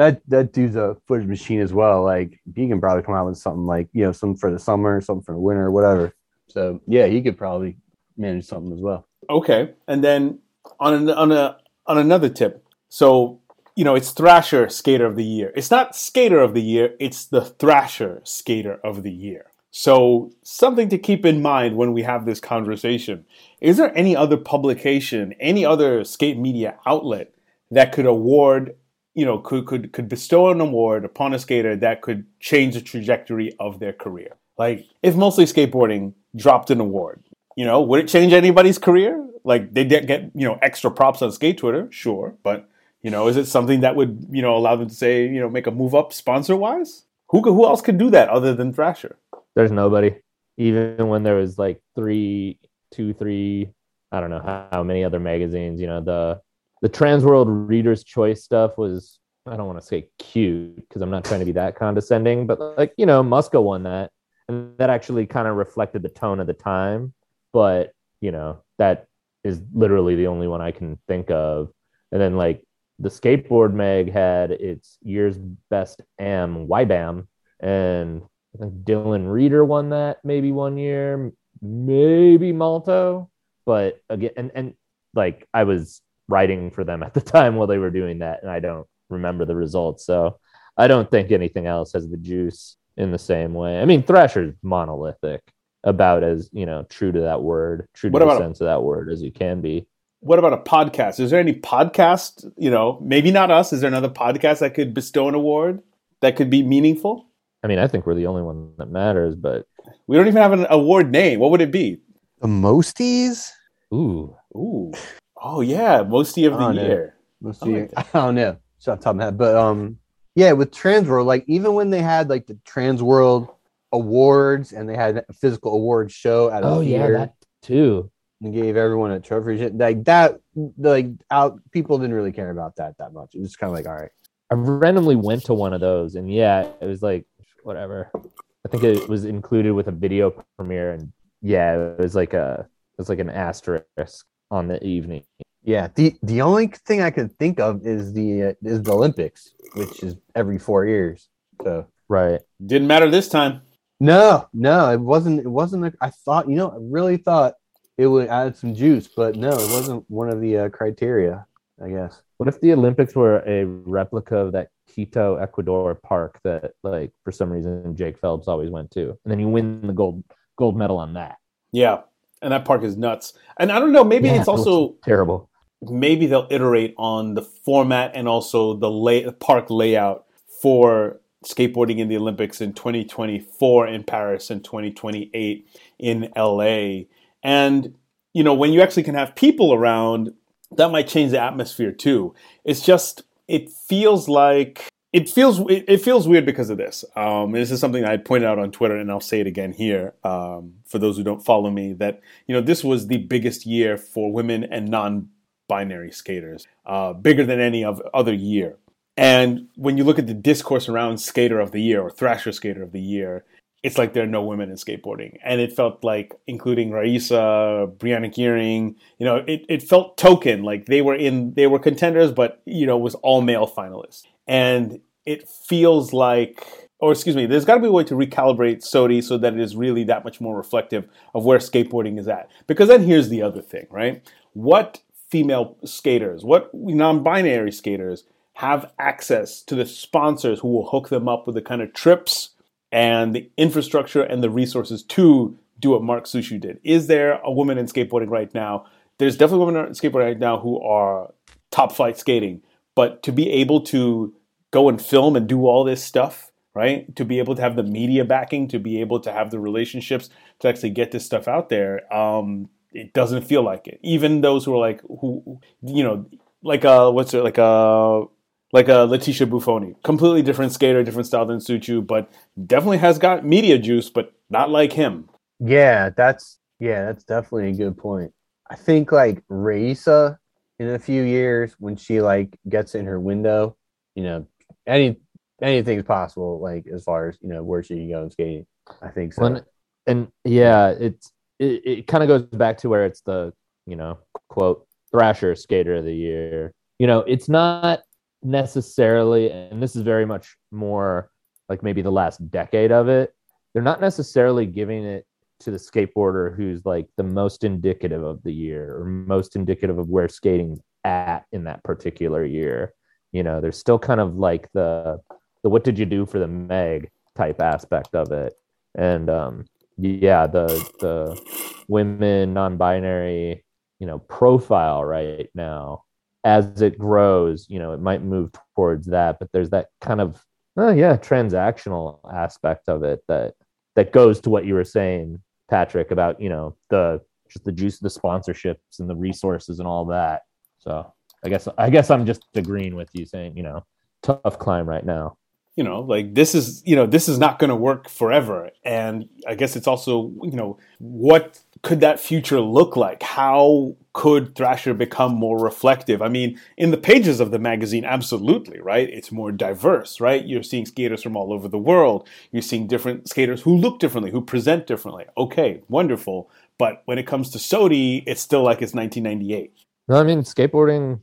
that 0.00 0.22
that 0.28 0.52
dude's 0.52 0.76
a 0.76 0.96
footage 1.06 1.26
machine 1.26 1.60
as 1.60 1.74
well. 1.74 2.02
Like 2.02 2.40
he 2.54 2.66
can 2.68 2.80
probably 2.80 3.02
come 3.02 3.14
out 3.14 3.26
with 3.26 3.36
something 3.36 3.66
like 3.66 3.88
you 3.92 4.04
know, 4.04 4.12
something 4.12 4.38
for 4.38 4.50
the 4.50 4.58
summer, 4.58 5.00
something 5.00 5.22
for 5.22 5.34
the 5.34 5.40
winter, 5.40 5.70
whatever. 5.70 6.14
So 6.48 6.80
yeah, 6.86 7.06
he 7.06 7.20
could 7.20 7.36
probably 7.36 7.76
manage 8.16 8.46
something 8.46 8.72
as 8.72 8.80
well. 8.80 9.06
Okay, 9.28 9.74
and 9.86 10.02
then 10.02 10.38
on 10.78 10.94
an, 10.94 11.10
on 11.10 11.32
a 11.32 11.58
on 11.86 11.98
another 11.98 12.30
tip, 12.30 12.64
so 12.88 13.40
you 13.76 13.84
know 13.84 13.94
it's 13.94 14.10
Thrasher 14.12 14.70
Skater 14.70 15.04
of 15.04 15.16
the 15.16 15.24
Year. 15.24 15.52
It's 15.54 15.70
not 15.70 15.94
Skater 15.94 16.40
of 16.40 16.54
the 16.54 16.62
Year; 16.62 16.94
it's 16.98 17.26
the 17.26 17.44
Thrasher 17.44 18.22
Skater 18.24 18.80
of 18.82 19.02
the 19.02 19.12
Year. 19.12 19.46
So 19.70 20.32
something 20.42 20.88
to 20.88 20.98
keep 20.98 21.24
in 21.26 21.42
mind 21.42 21.76
when 21.76 21.92
we 21.92 22.02
have 22.02 22.24
this 22.24 22.40
conversation: 22.40 23.26
is 23.60 23.76
there 23.76 23.96
any 23.96 24.16
other 24.16 24.38
publication, 24.38 25.34
any 25.38 25.64
other 25.64 26.04
skate 26.04 26.38
media 26.38 26.78
outlet 26.86 27.34
that 27.70 27.92
could 27.92 28.06
award, 28.06 28.74
you 29.20 29.26
know, 29.26 29.38
could 29.38 29.66
could 29.66 29.92
could 29.92 30.08
bestow 30.08 30.50
an 30.50 30.60
award 30.60 31.04
upon 31.04 31.34
a 31.34 31.38
skater 31.38 31.76
that 31.76 32.00
could 32.00 32.24
change 32.40 32.74
the 32.74 32.80
trajectory 32.80 33.48
of 33.60 33.78
their 33.80 33.92
career? 33.92 34.36
Like 34.56 34.86
if 35.02 35.14
mostly 35.14 35.44
skateboarding 35.44 36.14
dropped 36.34 36.70
an 36.70 36.80
award, 36.80 37.22
you 37.56 37.66
know, 37.66 37.82
would 37.82 38.00
it 38.00 38.08
change 38.08 38.32
anybody's 38.32 38.78
career? 38.78 39.26
Like 39.44 39.74
they 39.74 39.84
did 39.84 40.06
get, 40.06 40.30
you 40.34 40.46
know, 40.46 40.58
extra 40.62 40.90
props 40.90 41.22
on 41.22 41.32
skate 41.32 41.58
Twitter, 41.58 41.88
sure, 41.90 42.34
but 42.42 42.68
you 43.02 43.10
know, 43.10 43.28
is 43.28 43.36
it 43.36 43.46
something 43.46 43.80
that 43.80 43.96
would, 43.96 44.26
you 44.30 44.42
know, 44.42 44.56
allow 44.56 44.76
them 44.76 44.88
to 44.88 44.94
say, 44.94 45.26
you 45.26 45.40
know, 45.40 45.50
make 45.50 45.66
a 45.66 45.70
move 45.70 45.94
up 45.94 46.12
sponsor 46.12 46.56
wise? 46.56 47.04
Who 47.28 47.42
who 47.42 47.66
else 47.66 47.82
could 47.82 47.98
do 47.98 48.10
that 48.10 48.28
other 48.30 48.54
than 48.54 48.72
Thrasher? 48.72 49.16
there's 49.54 49.72
nobody. 49.72 50.14
Even 50.56 51.08
when 51.08 51.22
there 51.22 51.36
was 51.36 51.58
like 51.58 51.80
three, 51.94 52.58
two, 52.92 53.14
three, 53.14 53.70
I 54.12 54.20
don't 54.20 54.30
know 54.30 54.68
how 54.70 54.82
many 54.82 55.04
other 55.04 55.20
magazines. 55.20 55.80
You 55.80 55.86
know, 55.86 56.00
the 56.00 56.40
the 56.80 56.88
Trans 56.88 57.24
World 57.24 57.48
Reader's 57.48 58.04
Choice 58.04 58.42
stuff 58.42 58.78
was. 58.78 59.18
I 59.46 59.56
don't 59.56 59.66
want 59.66 59.80
to 59.80 59.86
say 59.86 60.06
cute 60.18 60.76
because 60.76 61.00
I'm 61.00 61.10
not 61.10 61.24
trying 61.24 61.40
to 61.40 61.46
be 61.46 61.52
that 61.52 61.74
condescending, 61.74 62.46
but 62.46 62.60
like 62.76 62.92
you 62.98 63.06
know, 63.06 63.22
Muska 63.22 63.60
won 63.60 63.84
that, 63.84 64.10
and 64.48 64.76
that 64.76 64.90
actually 64.90 65.26
kind 65.26 65.48
of 65.48 65.56
reflected 65.56 66.02
the 66.02 66.10
tone 66.10 66.40
of 66.40 66.46
the 66.46 66.52
time. 66.52 67.14
But 67.52 67.92
you 68.20 68.32
know, 68.32 68.62
that 68.78 69.06
is 69.42 69.62
literally 69.72 70.14
the 70.14 70.26
only 70.26 70.46
one 70.46 70.60
I 70.60 70.72
can 70.72 70.98
think 71.08 71.30
of. 71.30 71.72
And 72.12 72.20
then 72.20 72.36
like 72.36 72.62
the 72.98 73.08
skateboard 73.08 73.72
mag 73.72 74.12
had 74.12 74.50
its 74.50 74.98
year's 75.02 75.38
best 75.70 76.02
am 76.18 76.66
YBAM, 76.68 77.26
and 77.60 78.22
I 78.54 78.58
think 78.58 78.74
Dylan 78.84 79.30
Reeder 79.30 79.64
won 79.64 79.90
that 79.90 80.18
maybe 80.22 80.52
one 80.52 80.76
year, 80.76 81.32
maybe 81.62 82.52
Malto, 82.52 83.30
but 83.64 84.00
again, 84.10 84.32
and 84.36 84.50
and 84.54 84.74
like 85.14 85.48
I 85.54 85.64
was 85.64 86.02
writing 86.30 86.70
for 86.70 86.84
them 86.84 87.02
at 87.02 87.12
the 87.14 87.20
time 87.36 87.56
while 87.56 87.66
they 87.66 87.78
were 87.78 87.90
doing 87.90 88.20
that, 88.20 88.40
and 88.42 88.50
I 88.50 88.60
don't 88.60 88.86
remember 89.10 89.44
the 89.44 89.56
results, 89.56 90.06
so 90.06 90.38
I 90.76 90.86
don't 90.86 91.10
think 91.10 91.30
anything 91.32 91.66
else 91.66 91.92
has 91.92 92.08
the 92.08 92.16
juice 92.16 92.76
in 92.96 93.10
the 93.10 93.18
same 93.18 93.52
way. 93.54 93.80
I 93.80 93.84
mean, 93.84 94.02
Thrasher's 94.02 94.50
is 94.54 94.58
monolithic, 94.62 95.42
about 95.84 96.22
as 96.22 96.48
you 96.52 96.66
know 96.66 96.84
true 96.88 97.12
to 97.12 97.20
that 97.20 97.42
word, 97.42 97.86
true 97.94 98.10
to 98.10 98.12
What 98.12 98.20
the 98.20 98.24
about 98.26 98.40
a- 98.40 98.44
sense 98.44 98.60
of 98.60 98.66
that 98.66 98.82
word 98.82 99.10
as 99.10 99.20
you 99.22 99.32
can 99.32 99.60
be. 99.60 99.86
What 100.22 100.38
about 100.38 100.52
a 100.52 100.58
podcast? 100.58 101.18
Is 101.18 101.30
there 101.30 101.40
any 101.40 101.54
podcast, 101.54 102.44
you 102.58 102.70
know, 102.70 102.98
maybe 103.02 103.30
not 103.30 103.50
us, 103.50 103.72
is 103.72 103.80
there 103.80 103.88
another 103.88 104.10
podcast 104.10 104.58
that 104.58 104.74
could 104.74 104.92
bestow 104.92 105.28
an 105.28 105.34
award 105.34 105.80
that 106.20 106.36
could 106.36 106.50
be 106.50 106.62
meaningful? 106.62 107.26
I 107.64 107.68
mean, 107.68 107.78
I 107.78 107.86
think 107.88 108.04
we're 108.06 108.14
the 108.14 108.26
only 108.26 108.42
one 108.42 108.72
that 108.76 108.90
matters, 108.90 109.34
but 109.34 109.66
We 110.06 110.18
don't 110.18 110.28
even 110.28 110.42
have 110.42 110.52
an 110.52 110.66
award 110.68 111.10
name. 111.10 111.40
What 111.40 111.50
would 111.52 111.62
it 111.62 111.72
be? 111.72 112.00
The 112.42 112.48
Mosties? 112.48 113.50
ooh, 113.94 114.36
Ooh. 114.54 114.92
Oh 115.40 115.60
yeah, 115.60 116.02
Mosty 116.02 116.44
of 116.44 116.58
the 116.58 116.82
year. 116.82 117.14
Let's 117.40 117.62
I 117.62 117.66
like 117.66 117.92
I 117.96 118.04
don't 118.12 118.34
know. 118.34 118.56
It's 118.76 118.88
off 118.88 118.98
the 118.98 119.04
top 119.04 119.10
of 119.12 119.16
my 119.16 119.24
head. 119.24 119.38
But 119.38 119.56
um 119.56 119.98
yeah, 120.34 120.52
with 120.52 120.70
Trans 120.72 121.08
World, 121.08 121.26
like 121.26 121.44
even 121.48 121.74
when 121.74 121.90
they 121.90 122.02
had 122.02 122.28
like 122.28 122.46
the 122.46 122.58
Trans 122.64 123.02
World 123.02 123.48
awards 123.92 124.72
and 124.72 124.88
they 124.88 124.96
had 124.96 125.24
a 125.28 125.32
physical 125.32 125.74
awards 125.74 126.12
show 126.12 126.50
at 126.50 126.62
a 126.62 126.66
oh 126.66 126.80
yeah, 126.80 126.98
theater 126.98 127.18
that 127.18 127.34
too. 127.62 128.10
and 128.40 128.54
gave 128.54 128.76
everyone 128.76 129.10
a 129.10 129.20
trophy 129.20 129.68
like 129.70 130.04
that 130.04 130.40
like 130.78 131.08
out 131.30 131.60
people 131.72 131.98
didn't 131.98 132.14
really 132.14 132.32
care 132.32 132.50
about 132.50 132.76
that 132.76 132.96
that 132.98 133.12
much. 133.12 133.34
It 133.34 133.40
was 133.40 133.56
kind 133.56 133.70
of 133.70 133.76
like, 133.76 133.86
all 133.86 134.00
right. 134.00 134.10
I 134.52 134.56
randomly 134.56 135.16
went 135.16 135.44
to 135.44 135.54
one 135.54 135.72
of 135.72 135.80
those, 135.80 136.16
and 136.16 136.32
yeah, 136.32 136.68
it 136.80 136.86
was 136.86 137.02
like 137.02 137.24
whatever. 137.62 138.10
I 138.14 138.68
think 138.68 138.82
it 138.82 139.08
was 139.08 139.24
included 139.24 139.72
with 139.72 139.86
a 139.86 139.92
video 139.92 140.44
premiere, 140.56 140.92
and 140.92 141.12
yeah, 141.40 141.76
it 141.76 141.98
was 141.98 142.16
like 142.16 142.34
a 142.34 142.66
it 142.68 142.98
was 142.98 143.08
like 143.08 143.20
an 143.20 143.30
asterisk 143.30 144.26
on 144.50 144.68
the 144.68 144.82
evening. 144.84 145.24
Yeah. 145.62 145.88
The 145.94 146.16
the 146.22 146.42
only 146.42 146.68
thing 146.68 147.02
I 147.02 147.10
can 147.10 147.28
think 147.28 147.60
of 147.60 147.86
is 147.86 148.12
the 148.12 148.42
uh, 148.42 148.52
is 148.62 148.82
the 148.82 148.92
Olympics, 148.92 149.52
which 149.74 150.02
is 150.02 150.16
every 150.34 150.58
four 150.58 150.86
years. 150.86 151.28
So 151.62 151.86
Right. 152.10 152.40
Didn't 152.66 152.88
matter 152.88 153.08
this 153.08 153.28
time. 153.28 153.62
no, 154.00 154.48
no, 154.52 154.90
it 154.90 155.00
wasn't 155.00 155.40
it 155.40 155.48
wasn't 155.48 155.86
a, 155.86 155.92
I 156.00 156.10
thought, 156.10 156.48
you 156.48 156.56
know, 156.56 156.70
I 156.70 156.76
really 156.80 157.16
thought 157.16 157.54
it 157.96 158.08
would 158.08 158.28
add 158.28 158.56
some 158.56 158.74
juice, 158.74 159.08
but 159.14 159.36
no, 159.36 159.50
it 159.50 159.70
wasn't 159.70 160.04
one 160.10 160.28
of 160.28 160.40
the 160.40 160.58
uh, 160.58 160.68
criteria, 160.70 161.46
I 161.82 161.90
guess. 161.90 162.20
What 162.38 162.48
if 162.48 162.60
the 162.60 162.72
Olympics 162.72 163.14
were 163.14 163.44
a 163.46 163.64
replica 163.64 164.38
of 164.38 164.52
that 164.52 164.70
Quito, 164.92 165.36
Ecuador 165.36 165.94
park 165.94 166.40
that, 166.42 166.72
like, 166.82 167.12
for 167.22 167.30
some 167.30 167.50
reason 167.50 167.94
Jake 167.94 168.18
Phelps 168.18 168.48
always 168.48 168.70
went 168.70 168.90
to, 168.92 169.10
and 169.10 169.30
then 169.30 169.38
you 169.38 169.48
win 169.48 169.86
the 169.86 169.92
gold 169.92 170.24
gold 170.56 170.76
medal 170.76 170.98
on 170.98 171.14
that? 171.14 171.36
Yeah. 171.70 172.00
And 172.42 172.52
that 172.52 172.64
park 172.64 172.82
is 172.82 172.96
nuts. 172.96 173.34
And 173.58 173.70
I 173.70 173.78
don't 173.78 173.92
know, 173.92 174.04
maybe 174.04 174.28
Yeah, 174.28 174.36
it's 174.40 174.48
it 174.48 174.50
also 174.50 174.96
terrible. 175.04 175.48
maybe 175.82 176.26
they'll 176.26 176.48
iterate 176.50 176.94
on 176.96 177.34
the 177.34 177.42
format 177.42 178.12
and 178.14 178.26
also 178.28 178.74
the 178.74 178.90
lay, 178.90 179.30
park 179.32 179.66
layout 179.70 180.24
for 180.62 181.20
skateboarding 181.44 181.98
in 181.98 182.08
the 182.08 182.16
Olympics 182.16 182.60
in 182.60 182.72
2024 182.72 183.86
in 183.88 184.04
Paris 184.04 184.50
and 184.50 184.62
2028 184.64 185.66
in 185.98 186.32
LA. 186.36 187.02
And 187.42 187.94
you 188.32 188.44
know, 188.44 188.54
when 188.54 188.72
you 188.72 188.80
actually 188.80 189.02
can 189.02 189.14
have 189.16 189.34
people 189.34 189.72
around, 189.74 190.32
that 190.76 190.90
might 190.90 191.08
change 191.08 191.32
the 191.32 191.40
atmosphere 191.42 191.92
too. 191.92 192.34
It's 192.64 192.84
just 192.84 193.22
it 193.48 193.70
feels 193.70 194.28
like 194.28 194.88
it 195.12 195.28
feels 195.28 195.60
it, 195.68 196.00
feels 196.00 196.28
weird 196.28 196.46
because 196.46 196.70
of 196.70 196.78
this. 196.78 197.04
Um, 197.16 197.52
this 197.52 197.70
is 197.70 197.80
something 197.80 198.04
I 198.04 198.16
pointed 198.16 198.48
out 198.48 198.58
on 198.58 198.70
Twitter, 198.70 198.96
and 198.96 199.10
I'll 199.10 199.20
say 199.20 199.40
it 199.40 199.46
again 199.46 199.72
here 199.72 200.14
um, 200.24 200.74
for 200.86 200.98
those 200.98 201.16
who 201.16 201.24
don't 201.24 201.44
follow 201.44 201.70
me. 201.70 201.92
That 201.94 202.20
you 202.46 202.54
know, 202.54 202.60
this 202.60 202.84
was 202.84 203.06
the 203.06 203.18
biggest 203.18 203.66
year 203.66 203.96
for 203.96 204.32
women 204.32 204.64
and 204.64 204.88
non-binary 204.88 206.12
skaters, 206.12 206.66
uh, 206.86 207.12
bigger 207.12 207.44
than 207.44 207.60
any 207.60 207.84
of 207.84 208.00
other 208.14 208.34
year. 208.34 208.76
And 209.16 209.68
when 209.76 209.98
you 209.98 210.04
look 210.04 210.18
at 210.18 210.26
the 210.26 210.34
discourse 210.34 210.88
around 210.88 211.18
Skater 211.18 211.60
of 211.60 211.72
the 211.72 211.82
Year 211.82 212.00
or 212.00 212.10
Thrasher 212.10 212.52
Skater 212.52 212.82
of 212.82 212.92
the 212.92 213.02
Year, 213.02 213.44
it's 213.82 213.98
like 213.98 214.12
there 214.12 214.22
are 214.22 214.26
no 214.26 214.42
women 214.42 214.70
in 214.70 214.76
skateboarding. 214.76 215.36
And 215.44 215.60
it 215.60 215.72
felt 215.72 216.04
like, 216.04 216.32
including 216.46 216.90
Rayssa, 216.90 217.94
Breana 217.96 218.32
Geering, 218.32 218.94
you 219.18 219.26
know, 219.26 219.44
it, 219.46 219.64
it 219.68 219.82
felt 219.82 220.16
token, 220.16 220.62
like 220.62 220.86
they 220.86 221.02
were 221.02 221.14
in, 221.14 221.52
they 221.54 221.66
were 221.66 221.78
contenders, 221.78 222.30
but, 222.30 222.62
you 222.64 222.86
know, 222.86 222.96
it 222.96 223.02
was 223.02 223.14
all 223.16 223.42
male 223.42 223.66
finalists. 223.66 224.24
And 224.50 225.00
it 225.24 225.48
feels 225.48 226.12
like, 226.12 226.90
or 226.98 227.12
excuse 227.12 227.36
me, 227.36 227.46
there's 227.46 227.64
got 227.64 227.76
to 227.76 227.80
be 227.80 227.86
a 227.86 227.92
way 227.92 228.02
to 228.02 228.14
recalibrate 228.14 228.82
SOTY 228.82 229.22
so 229.22 229.38
that 229.38 229.54
it 229.54 229.60
is 229.60 229.76
really 229.76 230.02
that 230.04 230.24
much 230.24 230.40
more 230.40 230.56
reflective 230.56 231.08
of 231.34 231.44
where 231.44 231.58
skateboarding 231.58 232.18
is 232.18 232.26
at. 232.26 232.50
Because 232.66 232.88
then 232.88 233.04
here's 233.04 233.28
the 233.28 233.42
other 233.42 233.62
thing, 233.62 233.86
right? 233.90 234.28
What 234.54 235.02
female 235.30 235.76
skaters, 235.84 236.44
what 236.44 236.68
non 236.74 237.22
binary 237.22 237.70
skaters 237.70 238.24
have 238.54 238.92
access 238.98 239.62
to 239.62 239.76
the 239.76 239.86
sponsors 239.86 240.58
who 240.58 240.68
will 240.68 240.90
hook 240.90 241.10
them 241.10 241.28
up 241.28 241.46
with 241.46 241.54
the 241.54 241.62
kind 241.62 241.80
of 241.80 241.94
trips 241.94 242.50
and 242.90 243.32
the 243.32 243.48
infrastructure 243.56 244.22
and 244.22 244.42
the 244.42 244.50
resources 244.50 245.04
to 245.04 245.56
do 245.78 245.90
what 245.90 246.02
Mark 246.02 246.24
Suciu 246.24 246.60
did. 246.60 246.80
Is 246.82 247.06
there 247.06 247.40
a 247.44 247.52
woman 247.52 247.78
in 247.78 247.86
skateboarding 247.86 248.28
right 248.30 248.52
now? 248.52 248.84
There's 249.18 249.36
definitely 249.36 249.66
women 249.66 249.86
in 249.86 249.92
skateboarding 249.92 250.26
right 250.26 250.38
now 250.40 250.58
who 250.58 250.82
are 250.82 251.32
top 251.70 251.92
flight 251.92 252.18
skating, 252.18 252.62
but 252.96 253.22
to 253.22 253.30
be 253.30 253.48
able 253.48 253.80
to 253.82 254.34
go 254.70 254.88
and 254.88 255.00
film 255.00 255.36
and 255.36 255.48
do 255.48 255.66
all 255.66 255.84
this 255.84 256.02
stuff, 256.02 256.52
right? 256.74 257.14
To 257.16 257.24
be 257.24 257.38
able 257.38 257.54
to 257.54 257.62
have 257.62 257.76
the 257.76 257.82
media 257.82 258.24
backing, 258.24 258.68
to 258.68 258.78
be 258.78 259.00
able 259.00 259.20
to 259.20 259.32
have 259.32 259.50
the 259.50 259.58
relationships 259.58 260.30
to 260.60 260.68
actually 260.68 260.90
get 260.90 261.10
this 261.10 261.24
stuff 261.24 261.48
out 261.48 261.68
there, 261.68 262.12
um, 262.14 262.68
it 262.92 263.12
doesn't 263.12 263.42
feel 263.42 263.62
like 263.62 263.86
it. 263.86 264.00
Even 264.02 264.40
those 264.40 264.64
who 264.64 264.74
are 264.74 264.78
like, 264.78 265.00
who, 265.02 265.60
you 265.82 266.02
know, 266.02 266.26
like 266.62 266.84
a, 266.84 267.10
what's 267.10 267.34
it, 267.34 267.42
like 267.42 267.58
a, 267.58 268.24
like 268.72 268.88
a 268.88 269.06
Leticia 269.06 269.48
Bufoni, 269.48 270.00
completely 270.02 270.42
different 270.42 270.72
skater, 270.72 271.02
different 271.02 271.26
style 271.26 271.46
than 271.46 271.58
Suciu, 271.58 272.06
but 272.06 272.30
definitely 272.66 272.98
has 272.98 273.18
got 273.18 273.44
media 273.44 273.78
juice, 273.78 274.10
but 274.10 274.32
not 274.48 274.70
like 274.70 274.92
him. 274.92 275.28
Yeah, 275.58 276.10
that's 276.16 276.58
yeah, 276.78 277.04
that's 277.04 277.24
definitely 277.24 277.70
a 277.70 277.74
good 277.74 277.98
point. 277.98 278.32
I 278.70 278.76
think 278.76 279.12
like 279.12 279.46
Rayssa 279.48 280.38
in 280.78 280.88
a 280.88 280.98
few 280.98 281.22
years 281.22 281.74
when 281.78 281.96
she 281.96 282.20
like 282.20 282.56
gets 282.68 282.94
in 282.94 283.06
her 283.06 283.20
window, 283.20 283.76
you 284.14 284.22
know, 284.22 284.46
any 284.86 285.16
anything's 285.62 286.04
possible. 286.04 286.60
Like 286.60 286.86
as 286.92 287.04
far 287.04 287.28
as 287.28 287.38
you 287.40 287.48
know 287.48 287.62
where 287.62 287.82
she 287.82 287.96
can 287.96 288.10
go 288.10 288.22
and 288.22 288.32
skating. 288.32 288.66
I 289.02 289.08
think 289.08 289.34
so. 289.34 289.42
When, 289.42 289.64
and 290.06 290.28
yeah, 290.44 290.88
it's 290.88 291.32
it, 291.58 291.82
it 291.84 292.06
kind 292.06 292.22
of 292.22 292.28
goes 292.28 292.42
back 292.44 292.78
to 292.78 292.88
where 292.88 293.04
it's 293.04 293.20
the 293.22 293.52
you 293.86 293.96
know 293.96 294.18
quote 294.48 294.86
Thrasher 295.10 295.54
Skater 295.54 295.96
of 295.96 296.04
the 296.04 296.14
Year. 296.14 296.72
You 296.98 297.06
know, 297.06 297.20
it's 297.20 297.48
not 297.48 298.00
necessarily, 298.42 299.50
and 299.50 299.82
this 299.82 299.96
is 299.96 300.02
very 300.02 300.26
much 300.26 300.56
more 300.70 301.30
like 301.68 301.82
maybe 301.82 302.02
the 302.02 302.12
last 302.12 302.50
decade 302.50 302.92
of 302.92 303.08
it. 303.08 303.34
They're 303.72 303.82
not 303.82 304.00
necessarily 304.00 304.66
giving 304.66 305.04
it 305.04 305.24
to 305.60 305.70
the 305.70 305.76
skateboarder 305.76 306.56
who's 306.56 306.84
like 306.84 307.06
the 307.16 307.22
most 307.22 307.64
indicative 307.64 308.24
of 308.24 308.42
the 308.42 308.52
year 308.52 308.96
or 308.96 309.04
most 309.04 309.56
indicative 309.56 309.98
of 309.98 310.08
where 310.08 310.28
skating's 310.28 310.80
at 311.04 311.44
in 311.52 311.64
that 311.64 311.82
particular 311.84 312.44
year. 312.44 312.94
You 313.32 313.42
know, 313.42 313.60
there's 313.60 313.78
still 313.78 313.98
kind 313.98 314.20
of 314.20 314.36
like 314.36 314.70
the 314.72 315.20
the 315.62 315.70
what 315.70 315.84
did 315.84 315.98
you 315.98 316.06
do 316.06 316.26
for 316.26 316.38
the 316.38 316.48
Meg 316.48 317.10
type 317.36 317.60
aspect 317.60 318.14
of 318.14 318.32
it. 318.32 318.54
And 318.94 319.30
um 319.30 319.66
yeah, 319.98 320.46
the 320.46 320.66
the 321.00 321.40
women 321.88 322.54
non-binary, 322.54 323.64
you 323.98 324.06
know, 324.06 324.18
profile 324.18 325.04
right 325.04 325.48
now 325.54 326.04
as 326.44 326.80
it 326.80 326.98
grows, 326.98 327.66
you 327.68 327.78
know, 327.78 327.92
it 327.92 328.00
might 328.00 328.22
move 328.22 328.50
towards 328.74 329.06
that, 329.08 329.38
but 329.38 329.50
there's 329.52 329.70
that 329.70 329.88
kind 330.00 330.20
of 330.20 330.44
oh 330.76 330.92
yeah, 330.92 331.16
transactional 331.16 332.20
aspect 332.32 332.88
of 332.88 333.02
it 333.02 333.20
that 333.28 333.54
that 333.96 334.12
goes 334.12 334.40
to 334.40 334.50
what 334.50 334.64
you 334.64 334.74
were 334.74 334.84
saying 334.84 335.42
Patrick 335.68 336.10
about 336.10 336.40
you 336.40 336.48
know 336.48 336.76
the 336.88 337.20
just 337.48 337.64
the 337.64 337.72
juice 337.72 338.00
of 338.00 338.12
the 338.12 338.20
sponsorships 338.20 338.98
and 338.98 339.10
the 339.10 339.16
resources 339.16 339.78
and 339.78 339.88
all 339.88 340.06
that. 340.06 340.42
So 340.78 341.12
I 341.44 341.48
guess 341.48 341.68
I 341.78 341.90
guess 341.90 342.10
I'm 342.10 342.26
just 342.26 342.42
agreeing 342.54 342.94
with 342.94 343.10
you 343.12 343.26
saying 343.26 343.56
you 343.56 343.62
know 343.62 343.84
tough 344.22 344.58
climb 344.58 344.88
right 344.88 345.04
now. 345.04 345.36
You 345.76 345.84
know, 345.84 346.00
like 346.00 346.34
this 346.34 346.54
is 346.54 346.82
you 346.84 346.96
know 346.96 347.06
this 347.06 347.28
is 347.28 347.38
not 347.38 347.58
going 347.58 347.70
to 347.70 347.76
work 347.76 348.08
forever, 348.08 348.70
and 348.84 349.28
I 349.46 349.54
guess 349.54 349.76
it's 349.76 349.86
also 349.86 350.32
you 350.42 350.56
know 350.56 350.78
what 350.98 351.60
could 351.82 352.00
that 352.00 352.20
future 352.20 352.60
look 352.60 352.96
like? 352.96 353.22
How 353.22 353.96
could 354.12 354.54
Thrasher 354.54 354.92
become 354.92 355.34
more 355.34 355.58
reflective? 355.58 356.20
I 356.20 356.28
mean, 356.28 356.60
in 356.76 356.90
the 356.90 356.98
pages 356.98 357.40
of 357.40 357.50
the 357.52 357.58
magazine, 357.58 358.04
absolutely, 358.04 358.80
right? 358.80 359.08
It's 359.08 359.32
more 359.32 359.52
diverse, 359.52 360.20
right? 360.20 360.44
You're 360.44 360.62
seeing 360.62 360.84
skaters 360.84 361.22
from 361.22 361.36
all 361.36 361.52
over 361.52 361.68
the 361.68 361.78
world. 361.78 362.28
You're 362.50 362.62
seeing 362.62 362.86
different 362.86 363.28
skaters 363.28 363.62
who 363.62 363.74
look 363.74 363.98
differently, 363.98 364.32
who 364.32 364.42
present 364.42 364.86
differently. 364.86 365.24
Okay, 365.38 365.82
wonderful. 365.88 366.50
But 366.76 367.02
when 367.06 367.18
it 367.18 367.26
comes 367.26 367.50
to 367.50 367.58
SOTY, 367.58 368.24
it's 368.26 368.40
still 368.40 368.62
like 368.62 368.82
it's 368.82 368.94
1998. 368.94 369.72
No, 370.08 370.16
I 370.16 370.24
mean, 370.24 370.42
skateboarding 370.42 371.22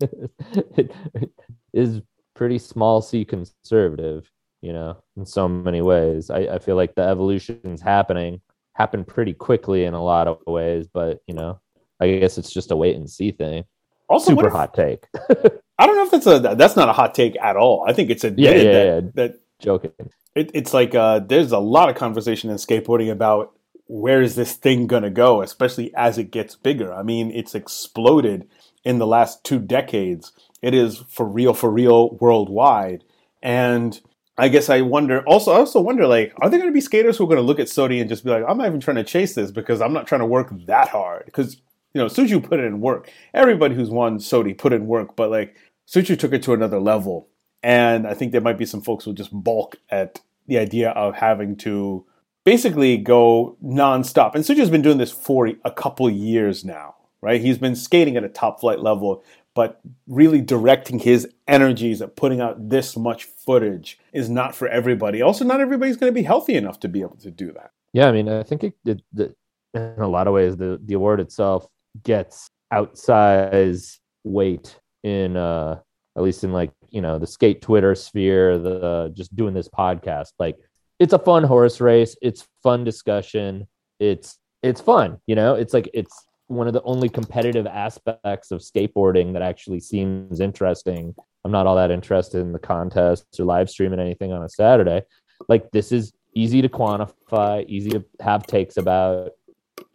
is 1.72 2.00
pretty 2.34 2.58
small 2.58 3.00
c 3.00 3.24
conservative, 3.24 4.30
you 4.62 4.72
know, 4.72 4.96
in 5.16 5.26
so 5.26 5.48
many 5.48 5.82
ways. 5.82 6.30
I, 6.30 6.40
I 6.40 6.58
feel 6.58 6.76
like 6.76 6.94
the 6.94 7.02
evolution 7.02 7.60
is 7.64 7.80
happening 7.80 8.40
happened 8.76 9.06
pretty 9.06 9.32
quickly 9.32 9.84
in 9.84 9.94
a 9.94 10.02
lot 10.02 10.28
of 10.28 10.38
ways, 10.46 10.86
but 10.92 11.20
you 11.26 11.34
know, 11.34 11.60
I 12.00 12.18
guess 12.18 12.38
it's 12.38 12.52
just 12.52 12.70
a 12.70 12.76
wait 12.76 12.96
and 12.96 13.08
see 13.10 13.32
thing. 13.32 13.64
Also, 14.08 14.30
super 14.30 14.48
if, 14.48 14.52
hot 14.52 14.74
take. 14.74 15.04
I 15.78 15.86
don't 15.86 15.96
know 15.96 16.04
if 16.04 16.10
that's 16.10 16.26
a 16.26 16.54
that's 16.56 16.76
not 16.76 16.88
a 16.88 16.92
hot 16.92 17.14
take 17.14 17.36
at 17.40 17.56
all. 17.56 17.84
I 17.88 17.92
think 17.92 18.10
it's 18.10 18.24
a 18.24 18.30
yeah, 18.36 18.50
yeah, 18.50 18.62
that, 18.62 19.02
yeah. 19.04 19.10
that 19.14 19.40
joking. 19.60 19.92
It, 20.34 20.50
it's 20.52 20.74
like 20.74 20.94
uh, 20.94 21.20
there's 21.20 21.52
a 21.52 21.58
lot 21.58 21.88
of 21.88 21.96
conversation 21.96 22.50
in 22.50 22.56
skateboarding 22.56 23.10
about 23.10 23.55
where 23.86 24.22
is 24.22 24.34
this 24.34 24.54
thing 24.54 24.86
gonna 24.86 25.10
go, 25.10 25.42
especially 25.42 25.94
as 25.94 26.18
it 26.18 26.30
gets 26.30 26.56
bigger. 26.56 26.92
I 26.92 27.02
mean, 27.02 27.30
it's 27.30 27.54
exploded 27.54 28.48
in 28.84 28.98
the 28.98 29.06
last 29.06 29.44
two 29.44 29.58
decades. 29.58 30.32
It 30.62 30.74
is 30.74 30.98
for 31.08 31.26
real, 31.26 31.54
for 31.54 31.70
real, 31.70 32.16
worldwide, 32.16 33.04
and 33.42 34.00
I 34.38 34.48
guess 34.48 34.68
I 34.68 34.82
wonder. 34.82 35.22
Also, 35.26 35.52
I 35.52 35.56
also 35.56 35.80
wonder, 35.80 36.06
like, 36.06 36.32
are 36.40 36.50
there 36.50 36.58
going 36.58 36.70
to 36.70 36.74
be 36.74 36.80
skaters 36.80 37.16
who 37.16 37.24
are 37.24 37.28
going 37.28 37.36
to 37.36 37.42
look 37.42 37.58
at 37.58 37.68
SOTY 37.68 38.00
and 38.00 38.08
just 38.08 38.24
be 38.24 38.30
like, 38.30 38.44
"I'm 38.46 38.58
not 38.58 38.66
even 38.66 38.80
trying 38.80 38.96
to 38.96 39.04
chase 39.04 39.34
this 39.34 39.50
because 39.50 39.80
I'm 39.80 39.92
not 39.92 40.06
trying 40.06 40.20
to 40.20 40.26
work 40.26 40.50
that 40.66 40.88
hard." 40.88 41.24
Because 41.26 41.56
you 41.96 42.02
know, 42.02 42.08
Suciu 42.08 42.42
put 42.42 42.60
it 42.60 42.66
in 42.66 42.82
work. 42.82 43.10
Everybody 43.32 43.74
who's 43.74 43.88
won 43.88 44.18
SOTY 44.18 44.52
put 44.52 44.74
in 44.74 44.86
work, 44.86 45.16
but 45.16 45.30
like 45.30 45.56
Suciu 45.88 46.18
took 46.18 46.34
it 46.34 46.42
to 46.42 46.52
another 46.52 46.78
level. 46.78 47.28
And 47.62 48.06
I 48.06 48.12
think 48.12 48.32
there 48.32 48.42
might 48.42 48.58
be 48.58 48.66
some 48.66 48.82
folks 48.82 49.06
who 49.06 49.14
just 49.14 49.32
balk 49.32 49.76
at 49.88 50.20
the 50.46 50.58
idea 50.58 50.90
of 50.90 51.14
having 51.14 51.56
to 51.56 52.04
basically 52.46 52.96
go 52.96 53.58
nonstop. 53.62 54.36
And 54.36 54.44
Suciu's 54.44 54.70
been 54.70 54.80
doing 54.80 54.98
this 54.98 55.10
for 55.10 55.50
a 55.64 55.70
couple 55.70 56.08
years 56.08 56.64
now, 56.64 56.94
right? 57.20 57.40
He's 57.40 57.58
been 57.58 57.74
skating 57.74 58.16
at 58.16 58.22
a 58.22 58.28
top 58.28 58.60
flight 58.60 58.78
level, 58.78 59.24
but 59.52 59.80
really 60.06 60.40
directing 60.40 61.00
his 61.00 61.26
energies 61.48 62.00
at 62.00 62.14
putting 62.14 62.40
out 62.40 62.68
this 62.68 62.96
much 62.96 63.24
footage 63.24 63.98
is 64.12 64.30
not 64.30 64.54
for 64.54 64.68
everybody. 64.68 65.20
Also, 65.20 65.44
not 65.44 65.60
everybody's 65.60 65.96
going 65.96 66.10
to 66.10 66.14
be 66.14 66.22
healthy 66.22 66.54
enough 66.54 66.78
to 66.80 66.88
be 66.88 67.00
able 67.00 67.16
to 67.16 67.32
do 67.32 67.52
that. 67.52 67.72
Yeah, 67.92 68.08
I 68.08 68.12
mean, 68.12 68.28
I 68.28 68.44
think 68.44 68.62
it, 68.62 68.74
it, 68.84 69.02
it, 69.16 69.36
in 69.74 69.94
a 69.98 70.08
lot 70.08 70.28
of 70.28 70.34
ways, 70.34 70.56
the 70.56 70.80
the 70.84 70.94
award 70.94 71.18
itself 71.18 71.66
gets 72.04 72.48
outsized 72.72 73.98
weight 74.22 74.78
in, 75.02 75.36
uh, 75.36 75.80
at 76.16 76.22
least 76.22 76.44
in 76.44 76.52
like 76.52 76.70
you 76.90 77.00
know 77.00 77.18
the 77.18 77.26
skate 77.26 77.60
Twitter 77.60 77.94
sphere, 77.96 78.56
the 78.58 78.80
uh, 78.80 79.08
just 79.08 79.34
doing 79.34 79.54
this 79.54 79.68
podcast. 79.68 80.28
Like, 80.38 80.56
it's 80.98 81.12
a 81.12 81.18
fun 81.18 81.44
horse 81.44 81.80
race. 81.80 82.16
It's 82.22 82.46
fun 82.62 82.84
discussion. 82.84 83.66
It's 84.00 84.38
it's 84.62 84.80
fun. 84.80 85.18
You 85.26 85.34
know, 85.34 85.54
it's 85.54 85.74
like 85.74 85.88
it's 85.94 86.26
one 86.48 86.66
of 86.66 86.72
the 86.72 86.82
only 86.82 87.08
competitive 87.08 87.66
aspects 87.66 88.50
of 88.50 88.60
skateboarding 88.60 89.32
that 89.32 89.42
actually 89.42 89.80
seems 89.80 90.40
interesting. 90.40 91.14
I'm 91.44 91.52
not 91.52 91.66
all 91.66 91.76
that 91.76 91.90
interested 91.90 92.40
in 92.40 92.52
the 92.52 92.58
contests 92.58 93.38
or 93.38 93.44
live 93.44 93.68
streaming 93.68 94.00
anything 94.00 94.32
on 94.32 94.42
a 94.42 94.48
Saturday. 94.48 95.02
Like 95.48 95.70
this 95.72 95.92
is 95.92 96.12
easy 96.34 96.62
to 96.62 96.68
quantify, 96.68 97.66
easy 97.68 97.90
to 97.90 98.04
have 98.20 98.46
takes 98.46 98.76
about. 98.76 99.32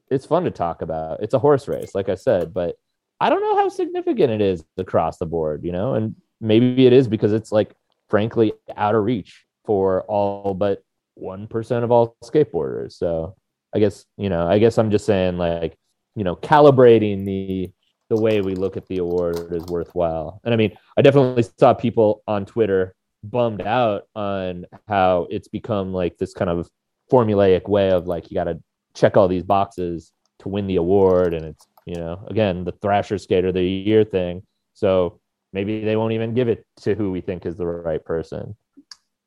It's 0.10 0.26
fun 0.26 0.44
to 0.44 0.52
talk 0.52 0.82
about. 0.82 1.24
It's 1.24 1.34
a 1.34 1.40
horse 1.40 1.68
race, 1.68 1.96
like 1.96 2.10
I 2.10 2.16
said, 2.16 2.54
but 2.54 2.76
I 3.20 3.30
don't 3.30 3.42
know 3.42 3.56
how 3.56 3.70
significant 3.70 4.32
it 4.32 4.42
is 4.42 4.64
across 4.78 5.18
the 5.18 5.26
board, 5.26 5.64
you 5.64 5.72
know, 5.72 5.94
and 5.94 6.16
maybe 6.42 6.86
it 6.86 6.94
is 6.94 7.08
because 7.08 7.34
it's 7.34 7.52
like 7.52 7.76
frankly 8.10 8.52
out 8.76 8.96
of 8.96 9.06
reach 9.06 9.46
for 9.64 10.02
all 10.04 10.54
but 10.54 10.84
1% 11.20 11.84
of 11.84 11.92
all 11.92 12.16
skateboarders. 12.24 12.94
So 12.94 13.36
I 13.74 13.80
guess, 13.80 14.06
you 14.18 14.30
know, 14.30 14.48
I 14.48 14.60
guess 14.60 14.78
I'm 14.78 14.92
just 14.92 15.06
saying 15.06 15.38
like 15.38 15.78
you 16.16 16.24
know 16.24 16.36
calibrating 16.36 17.26
the 17.26 17.72
the 18.10 18.22
way 18.22 18.42
we 18.42 18.56
look 18.56 18.76
at 18.76 18.86
the 18.88 18.98
award 18.98 19.54
is 19.54 19.64
worthwhile. 19.68 20.42
And 20.44 20.54
I 20.54 20.58
mean, 20.58 20.76
I 20.98 21.02
definitely 21.02 21.46
saw 21.58 21.74
people 21.74 22.24
on 22.28 22.46
Twitter 22.46 22.94
bummed 23.24 23.62
out 23.62 24.04
on 24.16 24.66
how 24.90 25.28
it's 25.30 25.48
become 25.48 25.94
like 25.94 26.18
this 26.18 26.34
kind 26.34 26.50
of 26.50 26.70
formulaic 27.10 27.70
way 27.70 27.92
of 27.92 28.08
like 28.08 28.30
you 28.30 28.36
got 28.36 28.46
to 28.46 28.60
check 28.94 29.16
all 29.16 29.30
these 29.30 29.44
boxes 29.44 30.12
to 30.40 30.50
win 30.50 30.68
the 30.68 30.76
award 30.76 31.34
and 31.34 31.46
it's 31.46 31.68
you 31.86 31.96
know 31.96 32.26
again 32.28 32.64
the 32.64 32.72
thrasher 32.72 33.18
skater 33.18 33.50
of 33.50 33.54
the 33.54 33.64
year 33.64 34.04
thing 34.04 34.42
so 34.74 35.20
maybe 35.54 35.84
they 35.84 35.96
won't 35.96 36.14
even 36.14 36.34
give 36.34 36.48
it 36.48 36.66
to 36.78 36.96
who 36.96 37.12
we 37.12 37.22
think 37.22 37.46
is 37.46 37.56
the 37.56 37.66
right 37.66 38.04
person 38.04 38.56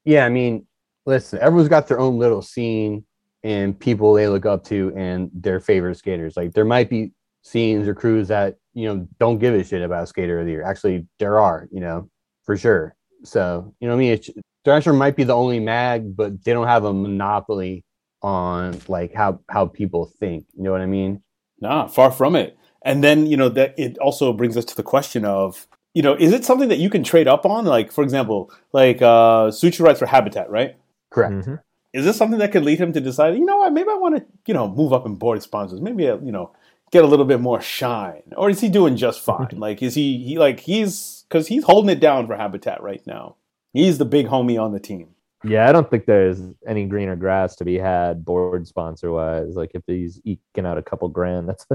yeah 0.04 0.26
i 0.26 0.28
mean 0.28 0.66
listen 1.06 1.38
everyone's 1.40 1.68
got 1.68 1.86
their 1.86 2.00
own 2.00 2.18
little 2.18 2.42
scene 2.42 3.04
and 3.44 3.78
people 3.78 4.14
they 4.14 4.26
look 4.26 4.46
up 4.46 4.64
to 4.64 4.92
and 4.96 5.30
their 5.34 5.60
favorite 5.60 5.96
skaters. 5.96 6.36
Like 6.36 6.54
there 6.54 6.64
might 6.64 6.90
be 6.90 7.12
scenes 7.42 7.86
or 7.86 7.94
crews 7.94 8.26
that 8.28 8.56
you 8.72 8.88
know 8.88 9.06
don't 9.20 9.38
give 9.38 9.54
a 9.54 9.62
shit 9.62 9.82
about 9.82 10.08
skater 10.08 10.40
of 10.40 10.46
the 10.46 10.52
year. 10.52 10.64
Actually, 10.64 11.06
there 11.18 11.38
are, 11.38 11.68
you 11.70 11.80
know, 11.80 12.08
for 12.42 12.56
sure. 12.56 12.96
So 13.22 13.72
you 13.78 13.86
know, 13.86 13.94
I 13.94 13.98
mean, 13.98 14.12
it's, 14.12 14.30
Thrasher 14.64 14.94
might 14.94 15.14
be 15.14 15.24
the 15.24 15.36
only 15.36 15.60
mag, 15.60 16.16
but 16.16 16.42
they 16.42 16.54
don't 16.54 16.66
have 16.66 16.84
a 16.84 16.92
monopoly 16.92 17.84
on 18.22 18.80
like 18.88 19.12
how 19.14 19.40
how 19.50 19.66
people 19.66 20.10
think. 20.18 20.46
You 20.56 20.64
know 20.64 20.72
what 20.72 20.80
I 20.80 20.86
mean? 20.86 21.22
Nah, 21.60 21.86
far 21.86 22.10
from 22.10 22.34
it. 22.34 22.56
And 22.82 23.04
then 23.04 23.26
you 23.26 23.36
know 23.36 23.50
that 23.50 23.78
it 23.78 23.98
also 23.98 24.32
brings 24.32 24.56
us 24.56 24.64
to 24.66 24.76
the 24.76 24.82
question 24.82 25.26
of 25.26 25.68
you 25.92 26.02
know, 26.02 26.14
is 26.14 26.32
it 26.32 26.44
something 26.44 26.70
that 26.70 26.78
you 26.78 26.90
can 26.90 27.04
trade 27.04 27.28
up 27.28 27.46
on? 27.46 27.66
Like, 27.66 27.92
for 27.92 28.02
example, 28.02 28.50
like 28.72 29.00
uh, 29.00 29.50
Suciu 29.50 29.82
writes 29.84 30.00
for 30.00 30.06
Habitat, 30.06 30.50
right? 30.50 30.74
Correct. 31.14 31.32
Mhm. 31.32 31.60
Is 31.92 32.04
this 32.04 32.16
something 32.16 32.40
that 32.40 32.50
could 32.50 32.64
lead 32.64 32.80
him 32.80 32.92
to 32.92 33.00
decide, 33.00 33.36
you 33.36 33.44
know 33.44 33.58
what, 33.58 33.72
maybe 33.72 33.88
I 33.88 33.94
want 33.94 34.16
to, 34.16 34.24
you 34.46 34.54
know, 34.54 34.68
move 34.68 34.92
up 34.92 35.06
in 35.06 35.14
board 35.14 35.40
sponsors, 35.42 35.80
maybe 35.80 36.08
uh, 36.08 36.18
you 36.18 36.32
know, 36.32 36.50
get 36.90 37.04
a 37.04 37.06
little 37.06 37.24
bit 37.24 37.40
more 37.40 37.60
shine, 37.60 38.22
or 38.36 38.50
is 38.50 38.60
he 38.60 38.68
doing 38.68 38.96
just 38.96 39.20
fine? 39.20 39.48
like, 39.52 39.80
is 39.82 39.94
he 39.94 40.18
he 40.24 40.38
like 40.38 40.60
he's 40.60 41.24
because 41.28 41.46
he's 41.46 41.64
holding 41.64 41.90
it 41.90 42.00
down 42.00 42.26
for 42.26 42.36
Habitat 42.36 42.82
right 42.82 43.04
now. 43.06 43.36
He's 43.72 43.98
the 43.98 44.04
big 44.04 44.26
homie 44.26 44.60
on 44.60 44.72
the 44.72 44.80
team. 44.80 45.08
Yeah, 45.44 45.68
I 45.68 45.72
don't 45.72 45.88
think 45.90 46.06
there's 46.06 46.40
any 46.66 46.86
greener 46.86 47.16
grass 47.16 47.54
to 47.56 47.64
be 47.64 47.78
had 47.78 48.24
board 48.24 48.66
sponsor 48.66 49.12
wise. 49.12 49.54
Like 49.56 49.72
if 49.74 49.82
he's 49.86 50.20
eking 50.24 50.66
out 50.66 50.78
a 50.78 50.82
couple 50.82 51.08
grand, 51.08 51.48
that's 51.48 51.66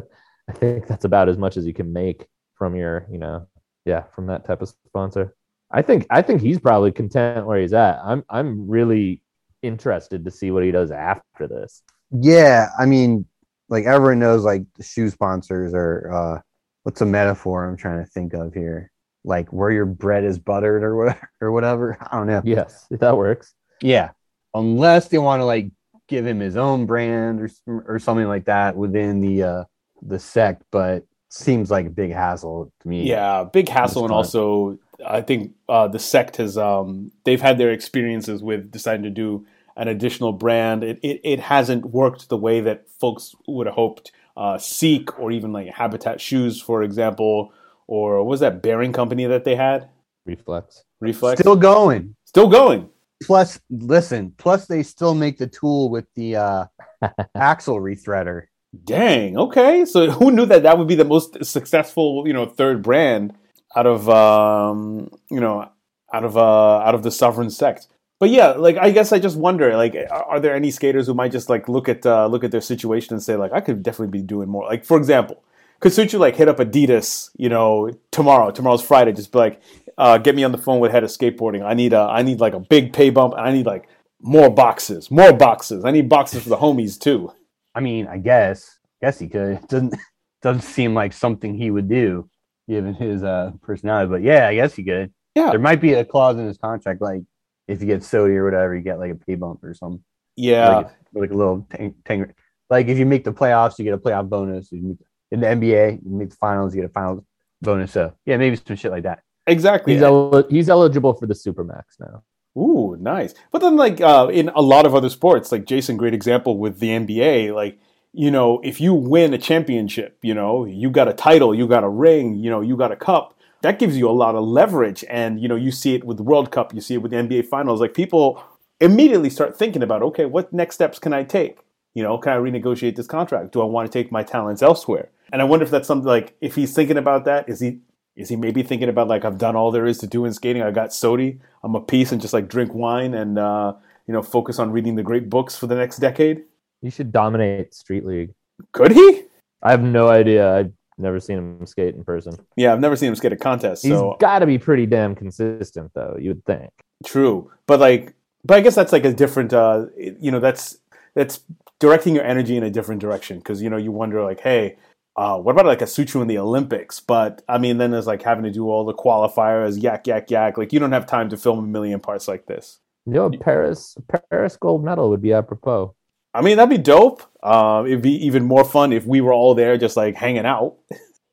I 0.49 0.51
think 0.53 0.87
that's 0.87 1.05
about 1.05 1.29
as 1.29 1.37
much 1.37 1.55
as 1.55 1.65
you 1.65 1.73
can 1.73 1.93
make 1.93 2.27
from 2.55 2.75
your, 2.75 3.05
you 3.11 3.19
know, 3.19 3.47
yeah, 3.85 4.03
from 4.15 4.27
that 4.27 4.45
type 4.45 4.61
of 4.61 4.69
sponsor. 4.87 5.35
I 5.71 5.81
think 5.81 6.07
I 6.09 6.21
think 6.21 6.41
he's 6.41 6.59
probably 6.59 6.91
content 6.91 7.45
where 7.45 7.61
he's 7.61 7.73
at. 7.73 7.99
I'm 8.03 8.23
I'm 8.29 8.67
really 8.67 9.21
interested 9.61 10.25
to 10.25 10.31
see 10.31 10.51
what 10.51 10.63
he 10.63 10.71
does 10.71 10.91
after 10.91 11.47
this. 11.47 11.83
Yeah, 12.11 12.69
I 12.77 12.85
mean, 12.85 13.25
like 13.69 13.85
everyone 13.85 14.19
knows, 14.19 14.43
like 14.43 14.63
the 14.77 14.83
shoe 14.83 15.09
sponsors 15.09 15.73
are. 15.73 16.11
uh 16.11 16.41
What's 16.83 17.01
a 17.01 17.05
metaphor 17.05 17.67
I'm 17.67 17.75
trying 17.75 18.03
to 18.03 18.09
think 18.09 18.33
of 18.33 18.53
here? 18.53 18.89
Like 19.25 19.51
where 19.51 19.69
your 19.69 19.85
bread 19.85 20.23
is 20.23 20.39
buttered 20.39 20.81
or 20.81 20.95
whatever, 20.95 21.29
or 21.41 21.51
whatever. 21.51 21.97
I 22.01 22.17
don't 22.17 22.27
know. 22.27 22.41
Yes, 22.43 22.87
if 22.89 23.01
that 23.01 23.17
works. 23.17 23.53
Yeah, 23.81 24.11
unless 24.53 25.09
they 25.09 25.17
want 25.17 25.41
to 25.41 25.45
like 25.45 25.71
give 26.07 26.25
him 26.25 26.39
his 26.39 26.55
own 26.55 26.85
brand 26.85 27.41
or 27.67 27.83
or 27.85 27.99
something 27.99 28.27
like 28.27 28.45
that 28.45 28.75
within 28.75 29.19
the 29.19 29.43
uh 29.43 29.63
the 30.01 30.19
sect, 30.19 30.63
but 30.71 31.03
seems 31.29 31.69
like 31.69 31.85
a 31.85 31.91
big 31.91 32.11
hassle 32.11 32.71
to 32.79 32.87
me. 32.87 33.03
Yeah, 33.07 33.43
big 33.43 33.67
hassle, 33.67 34.05
and 34.05 34.13
also 34.13 34.79
I 35.05 35.21
think 35.21 35.53
uh, 35.67 35.87
the 35.87 35.99
sect 35.99 36.37
has 36.37 36.57
um, 36.57 37.11
they've 37.23 37.41
had 37.41 37.57
their 37.57 37.71
experiences 37.71 38.43
with 38.43 38.71
deciding 38.71 39.03
to 39.03 39.09
do 39.09 39.45
an 39.75 39.87
additional 39.87 40.33
brand. 40.33 40.83
It 40.83 40.99
it, 41.01 41.21
it 41.23 41.39
hasn't 41.39 41.85
worked 41.85 42.29
the 42.29 42.37
way 42.37 42.61
that 42.61 42.89
folks 42.99 43.35
would 43.47 43.67
have 43.67 43.75
hoped. 43.75 44.11
Uh, 44.37 44.57
Seek 44.57 45.19
or 45.19 45.31
even 45.31 45.51
like 45.51 45.67
Habitat 45.67 46.21
Shoes, 46.21 46.61
for 46.61 46.81
example, 46.81 47.51
or 47.87 48.19
what 48.19 48.27
was 48.27 48.39
that 48.39 48.61
bearing 48.61 48.93
company 48.93 49.25
that 49.25 49.43
they 49.43 49.55
had? 49.55 49.89
Reflex. 50.25 50.85
Reflex, 51.01 51.41
still 51.41 51.57
going. 51.57 52.15
still 52.23 52.47
going. 52.47 52.89
Plus, 53.23 53.59
listen. 53.69 54.33
Plus, 54.37 54.65
they 54.67 54.81
still 54.81 55.13
make 55.13 55.39
the 55.39 55.47
tool 55.47 55.89
with 55.89 56.05
the 56.15 56.37
uh 56.37 56.65
axle 57.35 57.81
rethreader. 57.81 58.43
Dang. 58.83 59.37
Okay. 59.37 59.85
So 59.85 60.09
who 60.11 60.31
knew 60.31 60.45
that 60.45 60.63
that 60.63 60.77
would 60.77 60.87
be 60.87 60.95
the 60.95 61.05
most 61.05 61.43
successful, 61.43 62.23
you 62.25 62.33
know, 62.33 62.45
third 62.45 62.81
brand 62.81 63.33
out 63.75 63.85
of, 63.85 64.09
um, 64.09 65.09
you 65.29 65.39
know, 65.39 65.69
out 66.13 66.23
of 66.23 66.37
uh, 66.37 66.77
out 66.79 66.95
of 66.95 67.03
the 67.03 67.11
sovereign 67.11 67.49
sect. 67.49 67.87
But 68.19 68.29
yeah, 68.29 68.49
like 68.51 68.77
I 68.77 68.91
guess 68.91 69.13
I 69.13 69.19
just 69.19 69.37
wonder, 69.37 69.75
like, 69.77 69.95
are, 70.11 70.39
there 70.39 70.53
any 70.53 70.71
skaters 70.71 71.07
who 71.07 71.13
might 71.13 71.31
just 71.31 71.49
like 71.49 71.69
look 71.69 71.87
at 71.87 72.05
uh, 72.05 72.27
look 72.27 72.43
at 72.43 72.51
their 72.51 72.61
situation 72.61 73.13
and 73.13 73.23
say, 73.23 73.35
like, 73.35 73.53
I 73.53 73.61
could 73.61 73.81
definitely 73.81 74.19
be 74.19 74.25
doing 74.25 74.49
more. 74.49 74.65
Like, 74.65 74.83
for 74.83 74.97
example, 74.97 75.41
could 75.79 75.93
Suciu 75.93 76.19
like 76.19 76.35
hit 76.35 76.49
up 76.49 76.57
Adidas, 76.57 77.29
you 77.37 77.47
know, 77.47 77.91
tomorrow? 78.11 78.51
Tomorrow's 78.51 78.81
Friday. 78.81 79.13
Just 79.13 79.31
be 79.31 79.37
like, 79.39 79.61
uh, 79.97 80.17
get 80.17 80.35
me 80.35 80.43
on 80.43 80.51
the 80.51 80.57
phone 80.57 80.79
with 80.79 80.91
head 80.91 81.03
of 81.03 81.09
skateboarding. 81.09 81.63
I 81.63 81.73
need 81.73 81.93
a, 81.93 81.99
I 81.99 82.21
need 82.21 82.41
like 82.41 82.53
a 82.53 82.59
big 82.59 82.91
pay 82.91 83.09
bump. 83.09 83.35
I 83.37 83.53
need 83.53 83.65
like 83.65 83.87
more 84.19 84.49
boxes, 84.49 85.09
more 85.09 85.31
boxes. 85.31 85.85
I 85.85 85.91
need 85.91 86.09
boxes 86.09 86.43
for 86.43 86.49
the 86.49 86.57
homies 86.57 86.99
too. 86.99 87.31
I 87.73 87.79
mean, 87.79 88.07
I 88.07 88.17
guess, 88.17 88.79
I 89.01 89.05
guess 89.05 89.19
he 89.19 89.29
could. 89.29 89.53
It 89.53 89.67
doesn't 89.69 89.95
doesn't 90.41 90.63
seem 90.63 90.93
like 90.93 91.13
something 91.13 91.55
he 91.55 91.71
would 91.71 91.87
do 91.87 92.29
given 92.69 92.93
his 92.93 93.23
uh 93.23 93.51
personality. 93.61 94.09
But 94.09 94.21
yeah, 94.21 94.47
I 94.47 94.55
guess 94.55 94.75
he 94.75 94.83
could. 94.83 95.11
Yeah. 95.35 95.49
There 95.49 95.59
might 95.59 95.81
be 95.81 95.93
a 95.93 96.05
clause 96.05 96.37
in 96.37 96.47
his 96.47 96.57
contract, 96.57 97.01
like 97.01 97.23
if 97.67 97.81
you 97.81 97.87
get 97.87 98.01
SOTY 98.01 98.35
or 98.35 98.45
whatever, 98.45 98.75
you 98.75 98.81
get 98.81 98.99
like 98.99 99.11
a 99.11 99.15
pay 99.15 99.35
bump 99.35 99.63
or 99.63 99.73
something. 99.73 100.03
Yeah. 100.35 100.75
like, 100.75 100.91
like 101.13 101.31
a 101.31 101.35
little 101.35 101.67
tang, 101.69 101.95
tang, 102.05 102.33
like 102.69 102.87
if 102.87 102.97
you 102.97 103.05
make 103.05 103.23
the 103.23 103.33
playoffs, 103.33 103.77
you 103.77 103.85
get 103.85 103.93
a 103.93 103.97
playoff 103.97 104.29
bonus. 104.29 104.71
Make, 104.71 104.97
in 105.31 105.41
the 105.41 105.47
NBA, 105.47 106.03
you 106.03 106.11
make 106.11 106.29
the 106.29 106.35
finals, 106.35 106.73
you 106.73 106.81
get 106.81 106.89
a 106.89 106.93
finals 106.93 107.23
bonus. 107.61 107.91
So 107.91 108.13
yeah, 108.25 108.37
maybe 108.37 108.55
some 108.55 108.75
shit 108.75 108.91
like 108.91 109.03
that. 109.03 109.23
Exactly. 109.47 109.93
He's 109.93 110.01
el- 110.01 110.47
he's 110.49 110.69
eligible 110.69 111.13
for 111.13 111.25
the 111.25 111.33
Supermax 111.33 111.83
now. 111.99 112.23
Ooh, 112.57 112.97
nice. 112.99 113.33
But 113.51 113.59
then, 113.59 113.77
like 113.77 114.01
uh, 114.01 114.29
in 114.31 114.49
a 114.49 114.61
lot 114.61 114.85
of 114.85 114.95
other 114.95 115.09
sports, 115.09 115.51
like 115.51 115.65
Jason, 115.65 115.97
great 115.97 116.13
example 116.13 116.57
with 116.57 116.79
the 116.79 116.89
NBA. 116.89 117.53
Like, 117.53 117.79
you 118.13 118.31
know, 118.31 118.59
if 118.63 118.81
you 118.81 118.93
win 118.93 119.33
a 119.33 119.37
championship, 119.37 120.17
you 120.21 120.33
know, 120.33 120.65
you 120.65 120.89
got 120.89 121.07
a 121.07 121.13
title, 121.13 121.53
you 121.53 121.67
got 121.67 121.83
a 121.83 121.89
ring, 121.89 122.35
you 122.37 122.49
know, 122.49 122.61
you 122.61 122.75
got 122.75 122.91
a 122.91 122.95
cup. 122.95 123.35
That 123.61 123.77
gives 123.77 123.97
you 123.97 124.09
a 124.09 124.11
lot 124.11 124.35
of 124.35 124.43
leverage, 124.45 125.03
and 125.09 125.39
you 125.39 125.47
know, 125.47 125.55
you 125.55 125.71
see 125.71 125.93
it 125.93 126.05
with 126.05 126.17
the 126.17 126.23
World 126.23 126.49
Cup, 126.49 126.73
you 126.73 126.81
see 126.81 126.95
it 126.95 126.99
with 126.99 127.11
the 127.11 127.17
NBA 127.17 127.45
Finals. 127.47 127.81
Like, 127.81 127.93
people 127.93 128.41
immediately 128.79 129.29
start 129.29 129.57
thinking 129.57 129.83
about, 129.83 130.01
okay, 130.01 130.25
what 130.25 130.53
next 130.53 130.75
steps 130.75 130.97
can 130.97 131.11
I 131.11 131.23
take? 131.23 131.59
You 131.93 132.03
know, 132.03 132.17
can 132.17 132.33
I 132.33 132.37
renegotiate 132.37 132.95
this 132.95 133.07
contract? 133.07 133.51
Do 133.51 133.61
I 133.61 133.65
want 133.65 133.91
to 133.91 133.91
take 133.91 134.11
my 134.11 134.23
talents 134.23 134.61
elsewhere? 134.61 135.09
And 135.31 135.41
I 135.41 135.45
wonder 135.45 135.65
if 135.65 135.71
that's 135.71 135.87
something 135.87 136.07
like 136.07 136.35
if 136.39 136.55
he's 136.55 136.73
thinking 136.73 136.97
about 136.97 137.25
that, 137.25 137.49
is 137.49 137.59
he 137.59 137.79
is 138.15 138.29
he 138.29 138.35
maybe 138.35 138.63
thinking 138.63 138.89
about 138.89 139.07
like 139.07 139.25
I've 139.25 139.37
done 139.37 139.55
all 139.55 139.71
there 139.71 139.85
is 139.85 139.97
to 139.99 140.07
do 140.07 140.25
in 140.25 140.33
skating? 140.33 140.61
I 140.61 140.71
got 140.71 140.89
SOTY. 140.89 141.39
I'm 141.63 141.75
a 141.75 141.81
piece 141.81 142.11
and 142.11 142.21
just 142.21 142.33
like 142.33 142.47
drink 142.47 142.73
wine 142.73 143.13
and 143.13 143.37
uh, 143.37 143.73
you 144.07 144.13
know 144.13 144.21
focus 144.21 144.59
on 144.59 144.71
reading 144.71 144.95
the 144.95 145.03
great 145.03 145.29
books 145.29 145.55
for 145.55 145.67
the 145.67 145.75
next 145.75 145.97
decade. 145.97 146.43
He 146.81 146.89
should 146.89 147.11
dominate 147.11 147.73
Street 147.73 148.05
League. 148.05 148.33
Could 148.71 148.91
he? 148.91 149.23
I 149.61 149.71
have 149.71 149.83
no 149.83 150.07
idea. 150.07 150.53
I've 150.53 150.71
never 150.97 151.19
seen 151.19 151.37
him 151.37 151.65
skate 151.65 151.95
in 151.95 152.03
person. 152.03 152.33
Yeah, 152.55 152.73
I've 152.73 152.79
never 152.79 152.95
seen 152.95 153.09
him 153.09 153.15
skate 153.15 153.33
a 153.33 153.37
contest. 153.37 153.83
He's 153.83 153.91
So 153.93 154.15
got 154.19 154.39
to 154.39 154.45
be 154.45 154.57
pretty 154.57 154.85
damn 154.85 155.15
consistent, 155.15 155.91
though. 155.93 156.15
You 156.19 156.29
would 156.31 156.45
think. 156.45 156.71
true, 157.05 157.51
but 157.67 157.79
like, 157.79 158.13
but 158.45 158.57
I 158.57 158.61
guess 158.61 158.75
that's 158.75 158.91
like 158.93 159.05
a 159.05 159.13
different. 159.13 159.53
Uh, 159.53 159.87
you 159.97 160.31
know, 160.31 160.39
that's 160.39 160.77
that's 161.15 161.41
directing 161.79 162.15
your 162.15 162.23
energy 162.23 162.55
in 162.57 162.63
a 162.63 162.69
different 162.69 163.01
direction 163.01 163.37
because 163.39 163.61
you 163.61 163.69
know 163.69 163.77
you 163.77 163.91
wonder 163.91 164.23
like, 164.23 164.39
hey. 164.41 164.77
Uh, 165.15 165.37
what 165.37 165.51
about 165.51 165.65
like 165.65 165.81
a 165.81 165.85
Suciu 165.85 166.21
in 166.21 166.29
the 166.29 166.37
Olympics? 166.37 167.01
But 167.01 167.41
I 167.49 167.57
mean, 167.57 167.77
then 167.77 167.91
there's 167.91 168.07
like 168.07 168.21
having 168.21 168.45
to 168.45 168.51
do 168.51 168.69
all 168.69 168.85
the 168.85 168.93
qualifiers, 168.93 169.81
yak, 169.81 170.07
yak, 170.07 170.31
yak. 170.31 170.57
Like 170.57 170.71
you 170.71 170.79
don't 170.79 170.93
have 170.93 171.05
time 171.07 171.27
to 171.29 171.35
film 171.35 171.59
a 171.59 171.61
million 171.67 171.99
parts 171.99 172.29
like 172.29 172.45
this. 172.45 172.79
You 173.05 173.13
know, 173.13 173.29
Paris 173.31 173.97
Paris 174.29 174.55
gold 174.55 174.85
medal 174.85 175.09
would 175.09 175.21
be 175.21 175.33
apropos. 175.33 175.93
I 176.33 176.41
mean, 176.41 176.57
that'd 176.57 176.69
be 176.69 176.77
dope. 176.81 177.23
Um, 177.43 177.87
it'd 177.87 178.01
be 178.01 178.25
even 178.25 178.45
more 178.45 178.63
fun 178.63 178.93
if 178.93 179.05
we 179.05 179.21
were 179.21 179.33
all 179.33 179.55
there, 179.55 179.77
just 179.77 179.97
like 179.97 180.15
hanging 180.15 180.45
out. 180.45 180.75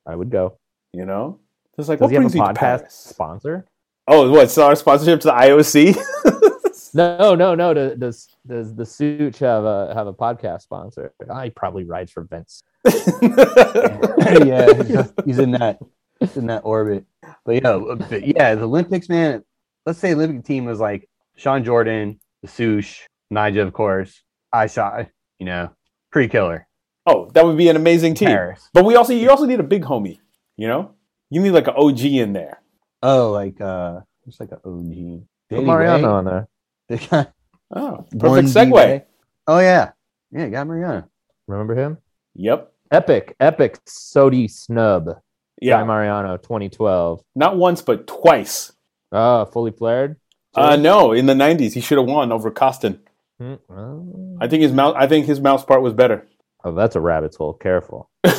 I 0.06 0.14
would 0.16 0.30
go. 0.30 0.58
You 0.92 1.04
know, 1.04 1.40
just 1.76 1.88
like 1.88 1.98
Does 1.98 2.04
what 2.06 2.10
he 2.10 2.14
have 2.14 2.22
a 2.24 2.28
brings 2.28 2.34
you 2.34 2.40
to 2.40 2.46
podcast 2.48 2.56
Paris? 2.56 2.94
sponsor? 2.94 3.66
Oh, 4.08 4.30
what? 4.30 4.50
So 4.50 4.66
our 4.66 4.76
sponsorship 4.76 5.20
to 5.20 5.26
the 5.28 5.32
IOC? 5.34 5.96
No, 6.94 7.34
no, 7.34 7.54
no. 7.54 7.74
Does 7.74 7.96
does, 7.96 8.72
does 8.72 8.74
the 8.74 8.86
Such 8.86 9.38
have 9.40 9.64
a 9.64 9.92
have 9.94 10.06
a 10.06 10.14
podcast 10.14 10.62
sponsor? 10.62 11.12
I 11.30 11.44
he 11.44 11.50
probably 11.50 11.84
rides 11.84 12.10
for 12.10 12.22
Vince. 12.22 12.62
yeah, 12.86 14.82
he's- 14.82 15.12
he's 15.26 15.38
in 15.38 15.50
that 15.52 15.78
he's 16.20 16.36
in 16.38 16.46
that 16.46 16.62
orbit. 16.64 17.04
But 17.44 17.62
yeah, 17.62 17.78
but 18.08 18.26
yeah, 18.26 18.54
the 18.54 18.64
Olympics, 18.64 19.10
man. 19.10 19.44
Let's 19.84 19.98
say 19.98 20.14
Olympic 20.14 20.44
team 20.46 20.64
was 20.64 20.80
like 20.80 21.06
Sean 21.36 21.64
Jordan, 21.64 22.18
the 22.42 22.48
Sush, 22.48 23.06
Nigel, 23.30 23.66
of 23.66 23.74
course. 23.74 24.22
I 24.52 24.66
saw, 24.66 25.04
you 25.38 25.46
know, 25.46 25.70
pretty 26.12 26.28
killer. 26.28 26.66
oh, 27.06 27.30
that 27.34 27.44
would 27.44 27.56
be 27.56 27.68
an 27.68 27.76
amazing 27.76 28.14
team. 28.14 28.28
Paris. 28.28 28.68
But 28.72 28.84
we 28.84 28.96
also, 28.96 29.12
you 29.12 29.30
also 29.30 29.46
need 29.46 29.60
a 29.60 29.64
big 29.64 29.84
homie. 29.84 30.18
You 30.56 30.68
know, 30.68 30.94
you 31.30 31.40
need 31.42 31.50
like 31.50 31.68
an 31.68 31.74
OG 31.76 32.00
in 32.04 32.32
there. 32.32 32.60
Oh, 33.02 33.30
like 33.32 33.60
uh, 33.60 34.00
just 34.24 34.40
like 34.40 34.50
an 34.52 34.58
OG. 34.64 35.26
Put 35.50 35.64
Mariano 35.64 36.08
Way. 36.08 36.12
on 36.12 36.24
there. 36.24 36.48
They 36.88 36.96
got 36.98 37.32
Oh, 37.74 38.04
one 38.12 38.18
perfect 38.18 38.48
segue. 38.48 38.66
D-Way. 38.66 39.04
Oh 39.46 39.58
yeah, 39.58 39.90
yeah, 40.30 40.48
got 40.48 40.66
Mariano. 40.66 41.08
Remember 41.48 41.74
him? 41.74 41.98
Yep. 42.34 42.72
Epic, 42.92 43.34
epic 43.40 43.78
SOTY 43.86 44.48
snub. 44.48 45.06
Guy 45.06 45.14
Yeah. 45.60 45.82
Mariano, 45.84 46.36
2012. 46.36 47.22
Not 47.34 47.56
once, 47.56 47.82
but 47.82 48.06
twice. 48.06 48.72
Oh, 49.12 49.44
fully 49.46 49.72
flared. 49.72 50.16
Uh, 50.54 50.76
no, 50.76 51.12
in 51.12 51.26
the 51.26 51.34
'90s, 51.34 51.72
he 51.74 51.80
should 51.80 51.98
have 51.98 52.06
won 52.06 52.30
over 52.32 52.50
Koston. 52.50 53.00
Hmm. 53.38 54.36
I 54.40 54.48
think 54.48 54.62
his 54.62 54.72
mouse. 54.72 54.94
I 54.96 55.06
think 55.06 55.26
his 55.26 55.40
mouse 55.40 55.64
part 55.64 55.82
was 55.82 55.92
better. 55.92 56.26
Oh, 56.64 56.72
that's 56.72 56.96
a 56.96 57.00
rabbit's 57.00 57.36
hole. 57.36 57.54
Careful. 57.54 58.10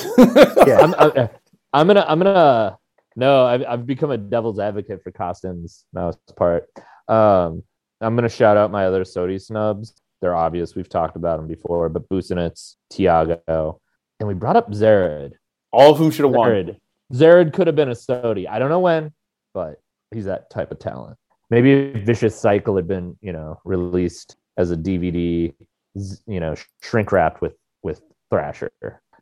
Yeah, 0.67 0.79
I'm, 0.79 0.95
I'm, 0.95 1.29
I'm 1.71 1.87
gonna, 1.87 2.05
I'm 2.07 2.19
gonna. 2.19 2.77
No, 3.15 3.45
I've, 3.45 3.63
I've 3.63 3.85
become 3.85 4.11
a 4.11 4.17
devil's 4.17 4.59
advocate 4.59 5.03
for 5.03 5.11
Koston's 5.11 5.85
mouse 5.93 6.17
part. 6.35 6.67
Um, 7.07 7.63
I'm 8.01 8.15
gonna 8.15 8.27
shout 8.27 8.57
out 8.57 8.71
my 8.71 8.85
other 8.85 9.03
SOTY 9.03 9.39
snubs. 9.39 9.93
They're 10.19 10.35
obvious. 10.35 10.75
We've 10.75 10.89
talked 10.89 11.15
about 11.15 11.37
them 11.37 11.47
before, 11.47 11.87
but 11.89 12.09
Busenitz, 12.09 12.75
Tiago, 12.89 13.79
and 14.19 14.27
we 14.27 14.33
brought 14.33 14.55
up 14.55 14.71
Zered. 14.71 15.33
All 15.71 15.91
of 15.91 15.97
whom 15.97 16.11
should 16.11 16.25
have 16.25 16.33
won. 16.33 16.49
Zered. 16.49 16.77
Zered 17.13 17.53
could 17.53 17.67
have 17.67 17.75
been 17.75 17.89
a 17.89 17.95
SOTY. 17.95 18.47
I 18.47 18.59
don't 18.59 18.69
know 18.69 18.79
when, 18.79 19.13
but 19.53 19.79
he's 20.11 20.25
that 20.25 20.49
type 20.49 20.71
of 20.71 20.79
talent. 20.79 21.17
Maybe 21.49 21.91
Vicious 21.91 22.35
Cycle 22.35 22.75
had 22.75 22.87
been, 22.87 23.17
you 23.21 23.31
know, 23.31 23.61
released 23.63 24.35
as 24.57 24.71
a 24.71 24.77
DVD, 24.77 25.53
you 25.93 26.39
know, 26.39 26.55
shrink 26.81 27.11
wrapped 27.11 27.41
with 27.41 27.55
with 27.83 28.01
Thrasher. 28.29 28.71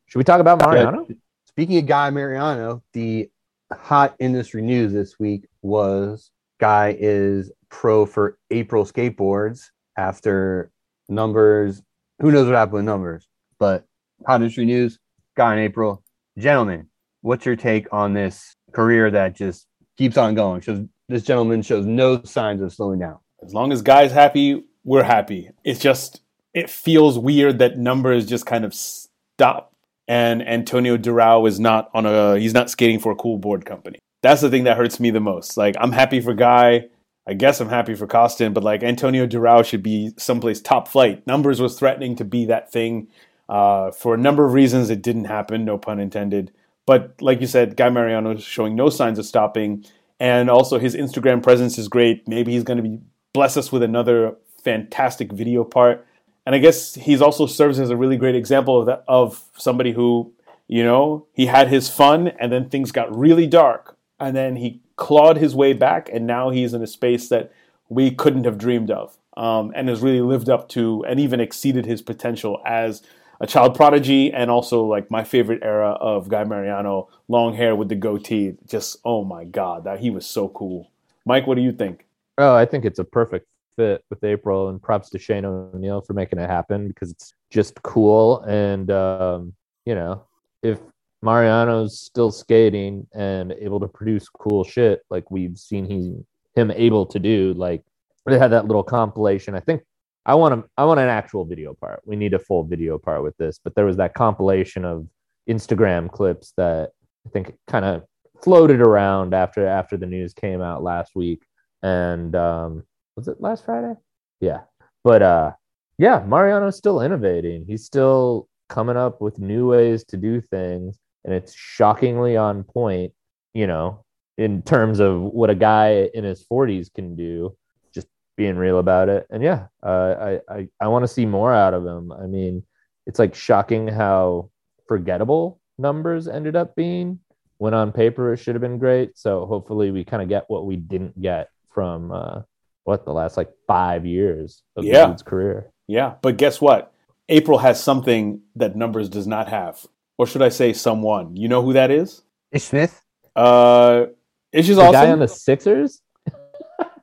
Should 0.07 0.17
we 0.17 0.23
talk 0.23 0.39
about 0.39 0.59
Mariano? 0.59 1.07
Speaking 1.47 1.77
of 1.77 1.85
Guy 1.85 2.09
Mariano, 2.09 2.83
the 2.93 3.29
hot 3.71 4.15
industry 4.19 4.61
news 4.61 4.93
this 4.93 5.19
week 5.19 5.47
was 5.61 6.31
guy 6.59 6.95
is 6.97 7.51
pro 7.69 8.05
for 8.05 8.37
April 8.51 8.85
skateboards 8.85 9.69
after 9.97 10.71
numbers. 11.09 11.81
Who 12.19 12.31
knows 12.31 12.47
what 12.47 12.55
happened 12.55 12.73
with 12.73 12.85
numbers? 12.85 13.27
But 13.59 13.85
hot 14.25 14.41
industry 14.41 14.65
news, 14.65 14.99
guy 15.35 15.53
in 15.53 15.59
April. 15.59 16.03
Gentlemen, 16.37 16.89
what's 17.21 17.45
your 17.45 17.55
take 17.55 17.87
on 17.91 18.13
this 18.13 18.55
career 18.71 19.09
that 19.11 19.35
just 19.35 19.67
keeps 19.97 20.17
on 20.17 20.35
going? 20.35 20.61
Shows 20.61 20.85
this 21.07 21.23
gentleman 21.23 21.61
shows 21.61 21.85
no 21.85 22.23
signs 22.23 22.61
of 22.61 22.73
slowing 22.73 22.99
down. 22.99 23.19
As 23.43 23.53
long 23.53 23.71
as 23.71 23.81
guys 23.81 24.11
happy, 24.11 24.63
we're 24.85 25.03
happy. 25.03 25.49
It's 25.65 25.81
just 25.81 26.21
it 26.53 26.69
feels 26.69 27.19
weird 27.19 27.59
that 27.59 27.77
numbers 27.77 28.25
just 28.25 28.45
kind 28.45 28.63
of 28.63 28.73
stop 28.73 29.73
and 30.07 30.47
Antonio 30.47 30.95
Durao 30.97 31.47
is 31.47 31.59
not 31.59 31.89
on 31.93 32.05
a 32.05 32.39
he's 32.39 32.53
not 32.53 32.69
skating 32.69 32.99
for 32.99 33.11
a 33.11 33.15
cool 33.15 33.37
board 33.37 33.65
company. 33.65 33.99
That's 34.21 34.41
the 34.41 34.49
thing 34.49 34.63
that 34.63 34.77
hurts 34.77 34.99
me 34.99 35.09
the 35.09 35.19
most. 35.19 35.57
Like 35.57 35.75
I'm 35.79 35.91
happy 35.91 36.21
for 36.21 36.33
Guy. 36.33 36.87
I 37.27 37.33
guess 37.33 37.59
I'm 37.59 37.69
happy 37.69 37.95
for 37.95 38.05
Koston, 38.05 38.53
but 38.53 38.63
like 38.63 38.83
Antonio 38.83 39.25
Durao 39.25 39.65
should 39.65 39.81
be 39.81 40.11
someplace 40.15 40.61
top 40.61 40.87
flight. 40.87 41.25
Numbers 41.25 41.59
was 41.59 41.77
threatening 41.77 42.15
to 42.17 42.23
be 42.23 42.45
that 42.45 42.71
thing. 42.71 43.07
Uh, 43.49 43.89
for 43.91 44.13
a 44.13 44.17
number 44.17 44.45
of 44.45 44.53
reasons, 44.53 44.91
it 44.91 45.01
didn't 45.01 45.25
happen, 45.25 45.65
no 45.65 45.77
pun 45.79 45.99
intended. 45.99 46.51
But 46.85 47.19
like 47.19 47.41
you 47.41 47.47
said, 47.47 47.77
Guy 47.77 47.89
Mariano 47.89 48.35
is 48.35 48.43
showing 48.43 48.75
no 48.75 48.89
signs 48.89 49.17
of 49.17 49.25
stopping. 49.25 49.85
And 50.19 50.51
also 50.51 50.77
his 50.77 50.95
Instagram 50.95 51.41
presence 51.41 51.79
is 51.79 51.87
great. 51.87 52.27
Maybe 52.27 52.51
he's 52.51 52.63
going 52.63 52.77
to 52.77 52.83
be 52.83 52.99
bless 53.33 53.57
us 53.57 53.71
with 53.71 53.83
another 53.83 54.35
fantastic 54.65 55.31
video 55.31 55.63
part. 55.63 56.05
And 56.45 56.53
I 56.53 56.57
guess 56.57 56.95
he's 56.95 57.21
also 57.21 57.45
serves 57.45 57.79
as 57.79 57.89
a 57.89 57.95
really 57.95 58.17
great 58.17 58.35
example 58.35 58.79
of 58.79 58.87
that 58.87 59.03
of 59.07 59.43
somebody 59.55 59.93
who, 59.93 60.33
you 60.67 60.83
know, 60.83 61.25
he 61.33 61.45
had 61.45 61.69
his 61.69 61.89
fun 61.89 62.27
and 62.39 62.51
then 62.51 62.69
things 62.69 62.91
got 62.91 63.15
really 63.15 63.47
dark 63.47 63.97
and 64.19 64.35
then 64.35 64.57
he 64.57 64.81
clawed 64.97 65.37
his 65.37 65.55
way 65.55 65.73
back 65.73 66.09
and 66.11 66.27
now 66.27 66.49
he's 66.49 66.73
in 66.73 66.81
a 66.81 66.87
space 66.87 67.29
that 67.29 67.53
we 67.89 68.11
couldn't 68.11 68.43
have 68.43 68.57
dreamed 68.57 68.91
of. 68.91 69.17
Um, 69.37 69.73
and 69.75 69.89
has 69.89 69.99
really 69.99 70.21
lived 70.21 70.49
up 70.49 70.69
to 70.69 71.03
and 71.09 71.19
even 71.19 71.41
exceeded 71.41 71.85
his 71.85 72.01
potential 72.01 72.61
as 72.65 73.01
a 73.41 73.45
child 73.45 73.75
prodigy 73.75 74.31
and 74.31 74.49
also 74.49 74.85
like 74.85 75.11
my 75.11 75.25
favorite 75.25 75.61
era 75.61 75.89
of 75.89 76.29
Guy 76.29 76.45
Mariano, 76.45 77.09
long 77.27 77.53
hair 77.53 77.75
with 77.75 77.89
the 77.89 77.95
goatee. 77.95 78.55
Just 78.65 78.95
oh 79.03 79.25
my 79.25 79.43
god, 79.43 79.83
that 79.83 79.99
he 79.99 80.09
was 80.09 80.25
so 80.25 80.47
cool. 80.47 80.89
Mike, 81.25 81.47
what 81.47 81.55
do 81.55 81.61
you 81.61 81.73
think? 81.73 82.05
Oh, 82.37 82.55
I 82.55 82.65
think 82.65 82.85
it's 82.85 82.97
a 82.99 83.03
perfect 83.03 83.45
fit 83.75 84.03
with 84.09 84.23
April, 84.23 84.69
and 84.69 84.81
props 84.81 85.09
to 85.11 85.19
Shane 85.19 85.45
O'Neill 85.45 86.01
for 86.01 86.13
making 86.13 86.39
it 86.39 86.49
happen 86.49 86.87
because 86.87 87.11
it's 87.11 87.33
just 87.51 87.81
cool. 87.83 88.41
And 88.41 88.89
um, 88.91 89.53
you 89.85 89.95
know, 89.95 90.25
if 90.61 90.79
Mariano's 91.21 91.99
still 91.99 92.31
skating 92.31 93.07
and 93.13 93.51
able 93.53 93.79
to 93.79 93.87
produce 93.87 94.29
cool 94.29 94.63
shit 94.63 95.01
like 95.09 95.31
we've 95.31 95.57
seen 95.57 95.85
he 95.85 96.15
him 96.59 96.71
able 96.71 97.05
to 97.07 97.19
do, 97.19 97.53
like 97.53 97.83
they 98.25 98.39
had 98.39 98.51
that 98.51 98.65
little 98.65 98.83
compilation. 98.83 99.55
I 99.55 99.59
think 99.59 99.83
I 100.25 100.35
want 100.35 100.55
to 100.55 100.69
I 100.77 100.85
want 100.85 100.99
an 100.99 101.09
actual 101.09 101.45
video 101.45 101.73
part. 101.73 102.01
We 102.05 102.15
need 102.15 102.33
a 102.33 102.39
full 102.39 102.63
video 102.63 102.97
part 102.97 103.23
with 103.23 103.37
this, 103.37 103.59
but 103.63 103.75
there 103.75 103.85
was 103.85 103.97
that 103.97 104.13
compilation 104.13 104.85
of 104.85 105.07
Instagram 105.49 106.09
clips 106.11 106.53
that 106.57 106.91
I 107.25 107.29
think 107.29 107.55
kind 107.67 107.85
of 107.85 108.03
floated 108.43 108.81
around 108.81 109.33
after 109.33 109.65
after 109.65 109.97
the 109.97 110.05
news 110.05 110.33
came 110.33 110.61
out 110.61 110.83
last 110.83 111.15
week 111.15 111.41
and 111.81 112.35
um 112.35 112.83
was 113.15 113.27
it 113.27 113.41
last 113.41 113.65
Friday? 113.65 113.93
Yeah. 114.39 114.61
But 115.03 115.21
uh 115.21 115.51
yeah, 115.97 116.23
Mariano's 116.25 116.77
still 116.77 117.01
innovating. 117.01 117.65
He's 117.65 117.85
still 117.85 118.47
coming 118.67 118.97
up 118.97 119.21
with 119.21 119.39
new 119.39 119.69
ways 119.69 120.03
to 120.05 120.17
do 120.17 120.41
things 120.41 120.97
and 121.23 121.33
it's 121.33 121.53
shockingly 121.53 122.37
on 122.37 122.63
point, 122.63 123.11
you 123.53 123.67
know, 123.67 124.03
in 124.37 124.61
terms 124.61 124.99
of 124.99 125.21
what 125.21 125.49
a 125.49 125.55
guy 125.55 126.09
in 126.13 126.23
his 126.23 126.45
40s 126.51 126.93
can 126.93 127.15
do, 127.15 127.55
just 127.93 128.07
being 128.37 128.57
real 128.57 128.79
about 128.79 129.09
it. 129.09 129.25
And 129.29 129.41
yeah, 129.41 129.67
uh, 129.83 130.39
I 130.49 130.53
I 130.53 130.67
I 130.81 130.87
want 130.87 131.03
to 131.03 131.07
see 131.07 131.25
more 131.25 131.53
out 131.53 131.73
of 131.73 131.85
him. 131.85 132.11
I 132.11 132.27
mean, 132.27 132.63
it's 133.07 133.19
like 133.19 133.35
shocking 133.35 133.87
how 133.87 134.51
forgettable 134.87 135.59
numbers 135.77 136.27
ended 136.27 136.55
up 136.55 136.75
being 136.75 137.19
when 137.57 137.73
on 137.73 137.91
paper 137.91 138.33
it 138.33 138.37
should 138.37 138.55
have 138.55 138.61
been 138.61 138.77
great. 138.77 139.17
So 139.17 139.45
hopefully 139.45 139.91
we 139.91 140.03
kind 140.03 140.21
of 140.21 140.29
get 140.29 140.45
what 140.47 140.65
we 140.65 140.75
didn't 140.75 141.19
get 141.21 141.49
from 141.73 142.11
uh, 142.11 142.41
what 142.85 143.03
the 143.05 143.11
last 143.13 143.35
like 143.37 143.51
five 143.67 144.05
years 144.05 144.63
of 144.77 144.83
Yeah. 144.85 145.07
dude's 145.07 145.21
career. 145.23 145.71
Yeah, 145.87 146.15
but 146.21 146.37
guess 146.37 146.59
what? 146.61 146.91
April 147.29 147.57
has 147.59 147.81
something 147.83 148.41
that 148.55 148.75
numbers 148.75 149.09
does 149.09 149.27
not 149.27 149.47
have. 149.49 149.85
Or 150.17 150.25
should 150.25 150.41
I 150.41 150.49
say 150.49 150.71
someone? 150.73 151.35
You 151.35 151.47
know 151.49 151.61
who 151.61 151.73
that 151.73 151.91
is? 151.91 152.23
Ish 152.51 152.63
Smith. 152.63 153.01
Uh 153.35 154.05
Ish 154.53 154.69
is 154.69 154.77
The 154.77 154.83
awesome. 154.83 154.93
guy 154.93 155.11
on 155.11 155.19
the 155.19 155.27
Sixers. 155.27 156.01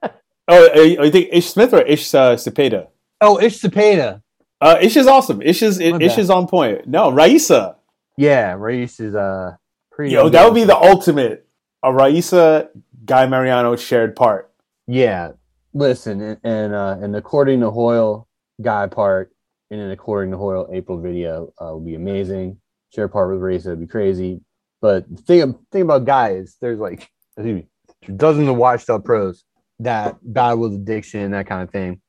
oh, 0.02 0.08
I, 0.48 0.96
I 1.00 1.10
think 1.10 1.28
Ish 1.32 1.46
Smith 1.50 1.72
or 1.74 1.82
Ish 1.82 2.14
uh, 2.14 2.36
Cepeda. 2.36 2.88
Oh, 3.20 3.38
Ish 3.40 3.60
Cepeda. 3.60 4.22
Uh, 4.60 4.78
Ish 4.80 4.96
is 4.96 5.06
awesome. 5.06 5.42
Ish 5.42 5.62
is 5.62 5.78
My 5.78 5.98
Ish 6.00 6.12
bad. 6.12 6.18
is 6.20 6.30
on 6.30 6.46
point. 6.48 6.86
No, 6.86 7.10
Rayssa. 7.12 7.76
Yeah, 8.16 8.54
Reis 8.58 9.00
is 9.00 9.14
uh 9.14 9.56
pretty. 9.90 10.12
Yo, 10.12 10.28
that 10.28 10.44
would 10.44 10.54
be 10.54 10.64
the 10.64 10.76
ultimate. 10.76 11.46
A 11.82 11.88
Rayssa 11.88 12.68
Guy 13.04 13.26
Mariano 13.26 13.74
shared 13.76 14.14
part. 14.14 14.52
Yeah, 14.86 15.32
listen, 15.74 16.38
and 16.42 16.74
uh, 16.74 16.96
and 17.00 17.14
according 17.16 17.60
to 17.60 17.70
Hoyle, 17.70 18.28
guy 18.60 18.86
part, 18.86 19.32
and 19.70 19.80
then 19.80 19.90
according 19.90 20.30
to 20.32 20.38
Hoyle, 20.38 20.68
April 20.72 21.00
video 21.00 21.52
uh, 21.58 21.74
would 21.74 21.86
be 21.86 21.94
amazing. 21.94 22.58
Share 22.94 23.08
part 23.08 23.30
with 23.30 23.40
Race 23.40 23.64
would 23.64 23.80
be 23.80 23.86
crazy. 23.86 24.40
But 24.80 25.08
the 25.08 25.22
thing, 25.22 25.58
thing 25.70 25.82
about 25.82 26.04
guys, 26.04 26.56
there's 26.60 26.78
like 26.78 27.08
me, 27.38 27.68
dozens 28.16 28.48
of 28.48 28.56
washed 28.56 28.90
up 28.90 29.04
pros 29.04 29.44
that 29.78 30.16
battle 30.22 30.58
with 30.58 30.74
addiction 30.74 31.30
that 31.32 31.46
kind 31.46 31.62
of 31.62 31.70
thing. 31.70 32.00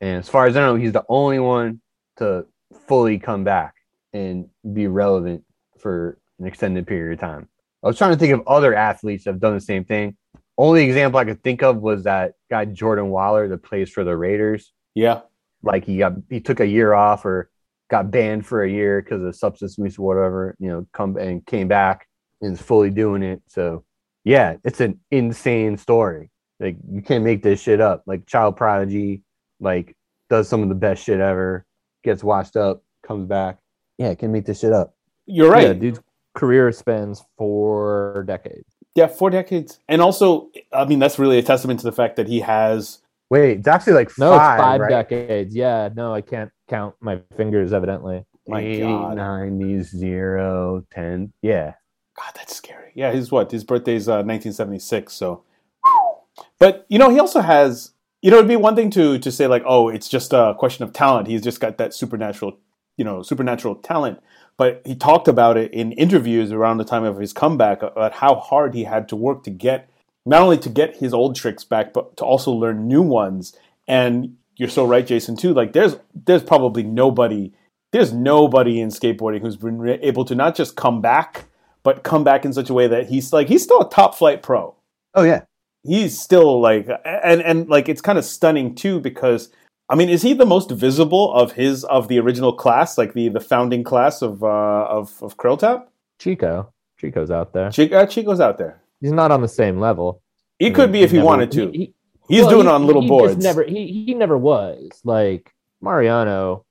And 0.00 0.18
as 0.18 0.28
far 0.28 0.46
as 0.46 0.56
I 0.56 0.60
know, 0.60 0.74
he's 0.74 0.92
the 0.92 1.04
only 1.08 1.38
one 1.38 1.80
to 2.18 2.46
fully 2.86 3.18
come 3.18 3.44
back 3.44 3.74
and 4.12 4.48
be 4.72 4.86
relevant 4.86 5.44
for 5.78 6.18
an 6.38 6.46
extended 6.46 6.86
period 6.86 7.14
of 7.14 7.20
time. 7.20 7.48
I 7.82 7.88
was 7.88 7.98
trying 7.98 8.12
to 8.12 8.18
think 8.18 8.32
of 8.32 8.46
other 8.46 8.74
athletes 8.74 9.24
that 9.24 9.32
have 9.32 9.40
done 9.40 9.54
the 9.54 9.60
same 9.60 9.84
thing. 9.84 10.16
Only 10.58 10.84
example 10.84 11.18
I 11.18 11.24
could 11.24 11.42
think 11.42 11.62
of 11.62 11.78
was 11.78 12.04
that 12.04 12.34
guy 12.50 12.64
Jordan 12.66 13.08
Waller 13.08 13.48
that 13.48 13.62
plays 13.62 13.90
for 13.90 14.04
the 14.04 14.16
Raiders. 14.16 14.72
Yeah. 14.94 15.20
Like 15.62 15.84
he 15.84 15.98
got 15.98 16.14
he 16.28 16.40
took 16.40 16.60
a 16.60 16.66
year 16.66 16.92
off 16.92 17.24
or 17.24 17.50
got 17.90 18.10
banned 18.10 18.46
for 18.46 18.62
a 18.62 18.70
year 18.70 19.00
because 19.00 19.22
of 19.22 19.34
substance 19.36 19.78
abuse 19.78 19.98
or 19.98 20.02
whatever. 20.02 20.56
You 20.58 20.68
know, 20.68 20.86
come 20.92 21.16
and 21.16 21.44
came 21.46 21.68
back 21.68 22.06
and 22.40 22.52
is 22.52 22.60
fully 22.60 22.90
doing 22.90 23.22
it. 23.22 23.42
So 23.46 23.84
yeah, 24.24 24.56
it's 24.64 24.80
an 24.80 25.00
insane 25.10 25.76
story. 25.76 26.30
Like 26.60 26.76
you 26.90 27.02
can't 27.02 27.24
make 27.24 27.42
this 27.42 27.60
shit 27.60 27.80
up. 27.80 28.02
Like 28.06 28.26
child 28.26 28.56
prodigy, 28.56 29.22
like 29.60 29.96
does 30.28 30.48
some 30.48 30.62
of 30.62 30.68
the 30.68 30.74
best 30.74 31.04
shit 31.04 31.20
ever, 31.20 31.64
gets 32.04 32.22
washed 32.22 32.56
up, 32.56 32.82
comes 33.02 33.26
back. 33.26 33.58
Yeah, 33.98 34.14
can 34.14 34.32
make 34.32 34.46
this 34.46 34.60
shit 34.60 34.72
up. 34.72 34.94
You're 35.26 35.50
right. 35.50 35.66
Yeah, 35.66 35.72
dude's 35.72 36.00
career 36.34 36.72
spans 36.72 37.22
four 37.36 38.24
decades. 38.26 38.71
Yeah, 38.94 39.06
four 39.06 39.30
decades. 39.30 39.78
And 39.88 40.02
also, 40.02 40.50
I 40.72 40.84
mean, 40.84 40.98
that's 40.98 41.18
really 41.18 41.38
a 41.38 41.42
testament 41.42 41.80
to 41.80 41.84
the 41.84 41.92
fact 41.92 42.16
that 42.16 42.28
he 42.28 42.40
has. 42.40 42.98
Wait, 43.30 43.58
it's 43.60 43.68
actually 43.68 43.94
like 43.94 44.10
No, 44.18 44.36
five, 44.36 44.58
it's 44.58 44.62
five 44.62 44.80
right? 44.80 44.88
decades. 44.90 45.54
Yeah, 45.54 45.88
no, 45.94 46.12
I 46.14 46.20
can't 46.20 46.50
count 46.68 46.94
my 47.00 47.20
fingers. 47.36 47.72
Evidently, 47.72 48.24
My 48.46 48.60
Eight, 48.60 48.80
God. 48.80 49.16
90, 49.16 49.82
zero, 49.84 50.84
10. 50.92 51.32
Yeah. 51.40 51.74
God, 52.18 52.32
that's 52.34 52.54
scary. 52.54 52.92
Yeah, 52.94 53.12
his 53.12 53.32
what? 53.32 53.50
His 53.50 53.64
birthday's 53.64 54.06
uh, 54.08 54.20
1976. 54.22 55.14
So, 55.14 55.44
but 56.58 56.84
you 56.88 56.98
know, 56.98 57.08
he 57.10 57.18
also 57.18 57.40
has. 57.40 57.92
You 58.20 58.30
know, 58.30 58.36
it'd 58.36 58.48
be 58.48 58.54
one 58.56 58.76
thing 58.76 58.90
to 58.90 59.18
to 59.18 59.32
say 59.32 59.46
like, 59.48 59.64
oh, 59.66 59.88
it's 59.88 60.08
just 60.08 60.32
a 60.32 60.54
question 60.58 60.84
of 60.84 60.92
talent. 60.92 61.26
He's 61.26 61.42
just 61.42 61.58
got 61.58 61.78
that 61.78 61.92
supernatural, 61.94 62.58
you 62.96 63.04
know, 63.04 63.22
supernatural 63.22 63.76
talent. 63.76 64.20
But 64.62 64.80
he 64.84 64.94
talked 64.94 65.26
about 65.26 65.56
it 65.56 65.74
in 65.74 65.90
interviews 65.90 66.52
around 66.52 66.78
the 66.78 66.84
time 66.84 67.02
of 67.02 67.18
his 67.18 67.32
comeback 67.32 67.82
about 67.82 68.12
how 68.12 68.36
hard 68.36 68.74
he 68.74 68.84
had 68.84 69.08
to 69.08 69.16
work 69.16 69.42
to 69.42 69.50
get 69.50 69.90
not 70.24 70.40
only 70.40 70.56
to 70.58 70.68
get 70.68 70.98
his 70.98 71.12
old 71.12 71.34
tricks 71.34 71.64
back, 71.64 71.92
but 71.92 72.16
to 72.18 72.24
also 72.24 72.52
learn 72.52 72.86
new 72.86 73.02
ones. 73.02 73.56
And 73.88 74.36
you're 74.54 74.68
so 74.68 74.86
right, 74.86 75.04
Jason. 75.04 75.36
Too 75.36 75.52
like 75.52 75.72
there's 75.72 75.96
there's 76.14 76.44
probably 76.44 76.84
nobody 76.84 77.50
there's 77.90 78.12
nobody 78.12 78.80
in 78.80 78.90
skateboarding 78.90 79.40
who's 79.40 79.56
been 79.56 79.80
re- 79.80 79.98
able 80.00 80.24
to 80.26 80.36
not 80.36 80.54
just 80.54 80.76
come 80.76 81.00
back, 81.00 81.46
but 81.82 82.04
come 82.04 82.22
back 82.22 82.44
in 82.44 82.52
such 82.52 82.70
a 82.70 82.74
way 82.74 82.86
that 82.86 83.08
he's 83.08 83.32
like 83.32 83.48
he's 83.48 83.64
still 83.64 83.80
a 83.80 83.90
top 83.90 84.14
flight 84.14 84.44
pro. 84.44 84.76
Oh, 85.12 85.24
yeah. 85.24 85.42
He's 85.82 86.20
still 86.20 86.60
like 86.60 86.88
and 87.04 87.42
and 87.42 87.68
like 87.68 87.88
it's 87.88 88.00
kind 88.00 88.16
of 88.16 88.24
stunning 88.24 88.76
too 88.76 89.00
because 89.00 89.48
I 89.92 89.94
mean 89.94 90.08
is 90.08 90.22
he 90.22 90.32
the 90.32 90.46
most 90.46 90.70
visible 90.70 91.32
of 91.34 91.52
his 91.52 91.84
of 91.84 92.08
the 92.08 92.18
original 92.18 92.52
class 92.54 92.96
like 92.96 93.12
the 93.12 93.28
the 93.28 93.40
founding 93.40 93.84
class 93.84 94.22
of 94.22 94.42
uh 94.42 94.86
of 94.98 95.22
of 95.22 95.36
Crail 95.36 95.58
Tap? 95.58 95.90
Chico, 96.18 96.72
Chico's 96.98 97.30
out 97.30 97.52
there. 97.52 97.70
Chico, 97.70 97.98
uh, 97.98 98.06
Chico's 98.06 98.40
out 98.40 98.56
there. 98.56 98.80
He's 99.02 99.12
not 99.12 99.30
on 99.30 99.42
the 99.42 99.48
same 99.48 99.78
level. 99.78 100.22
He 100.58 100.70
could 100.70 100.92
be 100.92 101.02
if 101.02 101.10
he 101.10 101.18
never- 101.18 101.26
wanted 101.26 101.50
to. 101.52 101.70
he- 101.70 101.78
he- 101.78 101.94
he's 102.28 102.40
well, 102.42 102.50
doing 102.50 102.62
he- 102.62 102.68
it 102.68 102.72
on 102.72 102.86
little 102.86 103.02
he 103.02 103.08
boards. 103.08 103.34
Just 103.34 103.44
never. 103.44 103.64
He 103.64 104.04
he 104.06 104.14
never 104.14 104.38
was 104.38 104.88
like 105.04 105.52
Mariano. 105.82 106.64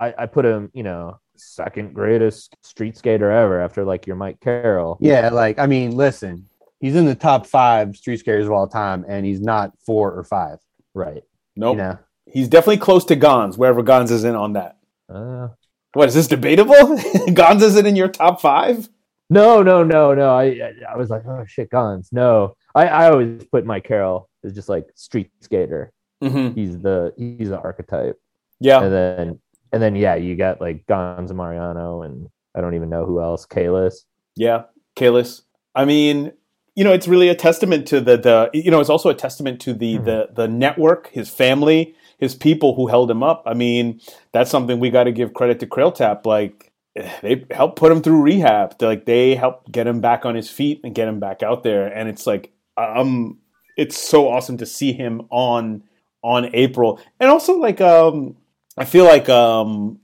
I, 0.00 0.14
I 0.16 0.26
put 0.26 0.44
him, 0.46 0.70
you 0.72 0.84
know, 0.84 1.18
second 1.36 1.92
greatest 1.92 2.56
street 2.62 2.96
skater 2.96 3.30
ever 3.30 3.60
after 3.60 3.84
like 3.84 4.06
your 4.06 4.16
Mike 4.16 4.40
Carroll. 4.40 4.96
Yeah. 5.00 5.28
Like, 5.30 5.58
I 5.58 5.66
mean, 5.66 5.96
listen, 5.96 6.46
he's 6.80 6.94
in 6.96 7.04
the 7.04 7.16
top 7.16 7.46
five 7.46 7.96
street 7.96 8.18
skaters 8.20 8.46
of 8.46 8.52
all 8.52 8.68
time, 8.68 9.04
and 9.08 9.26
he's 9.26 9.40
not 9.40 9.72
four 9.84 10.12
or 10.12 10.22
five. 10.24 10.58
Right. 10.94 11.24
Nope. 11.56 11.76
You 11.76 11.82
know. 11.82 11.98
He's 12.26 12.48
definitely 12.48 12.78
close 12.78 13.04
to 13.06 13.16
Gonz, 13.16 13.58
wherever 13.58 13.82
Gonz 13.82 14.10
is 14.10 14.24
in 14.24 14.34
on 14.34 14.52
that. 14.54 14.78
Uh, 15.12 15.48
What 15.94 16.08
is 16.08 16.14
this 16.14 16.28
debatable? 16.28 16.74
Gonz 17.34 17.62
isn't 17.62 17.86
in 17.86 17.96
your 17.96 18.08
top 18.08 18.40
five? 18.40 18.88
no, 19.30 19.62
no, 19.62 19.82
no, 19.82 20.12
no. 20.14 20.28
I 20.34 20.44
I- 20.44 20.92
I 20.92 20.96
was 20.96 21.08
like, 21.10 21.22
oh 21.26 21.44
shit, 21.46 21.70
guns. 21.70 22.08
No, 22.12 22.54
I 22.74 22.86
I 22.86 23.10
always 23.10 23.44
put 23.46 23.64
Mike 23.66 23.84
Carroll 23.84 24.28
as 24.44 24.52
just 24.52 24.68
like 24.68 24.86
street 24.94 25.30
skater. 25.40 25.92
Mm-hmm. 26.22 26.54
He's 26.54 26.78
the 26.78 27.12
he's 27.16 27.48
the 27.48 27.58
archetype. 27.58 28.18
Yeah. 28.60 28.82
And 28.82 28.92
then 28.92 29.38
and 29.72 29.82
then 29.82 29.96
yeah, 29.96 30.14
you 30.16 30.36
got 30.36 30.60
like 30.60 30.86
Gonz 30.86 31.28
and 31.30 31.36
Mariano 31.36 32.02
and 32.02 32.28
I 32.54 32.60
don't 32.60 32.74
even 32.74 32.90
know 32.90 33.04
who 33.06 33.20
else. 33.22 33.46
Kalis. 33.46 34.04
Yeah, 34.36 34.64
Kalis. 34.96 35.42
I 35.74 35.84
mean, 35.86 36.32
you 36.74 36.84
know, 36.84 36.92
it's 36.92 37.08
really 37.08 37.28
a 37.30 37.34
testament 37.34 37.86
to 37.88 38.00
the 38.00 38.16
the 38.18 38.50
you 38.54 38.70
know, 38.70 38.80
it's 38.80 38.90
also 38.90 39.08
a 39.08 39.14
testament 39.14 39.60
to 39.62 39.72
the 39.74 39.98
Mhm. 39.98 40.04
the 40.04 40.28
the 40.34 40.48
network, 40.48 41.08
his 41.08 41.28
family, 41.30 41.94
his 42.22 42.36
people 42.36 42.76
who 42.76 42.86
held 42.86 43.10
him 43.10 43.20
up. 43.20 43.42
I 43.46 43.52
mean, 43.52 44.00
that's 44.30 44.48
something 44.48 44.78
we 44.78 44.90
got 44.90 45.04
to 45.04 45.12
give 45.12 45.34
credit 45.34 45.58
to 45.58 45.66
Crail 45.66 45.90
Tap. 45.90 46.24
Like 46.24 46.72
they 46.94 47.44
helped 47.50 47.74
put 47.74 47.90
him 47.90 48.00
through 48.00 48.22
rehab. 48.22 48.78
They're 48.78 48.90
like 48.90 49.06
they 49.06 49.34
helped 49.34 49.72
get 49.72 49.88
him 49.88 50.00
back 50.00 50.24
on 50.24 50.36
his 50.36 50.48
feet 50.48 50.82
and 50.84 50.94
get 50.94 51.08
him 51.08 51.18
back 51.18 51.42
out 51.42 51.64
there. 51.64 51.88
And 51.88 52.08
it's 52.08 52.24
like 52.24 52.52
um 52.76 53.40
it's 53.76 53.98
so 53.98 54.28
awesome 54.28 54.56
to 54.58 54.66
see 54.66 54.92
him 54.92 55.22
on 55.30 55.82
on 56.22 56.54
April. 56.54 57.00
And 57.18 57.28
also 57.28 57.58
like 57.58 57.80
um 57.80 58.36
I 58.78 58.84
feel 58.84 59.04
like 59.04 59.28
um 59.28 59.98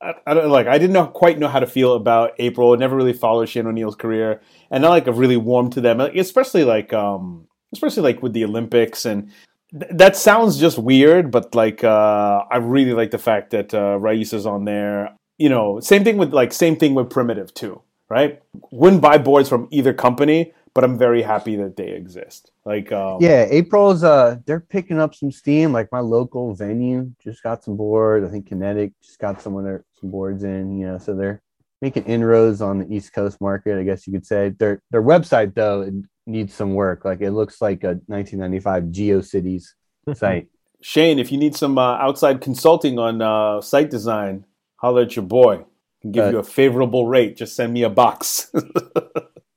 I, 0.00 0.14
I 0.28 0.34
don't 0.34 0.50
like 0.50 0.68
I 0.68 0.78
didn't 0.78 1.12
quite 1.12 1.40
know 1.40 1.48
how 1.48 1.58
to 1.58 1.66
feel 1.66 1.94
about 1.94 2.34
April. 2.38 2.76
Never 2.76 2.94
really 2.94 3.12
followed 3.12 3.48
Shane 3.48 3.66
O'Neill's 3.66 3.96
career, 3.96 4.42
and 4.70 4.82
not 4.82 4.90
like 4.90 5.08
I've 5.08 5.18
really 5.18 5.36
warmed 5.36 5.72
to 5.72 5.80
them, 5.80 6.00
especially 6.00 6.62
like 6.62 6.92
um 6.92 7.48
especially 7.72 8.04
like 8.04 8.22
with 8.22 8.32
the 8.32 8.44
Olympics 8.44 9.04
and 9.04 9.32
th- 9.72 9.92
that 9.92 10.16
sounds 10.16 10.58
just 10.58 10.78
weird, 10.78 11.30
but 11.30 11.54
like 11.54 11.84
uh 11.84 12.44
I 12.50 12.56
really 12.58 12.92
like 12.92 13.10
the 13.10 13.18
fact 13.18 13.50
that 13.50 13.74
uh 13.74 13.98
Rayssa's 13.98 14.46
on 14.46 14.64
there. 14.64 15.14
You 15.38 15.48
know, 15.48 15.80
same 15.80 16.04
thing 16.04 16.16
with 16.16 16.32
like 16.32 16.52
same 16.52 16.76
thing 16.76 16.94
with 16.94 17.10
Primitive 17.10 17.52
too, 17.54 17.80
right? 18.08 18.42
Wouldn't 18.70 19.02
buy 19.02 19.18
boards 19.18 19.48
from 19.48 19.68
either 19.70 19.92
company, 19.94 20.52
but 20.74 20.84
I'm 20.84 20.98
very 20.98 21.22
happy 21.22 21.56
that 21.56 21.76
they 21.76 21.88
exist. 21.90 22.50
Like 22.64 22.90
um, 22.92 23.18
Yeah, 23.20 23.46
April's 23.48 24.02
uh 24.04 24.36
they're 24.46 24.60
picking 24.60 24.98
up 24.98 25.14
some 25.14 25.30
steam. 25.30 25.72
Like 25.72 25.90
my 25.92 26.00
local 26.00 26.54
venue 26.54 27.12
just 27.22 27.42
got 27.42 27.62
some 27.64 27.76
boards. 27.76 28.26
I 28.26 28.30
think 28.30 28.46
Kinetic 28.46 28.92
just 29.02 29.18
got 29.18 29.40
some 29.40 29.56
of 29.56 29.64
their 29.64 29.84
some 30.00 30.10
boards 30.10 30.44
in, 30.44 30.78
you 30.78 30.86
know, 30.86 30.98
so 30.98 31.14
they're 31.14 31.40
making 31.80 32.04
inroads 32.04 32.60
on 32.60 32.78
the 32.80 32.92
East 32.92 33.12
Coast 33.12 33.40
market, 33.40 33.78
I 33.78 33.84
guess 33.84 34.06
you 34.06 34.12
could 34.12 34.26
say. 34.26 34.50
Their 34.58 34.82
their 34.90 35.02
website 35.02 35.54
though 35.54 35.82
needs 36.28 36.54
some 36.54 36.74
work. 36.74 37.04
Like 37.04 37.20
it 37.20 37.32
looks 37.32 37.60
like 37.60 37.82
a 37.84 37.98
1995 38.06 38.84
GeoCities 38.84 39.64
site. 40.14 40.48
Shane, 40.80 41.18
if 41.18 41.32
you 41.32 41.38
need 41.38 41.56
some 41.56 41.76
uh, 41.78 41.96
outside 41.96 42.40
consulting 42.40 42.98
on 42.98 43.20
uh, 43.20 43.60
site 43.60 43.90
design, 43.90 44.44
holler 44.76 45.02
at 45.02 45.16
your 45.16 45.24
boy. 45.24 45.64
Can 46.02 46.12
give 46.12 46.26
Uh, 46.26 46.30
you 46.30 46.38
a 46.38 46.44
favorable 46.44 47.08
rate. 47.08 47.36
Just 47.36 47.56
send 47.56 47.72
me 47.72 47.82
a 47.82 47.90
box. 47.90 48.52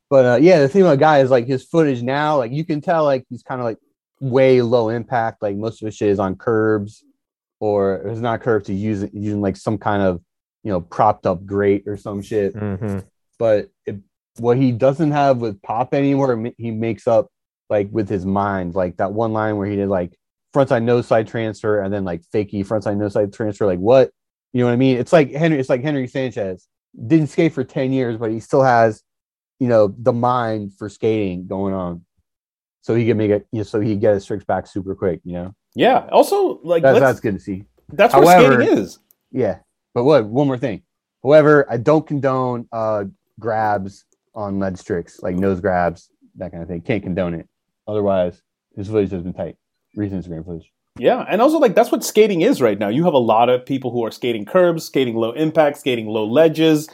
But 0.09 0.25
uh, 0.25 0.39
yeah, 0.41 0.59
the 0.59 0.67
thing 0.67 0.81
about 0.81 0.99
Guy 0.99 1.19
is 1.19 1.31
like 1.31 1.47
his 1.47 1.63
footage 1.63 2.01
now, 2.03 2.35
like 2.35 2.51
you 2.51 2.65
can 2.65 2.81
tell 2.81 3.05
like 3.05 3.23
he's 3.29 3.43
kind 3.43 3.61
of 3.61 3.65
like 3.65 3.77
way 4.19 4.61
low 4.61 4.89
impact. 4.89 5.41
Like 5.41 5.55
most 5.55 5.81
of 5.81 5.85
his 5.85 5.95
shit 5.95 6.09
is 6.09 6.19
on 6.19 6.35
curbs, 6.35 7.01
or 7.61 8.01
if 8.01 8.11
it's 8.11 8.19
not 8.19 8.41
curbs, 8.41 8.67
he's 8.67 8.81
using 8.81 9.09
using 9.13 9.39
like 9.39 9.55
some 9.55 9.77
kind 9.77 10.03
of 10.03 10.21
you 10.65 10.71
know 10.73 10.81
propped 10.81 11.25
up 11.25 11.45
grate 11.45 11.87
or 11.87 11.95
some 11.95 12.21
shit. 12.21 12.53
hmm 12.53 12.99
But 13.39 13.69
what 14.39 14.57
he 14.57 14.71
doesn't 14.71 15.11
have 15.11 15.37
with 15.37 15.61
Pop 15.61 15.93
anymore, 15.93 16.51
he 16.57 16.71
makes 16.71 17.07
up 17.07 17.27
like 17.69 17.89
with 17.91 18.09
his 18.09 18.25
mind. 18.25 18.75
Like 18.75 18.97
that 18.97 19.13
one 19.13 19.33
line 19.33 19.57
where 19.57 19.67
he 19.67 19.75
did 19.75 19.89
like 19.89 20.17
frontside 20.53 20.83
no 20.83 21.01
side 21.01 21.27
transfer 21.27 21.81
and 21.81 21.93
then 21.93 22.03
like 22.03 22.21
fakey 22.33 22.65
frontside 22.65 22.97
no 22.97 23.09
side 23.09 23.33
transfer. 23.33 23.65
Like 23.65 23.79
what? 23.79 24.11
You 24.53 24.61
know 24.61 24.67
what 24.67 24.73
I 24.73 24.77
mean? 24.77 24.97
It's 24.97 25.13
like 25.13 25.31
Henry. 25.31 25.59
It's 25.59 25.69
like 25.69 25.81
Henry 25.81 26.07
Sanchez 26.07 26.67
didn't 27.07 27.27
skate 27.27 27.53
for 27.53 27.63
ten 27.63 27.93
years, 27.93 28.17
but 28.17 28.31
he 28.31 28.39
still 28.39 28.63
has 28.63 29.01
you 29.59 29.67
know 29.67 29.93
the 29.97 30.11
mind 30.13 30.73
for 30.77 30.89
skating 30.89 31.47
going 31.47 31.73
on. 31.73 32.05
So 32.81 32.95
he 32.95 33.05
can 33.05 33.17
make 33.17 33.31
it. 33.31 33.47
You 33.51 33.59
know, 33.59 33.63
so 33.63 33.79
he 33.79 33.95
get 33.95 34.13
his 34.15 34.25
tricks 34.25 34.43
back 34.43 34.67
super 34.67 34.95
quick. 34.95 35.21
You 35.23 35.33
know, 35.33 35.55
yeah. 35.75 36.07
Also, 36.11 36.59
like 36.63 36.83
that's, 36.83 36.99
that's 36.99 37.19
good 37.19 37.35
to 37.35 37.39
see. 37.39 37.63
that's 37.93 38.13
what 38.13 38.27
However- 38.27 38.61
skating 38.63 38.77
is. 38.77 38.99
Yeah, 39.31 39.59
but 39.93 40.03
what? 40.03 40.25
One 40.25 40.47
more 40.47 40.57
thing. 40.57 40.81
However, 41.23 41.65
I 41.69 41.77
don't 41.77 42.05
condone 42.05 42.67
uh 42.71 43.05
grabs 43.39 44.05
on 44.33 44.59
ledge 44.59 44.83
tricks, 44.83 45.19
like 45.21 45.35
nose 45.35 45.59
grabs, 45.59 46.09
that 46.35 46.51
kind 46.51 46.63
of 46.63 46.69
thing. 46.69 46.81
Can't 46.81 47.03
condone 47.03 47.33
it. 47.33 47.47
Otherwise, 47.87 48.41
his 48.75 48.87
footage 48.87 49.11
has 49.11 49.23
been 49.23 49.33
tight. 49.33 49.57
Recent 49.95 50.25
Instagram 50.25 50.45
footage. 50.45 50.71
Yeah, 50.97 51.25
and 51.27 51.41
also 51.41 51.57
like 51.57 51.75
that's 51.75 51.91
what 51.91 52.03
skating 52.03 52.41
is 52.41 52.61
right 52.61 52.77
now. 52.77 52.89
You 52.89 53.05
have 53.05 53.13
a 53.13 53.19
lot 53.19 53.49
of 53.49 53.65
people 53.65 53.91
who 53.91 54.05
are 54.05 54.11
skating 54.11 54.45
curbs, 54.45 54.85
skating 54.85 55.15
low 55.15 55.31
impact, 55.31 55.77
skating 55.77 56.07
low 56.07 56.25
ledges. 56.25 56.89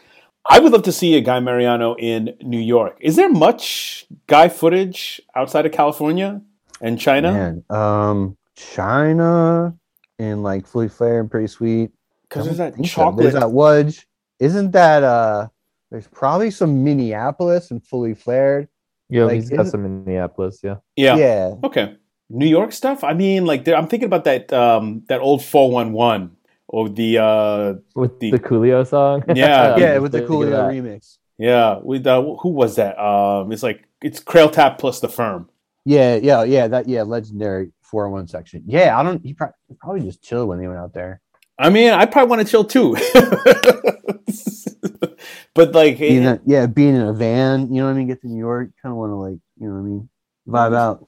I 0.50 0.60
would 0.60 0.72
love 0.72 0.84
to 0.84 0.92
see 0.92 1.16
a 1.16 1.22
Guy 1.22 1.40
Mariano 1.40 1.96
in 1.96 2.36
New 2.42 2.60
York. 2.60 2.98
Is 3.02 3.16
there 3.16 3.30
much 3.30 4.06
Guy 4.28 4.50
footage 4.50 5.20
outside 5.36 5.66
of 5.66 5.72
California 5.72 6.42
and 6.80 7.00
China? 7.00 7.34
Man, 7.34 7.64
um, 7.70 8.38
China 8.56 9.76
and 10.20 10.44
like 10.44 10.68
Fully 10.68 10.90
Flare 10.90 11.20
and 11.20 11.30
Pretty 11.30 11.48
Sweet. 11.48 11.92
Because 12.30 12.46
there's 12.46 12.58
that 12.58 12.76
think 12.76 12.88
so. 12.88 12.94
chocolate. 12.94 13.24
There's 13.24 13.34
that 13.34 13.52
Wudge. 13.52 14.08
Isn't 14.40 14.72
that 14.72 15.04
uh? 15.04 15.48
There's 15.92 16.08
probably 16.08 16.52
some 16.52 16.84
Minneapolis 16.84 17.72
and 17.72 17.84
Fully 17.86 18.14
Flared. 18.14 18.68
Yeah, 19.10 19.24
Like, 19.26 19.36
he's 19.36 19.50
got 19.50 19.68
some 19.68 19.84
Minneapolis. 19.84 20.60
Yeah. 20.64 20.76
yeah. 20.96 21.16
yeah. 21.16 21.54
Okay. 21.64 21.96
New 22.30 22.46
York 22.48 22.74
stuff. 22.74 23.04
I 23.06 23.14
mean, 23.14 23.46
like 23.46 23.66
I'm 23.70 23.88
thinking 23.88 24.08
about 24.08 24.26
that 24.26 24.52
um, 24.52 25.04
that 25.08 25.22
old 25.22 25.44
411 25.46 26.36
or 26.68 26.90
the 26.90 27.18
uh, 27.20 27.74
With 27.96 28.20
The- 28.20 28.32
the, 28.32 28.40
Coolio 28.40 28.86
song. 28.86 29.24
Yeah. 29.34 29.78
Yeah, 29.80 29.98
with 30.00 30.12
the 30.12 30.22
Coolio 30.24 30.52
that. 30.52 30.70
remix. 30.72 31.18
yeah 31.38 31.80
with 31.82 32.06
uh, 32.06 32.22
who 32.42 32.50
was 32.50 32.76
that? 32.76 33.00
Um, 33.00 33.52
it's 33.54 33.64
like 33.64 33.86
it's 34.02 34.20
Crail 34.20 34.50
Tap 34.50 34.78
plus 34.78 35.00
the 35.00 35.08
firm. 35.08 35.50
Yeah, 35.86 36.18
yeah, 36.18 36.44
yeah. 36.44 36.68
That 36.68 36.90
yeah, 36.90 37.04
legendary 37.04 37.72
four 37.82 38.08
on 38.08 38.12
one 38.12 38.28
section. 38.28 38.64
Yeah, 38.68 39.00
I 39.00 39.04
don't. 39.04 39.24
He 39.24 39.34
probably, 39.34 39.54
probably 39.80 40.02
just 40.02 40.22
chilled 40.22 40.50
when 40.50 40.60
he 40.60 40.68
went 40.68 40.80
out 40.80 40.94
there. 40.94 41.22
I 41.60 41.70
mean, 41.70 41.92
I 41.92 42.06
probably 42.06 42.30
want 42.30 42.48
to 42.48 42.52
chill 42.52 42.64
too. 42.66 42.96
but 45.54 45.74
like, 45.74 45.98
Being 45.98 46.26
a, 46.26 46.40
yeah, 46.46 46.68
being 46.68 46.96
in 46.96 47.02
a 47.02 47.14
van, 47.14 47.74
you 47.74 47.82
know 47.82 47.86
what 47.88 47.96
I 47.96 47.98
mean. 47.98 48.08
Get 48.08 48.22
to 48.22 48.28
New 48.28 48.38
York, 48.38 48.70
kind 48.82 48.92
of 48.92 48.98
want 48.98 49.12
to 49.12 49.16
like, 49.16 49.40
you 49.60 49.68
know 49.68 49.74
what 49.74 49.80
I 49.80 49.84
mean, 49.84 50.10
vibe 50.48 50.76
out. 50.76 51.08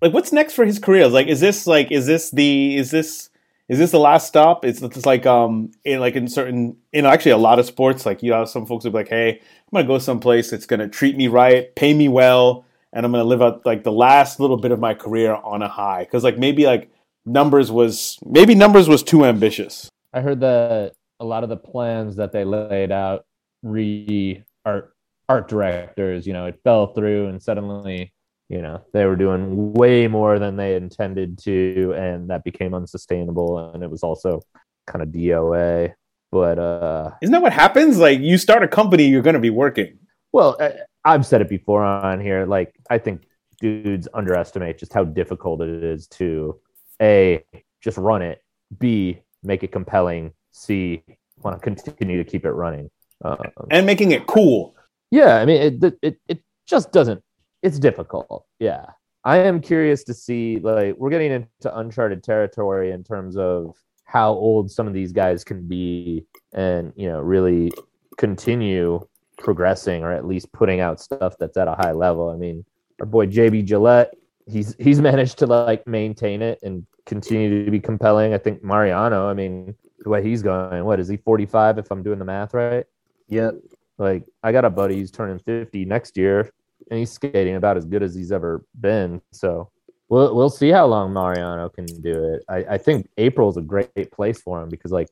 like, 0.00 0.12
what's 0.12 0.32
next 0.32 0.54
for 0.54 0.64
his 0.64 0.78
career? 0.78 1.08
Like, 1.08 1.26
is 1.26 1.40
this 1.40 1.66
like, 1.66 1.90
is 1.90 2.06
this 2.06 2.30
the, 2.30 2.76
is 2.76 2.90
this, 2.92 3.30
is 3.68 3.78
this 3.80 3.90
the 3.90 3.98
last 3.98 4.28
stop? 4.28 4.64
It's, 4.64 4.80
it's 4.80 5.04
like, 5.04 5.26
um, 5.26 5.72
in 5.84 5.98
like 5.98 6.14
in 6.14 6.28
certain, 6.28 6.76
in 6.92 7.04
actually 7.04 7.32
a 7.32 7.36
lot 7.36 7.58
of 7.58 7.66
sports, 7.66 8.06
like 8.06 8.22
you 8.22 8.30
know, 8.30 8.44
some 8.44 8.66
folks 8.66 8.84
will 8.84 8.92
be 8.92 8.98
like, 8.98 9.08
hey, 9.08 9.30
I'm 9.40 9.40
gonna 9.72 9.88
go 9.88 9.98
someplace 9.98 10.50
that's 10.50 10.66
gonna 10.66 10.88
treat 10.88 11.16
me 11.16 11.26
right, 11.26 11.74
pay 11.74 11.92
me 11.92 12.06
well, 12.08 12.64
and 12.92 13.04
I'm 13.04 13.10
gonna 13.10 13.24
live 13.24 13.42
out 13.42 13.66
like 13.66 13.82
the 13.82 13.90
last 13.90 14.38
little 14.38 14.56
bit 14.56 14.70
of 14.70 14.78
my 14.78 14.94
career 14.94 15.34
on 15.34 15.62
a 15.62 15.68
high. 15.68 16.04
Because 16.04 16.22
like 16.22 16.38
maybe 16.38 16.66
like 16.66 16.92
numbers 17.26 17.70
was 17.70 18.18
maybe 18.24 18.54
numbers 18.54 18.88
was 18.88 19.02
too 19.02 19.24
ambitious. 19.24 19.90
I 20.14 20.20
heard 20.20 20.40
that 20.40 20.92
a 21.20 21.24
lot 21.24 21.42
of 21.42 21.48
the 21.48 21.56
plans 21.56 22.16
that 22.16 22.32
they 22.32 22.44
laid 22.44 22.92
out 22.92 23.26
re 23.62 24.42
art 24.64 24.92
art 25.28 25.48
directors, 25.48 26.26
you 26.26 26.32
know, 26.32 26.46
it 26.46 26.60
fell 26.62 26.94
through 26.94 27.26
and 27.26 27.42
suddenly, 27.42 28.12
you 28.48 28.62
know, 28.62 28.80
they 28.92 29.04
were 29.04 29.16
doing 29.16 29.72
way 29.72 30.06
more 30.06 30.38
than 30.38 30.56
they 30.56 30.76
intended 30.76 31.36
to 31.38 31.92
and 31.96 32.30
that 32.30 32.44
became 32.44 32.74
unsustainable 32.74 33.72
and 33.74 33.82
it 33.82 33.90
was 33.90 34.02
also 34.02 34.40
kind 34.86 35.02
of 35.02 35.08
DOA. 35.08 35.92
But 36.30 36.58
uh 36.58 37.10
Isn't 37.22 37.32
that 37.32 37.42
what 37.42 37.52
happens? 37.52 37.98
Like 37.98 38.20
you 38.20 38.38
start 38.38 38.62
a 38.62 38.68
company, 38.68 39.06
you're 39.08 39.22
gonna 39.22 39.40
be 39.40 39.50
working. 39.50 39.98
well, 40.32 40.56
I, 40.60 40.74
I've 41.04 41.26
said 41.26 41.40
it 41.40 41.48
before 41.48 41.82
on 41.84 42.20
here 42.20 42.46
like 42.46 42.74
I 42.88 42.98
think 42.98 43.26
dudes 43.60 44.06
underestimate 44.14 44.78
just 44.78 44.92
how 44.92 45.04
difficult 45.04 45.62
it 45.62 45.82
is 45.82 46.06
to 46.08 46.60
a 47.00 47.44
just 47.80 47.98
run 47.98 48.22
it, 48.22 48.42
b 48.78 49.20
make 49.42 49.62
it 49.62 49.72
compelling, 49.72 50.32
c 50.52 51.02
want 51.42 51.56
to 51.56 51.62
continue 51.62 52.22
to 52.22 52.28
keep 52.28 52.44
it 52.44 52.52
running. 52.52 52.90
Um, 53.24 53.38
and 53.70 53.86
making 53.86 54.10
it 54.12 54.26
cool. 54.26 54.74
yeah, 55.10 55.36
I 55.36 55.44
mean, 55.44 55.80
it, 55.82 55.98
it 56.02 56.20
it 56.28 56.42
just 56.66 56.92
doesn't. 56.92 57.22
It's 57.62 57.78
difficult. 57.78 58.44
Yeah, 58.58 58.86
I 59.24 59.38
am 59.38 59.60
curious 59.60 60.04
to 60.04 60.14
see. 60.14 60.58
Like, 60.58 60.96
we're 60.98 61.10
getting 61.10 61.32
into 61.32 61.78
uncharted 61.78 62.22
territory 62.22 62.92
in 62.92 63.04
terms 63.04 63.36
of 63.36 63.76
how 64.04 64.32
old 64.32 64.70
some 64.70 64.86
of 64.86 64.94
these 64.94 65.12
guys 65.12 65.44
can 65.44 65.66
be, 65.66 66.26
and 66.52 66.92
you 66.96 67.08
know, 67.08 67.20
really 67.20 67.72
continue 68.18 69.06
progressing 69.38 70.02
or 70.02 70.12
at 70.12 70.26
least 70.26 70.52
putting 70.52 70.80
out 70.80 71.00
stuff 71.00 71.34
that's 71.38 71.56
at 71.56 71.68
a 71.68 71.74
high 71.74 71.92
level. 71.92 72.30
I 72.30 72.36
mean, 72.36 72.64
our 73.00 73.06
boy 73.06 73.26
JB 73.26 73.64
Gillette, 73.64 74.14
he's 74.46 74.74
he's 74.78 75.00
managed 75.10 75.38
to 75.38 75.46
like 75.46 75.86
maintain 75.86 76.42
it 76.42 76.58
and 76.62 76.86
continue 77.04 77.64
to 77.64 77.70
be 77.70 77.80
compelling. 77.80 78.34
I 78.34 78.38
think 78.38 78.62
Mariano, 78.62 79.28
I 79.28 79.34
mean, 79.34 79.74
the 80.00 80.08
way 80.08 80.22
he's 80.22 80.42
going, 80.42 80.84
what 80.84 81.00
is 81.00 81.08
he 81.08 81.16
45 81.16 81.78
if 81.78 81.90
I'm 81.90 82.02
doing 82.02 82.18
the 82.18 82.24
math 82.24 82.54
right? 82.54 82.84
Yep. 83.28 83.54
Like 83.98 84.24
I 84.42 84.52
got 84.52 84.64
a 84.64 84.70
buddy 84.70 84.96
who's 84.96 85.10
turning 85.10 85.38
50 85.38 85.84
next 85.84 86.16
year. 86.16 86.50
and 86.90 86.98
he's 86.98 87.10
skating 87.10 87.56
about 87.56 87.76
as 87.76 87.84
good 87.84 88.02
as 88.02 88.14
he's 88.14 88.32
ever 88.32 88.64
been. 88.80 89.20
So 89.32 89.70
we'll 90.08 90.34
we'll 90.34 90.50
see 90.50 90.70
how 90.70 90.86
long 90.86 91.12
Mariano 91.12 91.68
can 91.68 91.86
do 91.86 92.34
it. 92.34 92.44
I, 92.48 92.74
I 92.74 92.78
think 92.78 93.08
April 93.16 93.48
is 93.48 93.56
a 93.56 93.62
great 93.62 94.10
place 94.12 94.40
for 94.40 94.62
him 94.62 94.68
because 94.68 94.92
like 94.92 95.08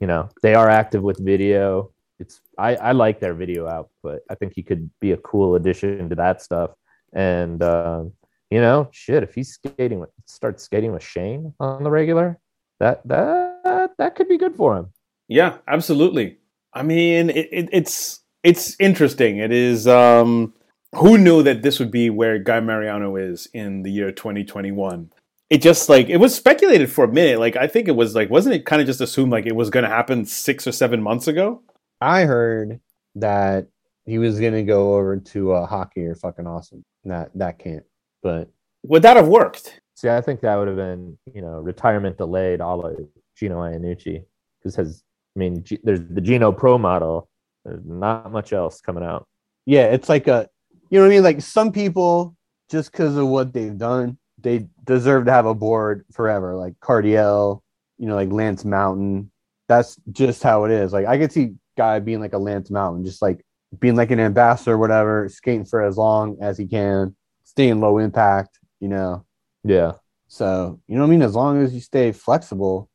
you 0.00 0.06
know 0.06 0.28
they 0.42 0.54
are 0.54 0.68
active 0.68 1.02
with 1.02 1.18
video. 1.24 1.90
It's 2.18 2.40
I, 2.58 2.76
I 2.76 2.92
like 2.92 3.20
their 3.20 3.34
video 3.34 3.66
output. 3.66 4.20
I 4.30 4.34
think 4.36 4.52
he 4.54 4.62
could 4.62 4.88
be 5.00 5.12
a 5.12 5.16
cool 5.16 5.56
addition 5.56 6.08
to 6.08 6.14
that 6.16 6.40
stuff. 6.40 6.70
And 7.12 7.62
um, 7.62 8.12
you 8.52 8.60
know, 8.60 8.86
shit, 8.92 9.22
if 9.22 9.34
he's 9.34 9.54
skating 9.54 9.98
with 9.98 10.10
starts 10.26 10.62
skating 10.62 10.92
with 10.92 11.02
Shane 11.02 11.54
on 11.58 11.82
the 11.84 11.90
regular, 11.90 12.38
that 12.80 13.00
that 13.08 13.92
that 13.96 14.14
could 14.14 14.28
be 14.28 14.36
good 14.36 14.54
for 14.54 14.76
him. 14.76 14.92
Yeah, 15.26 15.56
absolutely. 15.66 16.36
I 16.74 16.82
mean, 16.82 17.30
it, 17.30 17.48
it, 17.50 17.68
it's 17.72 18.20
it's 18.42 18.76
interesting. 18.78 19.38
It 19.38 19.52
is. 19.52 19.88
Um, 19.88 20.52
who 20.96 21.16
knew 21.16 21.42
that 21.42 21.62
this 21.62 21.78
would 21.78 21.90
be 21.90 22.10
where 22.10 22.38
Guy 22.38 22.60
Mariano 22.60 23.16
is 23.16 23.48
in 23.54 23.84
the 23.84 23.90
year 23.90 24.12
2021? 24.12 25.10
It 25.48 25.62
just 25.62 25.88
like 25.88 26.10
it 26.10 26.18
was 26.18 26.34
speculated 26.34 26.92
for 26.92 27.06
a 27.06 27.08
minute. 27.08 27.38
Like 27.38 27.56
I 27.56 27.66
think 27.66 27.88
it 27.88 27.96
was 27.96 28.14
like 28.14 28.28
wasn't 28.28 28.54
it 28.54 28.66
kind 28.66 28.82
of 28.82 28.86
just 28.86 29.00
assumed 29.00 29.32
like 29.32 29.46
it 29.46 29.56
was 29.56 29.70
going 29.70 29.84
to 29.84 29.88
happen 29.88 30.26
six 30.26 30.66
or 30.66 30.72
seven 30.72 31.02
months 31.02 31.26
ago? 31.26 31.62
I 32.02 32.24
heard 32.24 32.80
that 33.14 33.68
he 34.04 34.18
was 34.18 34.38
gonna 34.38 34.62
go 34.62 34.94
over 34.96 35.16
to 35.16 35.52
uh, 35.52 35.66
hockey 35.66 36.04
or 36.04 36.16
fucking 36.16 36.46
awesome. 36.46 36.84
That 37.04 37.30
that 37.36 37.58
can't. 37.58 37.84
But 38.22 38.50
would 38.84 39.02
that 39.02 39.16
have 39.16 39.28
worked? 39.28 39.80
See, 39.94 40.08
I 40.08 40.20
think 40.20 40.40
that 40.40 40.56
would 40.56 40.68
have 40.68 40.76
been 40.76 41.18
you 41.32 41.42
know 41.42 41.58
retirement 41.58 42.18
delayed, 42.18 42.60
a 42.60 42.66
la 42.66 42.90
Gino 43.36 43.60
Iannucci, 43.60 44.24
because 44.58 44.74
has 44.76 45.02
I 45.36 45.38
mean 45.38 45.62
G- 45.64 45.80
there's 45.82 46.00
the 46.00 46.20
Gino 46.20 46.52
Pro 46.52 46.78
model. 46.78 47.28
There's 47.64 47.84
not 47.84 48.32
much 48.32 48.52
else 48.52 48.80
coming 48.80 49.04
out. 49.04 49.26
Yeah, 49.66 49.84
it's 49.84 50.08
like 50.08 50.28
a 50.28 50.48
you 50.90 50.98
know 50.98 51.04
what 51.04 51.12
I 51.12 51.14
mean. 51.14 51.22
Like 51.22 51.40
some 51.40 51.72
people, 51.72 52.36
just 52.70 52.92
because 52.92 53.16
of 53.16 53.26
what 53.26 53.52
they've 53.52 53.76
done, 53.76 54.18
they 54.38 54.66
deserve 54.84 55.26
to 55.26 55.32
have 55.32 55.46
a 55.46 55.54
board 55.54 56.04
forever. 56.12 56.56
Like 56.56 56.74
Cardiel, 56.80 57.62
you 57.98 58.06
know, 58.06 58.14
like 58.14 58.30
Lance 58.30 58.64
Mountain. 58.64 59.30
That's 59.68 59.96
just 60.10 60.42
how 60.42 60.64
it 60.64 60.70
is. 60.70 60.92
Like 60.92 61.06
I 61.06 61.18
could 61.18 61.32
see 61.32 61.54
guy 61.76 61.98
being 62.00 62.20
like 62.20 62.34
a 62.34 62.38
Lance 62.38 62.70
Mountain, 62.70 63.04
just 63.04 63.22
like 63.22 63.44
being 63.78 63.96
like 63.96 64.10
an 64.10 64.20
ambassador, 64.20 64.76
whatever, 64.76 65.28
skating 65.28 65.64
for 65.64 65.82
as 65.82 65.96
long 65.96 66.36
as 66.40 66.58
he 66.58 66.66
can, 66.66 67.14
staying 67.52 67.80
low 67.80 67.98
impact, 67.98 68.58
you 68.80 68.88
know. 68.88 69.24
Yeah. 69.62 69.92
So 70.28 70.80
you 70.88 70.96
know 70.96 71.02
what 71.02 71.08
I 71.08 71.10
mean. 71.10 71.22
As 71.22 71.34
long 71.34 71.62
as 71.62 71.74
you 71.74 71.80
stay 71.80 72.10
flexible, 72.12 72.88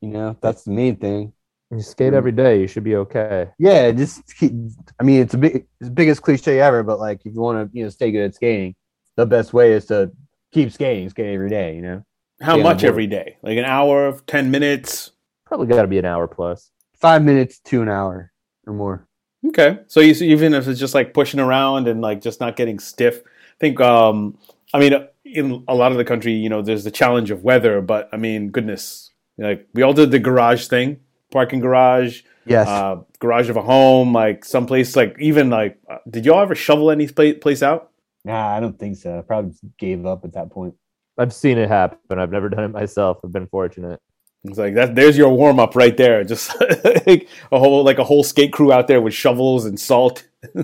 you 0.00 0.08
know 0.08 0.36
that's 0.40 0.62
the 0.62 0.70
main 0.70 0.96
thing. 0.96 1.32
You 1.72 1.82
skate 1.82 2.14
every 2.14 2.30
day, 2.30 2.60
you 2.60 2.68
should 2.68 2.84
be 2.84 2.94
okay. 2.94 3.48
Yeah, 3.58 3.90
just 3.90 4.22
keep. 4.38 4.52
I 5.00 5.02
mean, 5.02 5.22
it's 5.22 5.34
a 5.34 5.38
big, 5.38 5.56
it's 5.56 5.88
the 5.88 5.90
biggest 5.90 6.22
cliche 6.22 6.60
ever, 6.60 6.84
but 6.84 7.00
like 7.00 7.26
if 7.26 7.34
you 7.34 7.40
want 7.40 7.72
to, 7.72 7.76
you 7.76 7.82
know, 7.82 7.90
stay 7.90 8.12
good 8.12 8.24
at 8.24 8.36
skating, 8.36 8.76
the 9.16 9.26
best 9.26 9.52
way 9.52 9.72
is 9.72 9.86
to 9.86 10.12
keep 10.52 10.70
skating, 10.70 11.10
skate 11.10 11.34
every 11.34 11.50
day. 11.50 11.74
You 11.74 11.82
know. 11.82 12.04
How 12.40 12.54
Stay 12.54 12.62
much 12.62 12.84
every 12.84 13.08
day? 13.08 13.38
Like 13.42 13.58
an 13.58 13.64
hour, 13.64 14.16
ten 14.28 14.50
minutes? 14.50 15.10
Probably 15.46 15.66
got 15.66 15.82
to 15.82 15.88
be 15.88 15.98
an 15.98 16.04
hour 16.04 16.28
plus. 16.28 16.70
Five 16.94 17.24
minutes 17.24 17.58
to 17.60 17.82
an 17.82 17.88
hour 17.88 18.30
or 18.66 18.72
more. 18.72 19.08
Okay, 19.48 19.78
so 19.86 20.00
you, 20.00 20.14
so 20.14 20.24
even 20.24 20.54
if 20.54 20.66
it's 20.66 20.80
just 20.80 20.94
like 20.94 21.14
pushing 21.14 21.40
around 21.40 21.88
and 21.88 22.00
like 22.00 22.20
just 22.20 22.40
not 22.40 22.56
getting 22.56 22.78
stiff, 22.78 23.20
I 23.20 23.22
think. 23.60 23.80
um 23.80 24.38
I 24.74 24.78
mean, 24.80 24.92
in 25.24 25.64
a 25.68 25.74
lot 25.74 25.92
of 25.92 25.98
the 25.98 26.04
country, 26.04 26.32
you 26.32 26.48
know, 26.48 26.60
there's 26.62 26.84
the 26.84 26.90
challenge 26.90 27.30
of 27.30 27.42
weather, 27.44 27.80
but 27.80 28.08
I 28.12 28.16
mean, 28.16 28.50
goodness, 28.50 29.12
like 29.38 29.66
we 29.74 29.82
all 29.82 29.92
did 29.92 30.10
the 30.10 30.18
garage 30.18 30.66
thing, 30.66 31.00
parking 31.32 31.60
garage, 31.60 32.22
Yes. 32.46 32.68
uh, 32.68 32.96
garage 33.18 33.48
of 33.48 33.56
a 33.56 33.62
home, 33.62 34.12
like 34.12 34.44
someplace, 34.44 34.94
like 34.96 35.16
even 35.18 35.50
like, 35.50 35.78
uh, 35.90 35.98
did 36.08 36.24
y'all 36.26 36.40
ever 36.40 36.54
shovel 36.54 36.90
any 36.90 37.08
place, 37.08 37.36
place 37.40 37.62
out? 37.62 37.90
nah, 38.24 38.56
I 38.56 38.60
don't 38.60 38.76
think 38.78 38.96
so. 38.96 39.18
I 39.18 39.22
probably 39.22 39.54
gave 39.78 40.04
up 40.04 40.24
at 40.24 40.32
that 40.34 40.50
point. 40.50 40.74
I've 41.16 41.32
seen 41.32 41.58
it 41.58 41.68
happen. 41.68 42.18
I've 42.18 42.32
never 42.32 42.48
done 42.48 42.64
it 42.64 42.68
myself. 42.72 43.18
I've 43.24 43.32
been 43.32 43.46
fortunate. 43.46 44.00
It's 44.44 44.58
like 44.58 44.74
that. 44.74 44.94
There's 44.96 45.16
your 45.16 45.30
warm 45.30 45.58
up 45.60 45.74
right 45.76 45.96
there. 45.96 46.22
Just 46.24 46.52
like 47.06 47.28
a 47.52 47.58
whole 47.58 47.82
like 47.84 47.98
a 47.98 48.04
whole 48.04 48.22
skate 48.24 48.52
crew 48.52 48.72
out 48.72 48.86
there 48.88 49.00
with 49.00 49.14
shovels 49.14 49.64
and 49.64 49.78
salt. 49.78 50.26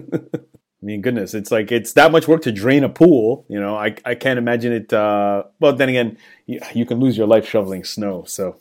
I 0.82 0.84
mean, 0.84 1.00
goodness, 1.00 1.32
it's 1.32 1.52
like 1.52 1.70
it's 1.70 1.92
that 1.92 2.10
much 2.10 2.26
work 2.26 2.42
to 2.42 2.52
drain 2.52 2.82
a 2.82 2.88
pool. 2.88 3.46
You 3.48 3.60
know, 3.60 3.76
I 3.76 3.94
I 4.04 4.16
can't 4.16 4.38
imagine 4.38 4.72
it. 4.72 4.92
Uh, 4.92 5.44
well, 5.60 5.72
then 5.74 5.88
again, 5.88 6.18
you, 6.46 6.60
you 6.74 6.84
can 6.84 6.98
lose 6.98 7.16
your 7.16 7.28
life 7.28 7.48
shoveling 7.48 7.84
snow. 7.84 8.24
So, 8.26 8.56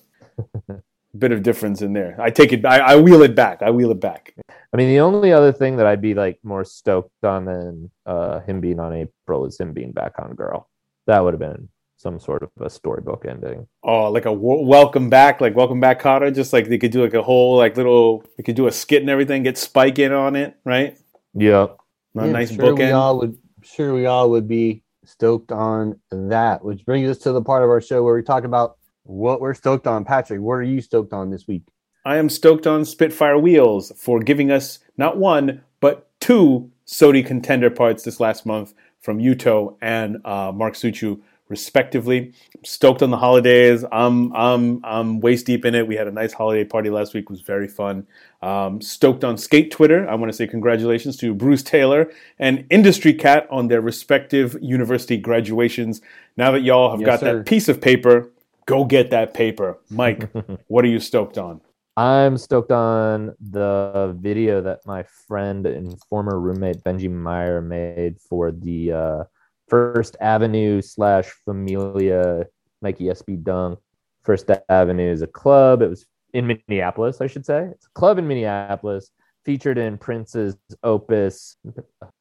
bit 1.17 1.31
of 1.31 1.41
difference 1.41 1.81
in 1.81 1.93
there. 1.93 2.15
I 2.19 2.29
take 2.29 2.53
it. 2.53 2.63
I, 2.63 2.77
I 2.77 2.95
wheel 2.97 3.23
it 3.23 3.35
back. 3.35 3.63
I 3.63 3.71
wheel 3.71 3.89
it 3.89 3.99
back. 3.99 4.35
I 4.73 4.77
mean, 4.77 4.89
the 4.89 4.99
only 4.99 5.33
other 5.33 5.51
thing 5.51 5.77
that 5.77 5.87
I'd 5.87 6.01
be 6.01 6.13
like 6.13 6.39
more 6.43 6.63
stoked 6.63 7.23
on 7.23 7.45
than 7.45 7.89
uh, 8.05 8.41
him 8.41 8.61
being 8.61 8.79
on 8.79 8.93
April 8.93 9.45
is 9.47 9.59
him 9.59 9.73
being 9.73 9.91
back 9.91 10.13
on 10.19 10.35
Girl. 10.35 10.69
That 11.07 11.23
would 11.23 11.33
have 11.33 11.39
been 11.39 11.69
some 11.97 12.19
sort 12.19 12.43
of 12.43 12.49
a 12.59 12.69
storybook 12.69 13.25
ending. 13.27 13.67
Oh, 13.83 14.11
like 14.11 14.25
a 14.25 14.33
w- 14.33 14.65
welcome 14.65 15.09
back, 15.09 15.41
like 15.41 15.55
welcome 15.55 15.79
back, 15.79 15.99
Carter. 15.99 16.29
Just 16.29 16.53
like 16.53 16.69
they 16.69 16.77
could 16.77 16.91
do 16.91 17.01
like 17.01 17.15
a 17.15 17.23
whole 17.23 17.57
like 17.57 17.77
little. 17.77 18.23
They 18.37 18.43
could 18.43 18.55
do 18.55 18.67
a 18.67 18.71
skit 18.71 19.01
and 19.01 19.09
everything. 19.09 19.41
Get 19.41 19.57
Spike 19.57 19.97
in 19.97 20.11
on 20.11 20.35
it, 20.35 20.55
right? 20.63 20.99
Yep. 21.33 21.80
Yeah, 22.13 22.25
nice 22.31 22.53
sure 22.53 22.75
We 22.75 22.91
all 22.91 23.19
would, 23.19 23.37
sure, 23.63 23.93
we 23.93 24.05
all 24.05 24.29
would 24.31 24.47
be 24.47 24.83
stoked 25.05 25.51
on 25.51 25.99
that. 26.11 26.63
Which 26.63 26.85
brings 26.85 27.09
us 27.09 27.17
to 27.19 27.31
the 27.31 27.41
part 27.41 27.63
of 27.63 27.69
our 27.69 27.81
show 27.81 28.03
where 28.03 28.15
we 28.15 28.23
talk 28.23 28.43
about 28.43 28.77
what 29.03 29.41
we're 29.41 29.53
stoked 29.53 29.87
on. 29.87 30.05
Patrick, 30.05 30.41
what 30.41 30.53
are 30.53 30.63
you 30.63 30.81
stoked 30.81 31.13
on 31.13 31.29
this 31.29 31.47
week? 31.47 31.63
I 32.05 32.17
am 32.17 32.29
stoked 32.29 32.65
on 32.65 32.83
Spitfire 32.85 33.37
Wheels 33.37 33.91
for 33.95 34.19
giving 34.19 34.51
us 34.51 34.79
not 34.97 35.17
one, 35.17 35.61
but 35.79 36.09
two 36.19 36.71
SOTY 36.85 37.23
contender 37.23 37.69
parts 37.69 38.03
this 38.03 38.19
last 38.19 38.45
month 38.45 38.73
from 38.99 39.19
Yuto 39.19 39.77
and 39.81 40.17
uh, 40.25 40.51
Mark 40.53 40.73
Suciu, 40.73 41.19
respectively. 41.51 42.33
Stoked 42.63 43.03
on 43.03 43.11
the 43.11 43.17
holidays. 43.17 43.83
I'm, 43.91 44.33
I'm, 44.35 44.79
I'm 44.83 45.19
waist 45.19 45.45
deep 45.45 45.65
in 45.65 45.75
it. 45.75 45.85
We 45.85 45.95
had 45.95 46.07
a 46.07 46.11
nice 46.11 46.33
holiday 46.33 46.63
party 46.63 46.89
last 46.89 47.13
week. 47.13 47.25
It 47.25 47.29
was 47.29 47.41
very 47.41 47.67
fun. 47.67 48.07
Um, 48.41 48.81
stoked 48.81 49.23
on 49.23 49.37
Skate 49.37 49.69
Twitter. 49.69 50.09
I 50.09 50.15
want 50.15 50.31
to 50.31 50.35
say 50.35 50.47
congratulations 50.47 51.17
to 51.17 51.35
Bruce 51.35 51.61
Taylor 51.61 52.09
and 52.39 52.65
Industry 52.71 53.13
Cat 53.13 53.45
on 53.51 53.67
their 53.67 53.81
respective 53.81 54.57
university 54.61 55.17
graduations. 55.17 56.01
Now 56.37 56.51
that 56.51 56.61
y'all 56.61 56.89
have 56.89 57.01
Yes, 57.01 57.05
got 57.05 57.19
sir. 57.19 57.37
that 57.39 57.45
piece 57.45 57.67
of 57.67 57.81
paper, 57.81 58.31
go 58.65 58.85
get 58.85 59.11
that 59.11 59.33
paper. 59.35 59.77
Mike, 59.91 60.31
what 60.67 60.85
are 60.85 60.87
you 60.87 60.99
stoked 60.99 61.37
on? 61.37 61.61
I'm 61.97 62.37
stoked 62.37 62.71
on 62.71 63.35
the 63.41 64.15
video 64.17 64.61
that 64.61 64.79
my 64.85 65.03
friend 65.27 65.67
and 65.67 65.99
former 66.09 66.39
roommate 66.39 66.83
Benji 66.83 67.11
Meyer 67.11 67.61
made 67.61 68.19
for 68.21 68.51
the 68.51 68.91
uh, 68.93 69.23
First 69.71 70.17
Avenue 70.19 70.81
slash 70.81 71.31
Familia 71.45 72.45
Nike 72.81 73.05
SB 73.05 73.41
Dunk. 73.41 73.79
First 74.21 74.51
Avenue 74.67 75.09
is 75.09 75.21
a 75.21 75.27
club. 75.27 75.81
It 75.81 75.87
was 75.87 76.05
in 76.33 76.45
Minneapolis, 76.45 77.21
I 77.21 77.27
should 77.27 77.45
say. 77.45 77.69
It's 77.71 77.85
a 77.85 77.91
club 77.91 78.17
in 78.17 78.27
Minneapolis 78.27 79.11
featured 79.45 79.77
in 79.77 79.97
Prince's 79.97 80.57
opus. 80.83 81.55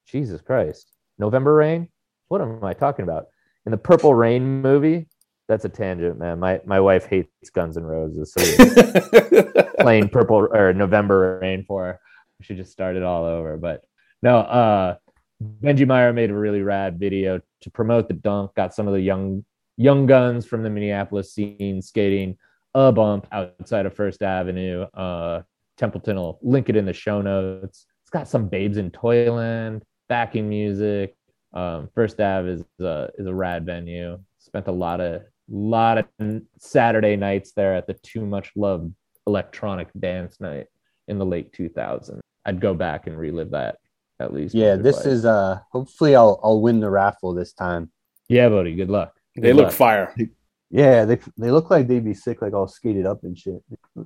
Jesus 0.06 0.40
Christ. 0.40 0.92
November 1.18 1.52
Rain? 1.52 1.88
What 2.28 2.40
am 2.40 2.62
I 2.62 2.72
talking 2.72 3.02
about? 3.02 3.26
In 3.66 3.72
the 3.72 3.78
Purple 3.78 4.14
Rain 4.14 4.62
movie? 4.62 5.08
That's 5.48 5.64
a 5.64 5.68
tangent, 5.68 6.20
man. 6.20 6.38
My 6.38 6.60
my 6.64 6.78
wife 6.78 7.06
hates 7.06 7.50
Guns 7.52 7.76
N' 7.76 7.82
Roses, 7.82 8.32
so 8.32 9.62
playing 9.80 10.10
purple 10.10 10.46
or 10.52 10.72
November 10.72 11.40
rain 11.42 11.64
for 11.66 11.84
her. 11.84 12.00
We 12.38 12.44
should 12.44 12.58
just 12.58 12.70
start 12.70 12.94
it 12.94 13.02
all 13.02 13.24
over. 13.24 13.56
But 13.56 13.82
no, 14.22 14.38
uh 14.38 14.94
Benji 15.42 15.86
Meyer 15.86 16.12
made 16.12 16.30
a 16.30 16.34
really 16.34 16.62
rad 16.62 16.98
video 16.98 17.40
to 17.62 17.70
promote 17.70 18.08
the 18.08 18.14
dunk, 18.14 18.54
got 18.54 18.74
some 18.74 18.86
of 18.86 18.94
the 18.94 19.00
young 19.00 19.44
young 19.76 20.06
guns 20.06 20.44
from 20.44 20.62
the 20.62 20.68
Minneapolis 20.70 21.32
scene 21.32 21.80
skating 21.80 22.36
a 22.74 22.92
bump 22.92 23.26
outside 23.32 23.86
of 23.86 23.94
First 23.94 24.22
Avenue. 24.22 24.82
Uh 24.94 25.42
Templeton 25.80 26.16
will 26.16 26.38
link 26.42 26.68
it 26.68 26.76
in 26.76 26.84
the 26.84 26.92
show 26.92 27.22
notes. 27.22 27.86
It's 28.02 28.10
got 28.10 28.28
some 28.28 28.48
babes 28.48 28.76
in 28.76 28.90
Toyland, 28.90 29.82
backing 30.10 30.46
music. 30.46 31.16
Um, 31.54 31.88
First 31.94 32.20
Ave 32.20 32.50
is 32.50 32.64
uh, 32.84 33.08
is 33.18 33.26
a 33.26 33.34
rad 33.34 33.64
venue. 33.64 34.18
Spent 34.38 34.68
a 34.68 34.72
lot 34.72 35.00
of 35.00 35.22
lot 35.48 35.98
of 35.98 36.42
Saturday 36.58 37.16
nights 37.16 37.52
there 37.52 37.74
at 37.74 37.86
the 37.86 37.94
too 37.94 38.26
much 38.26 38.52
Love 38.56 38.90
electronic 39.26 39.88
dance 39.98 40.38
night 40.38 40.66
in 41.08 41.18
the 41.18 41.26
late 41.26 41.52
2000s. 41.52 42.20
I'd 42.44 42.60
go 42.60 42.74
back 42.74 43.06
and 43.06 43.18
relive 43.18 43.50
that 43.52 43.78
at 44.20 44.32
least. 44.32 44.54
Yeah, 44.54 44.76
this 44.76 44.96
twice. 44.96 45.06
is 45.06 45.24
uh 45.24 45.60
hopefully 45.72 46.14
I'll 46.14 46.38
I'll 46.42 46.60
win 46.60 46.80
the 46.80 46.90
raffle 46.90 47.34
this 47.34 47.52
time. 47.52 47.90
yeah, 48.28 48.48
buddy. 48.48 48.74
Good 48.76 48.90
luck. 48.90 49.16
they 49.34 49.42
Good 49.42 49.56
look 49.56 49.72
fire. 49.72 50.14
Yeah, 50.70 51.04
they 51.04 51.18
they 51.36 51.50
look 51.50 51.70
like 51.70 51.88
they'd 51.88 52.04
be 52.04 52.14
sick, 52.14 52.42
like 52.42 52.52
all 52.52 52.68
skated 52.68 53.06
up 53.06 53.24
and 53.24 53.36
shit. 53.36 53.62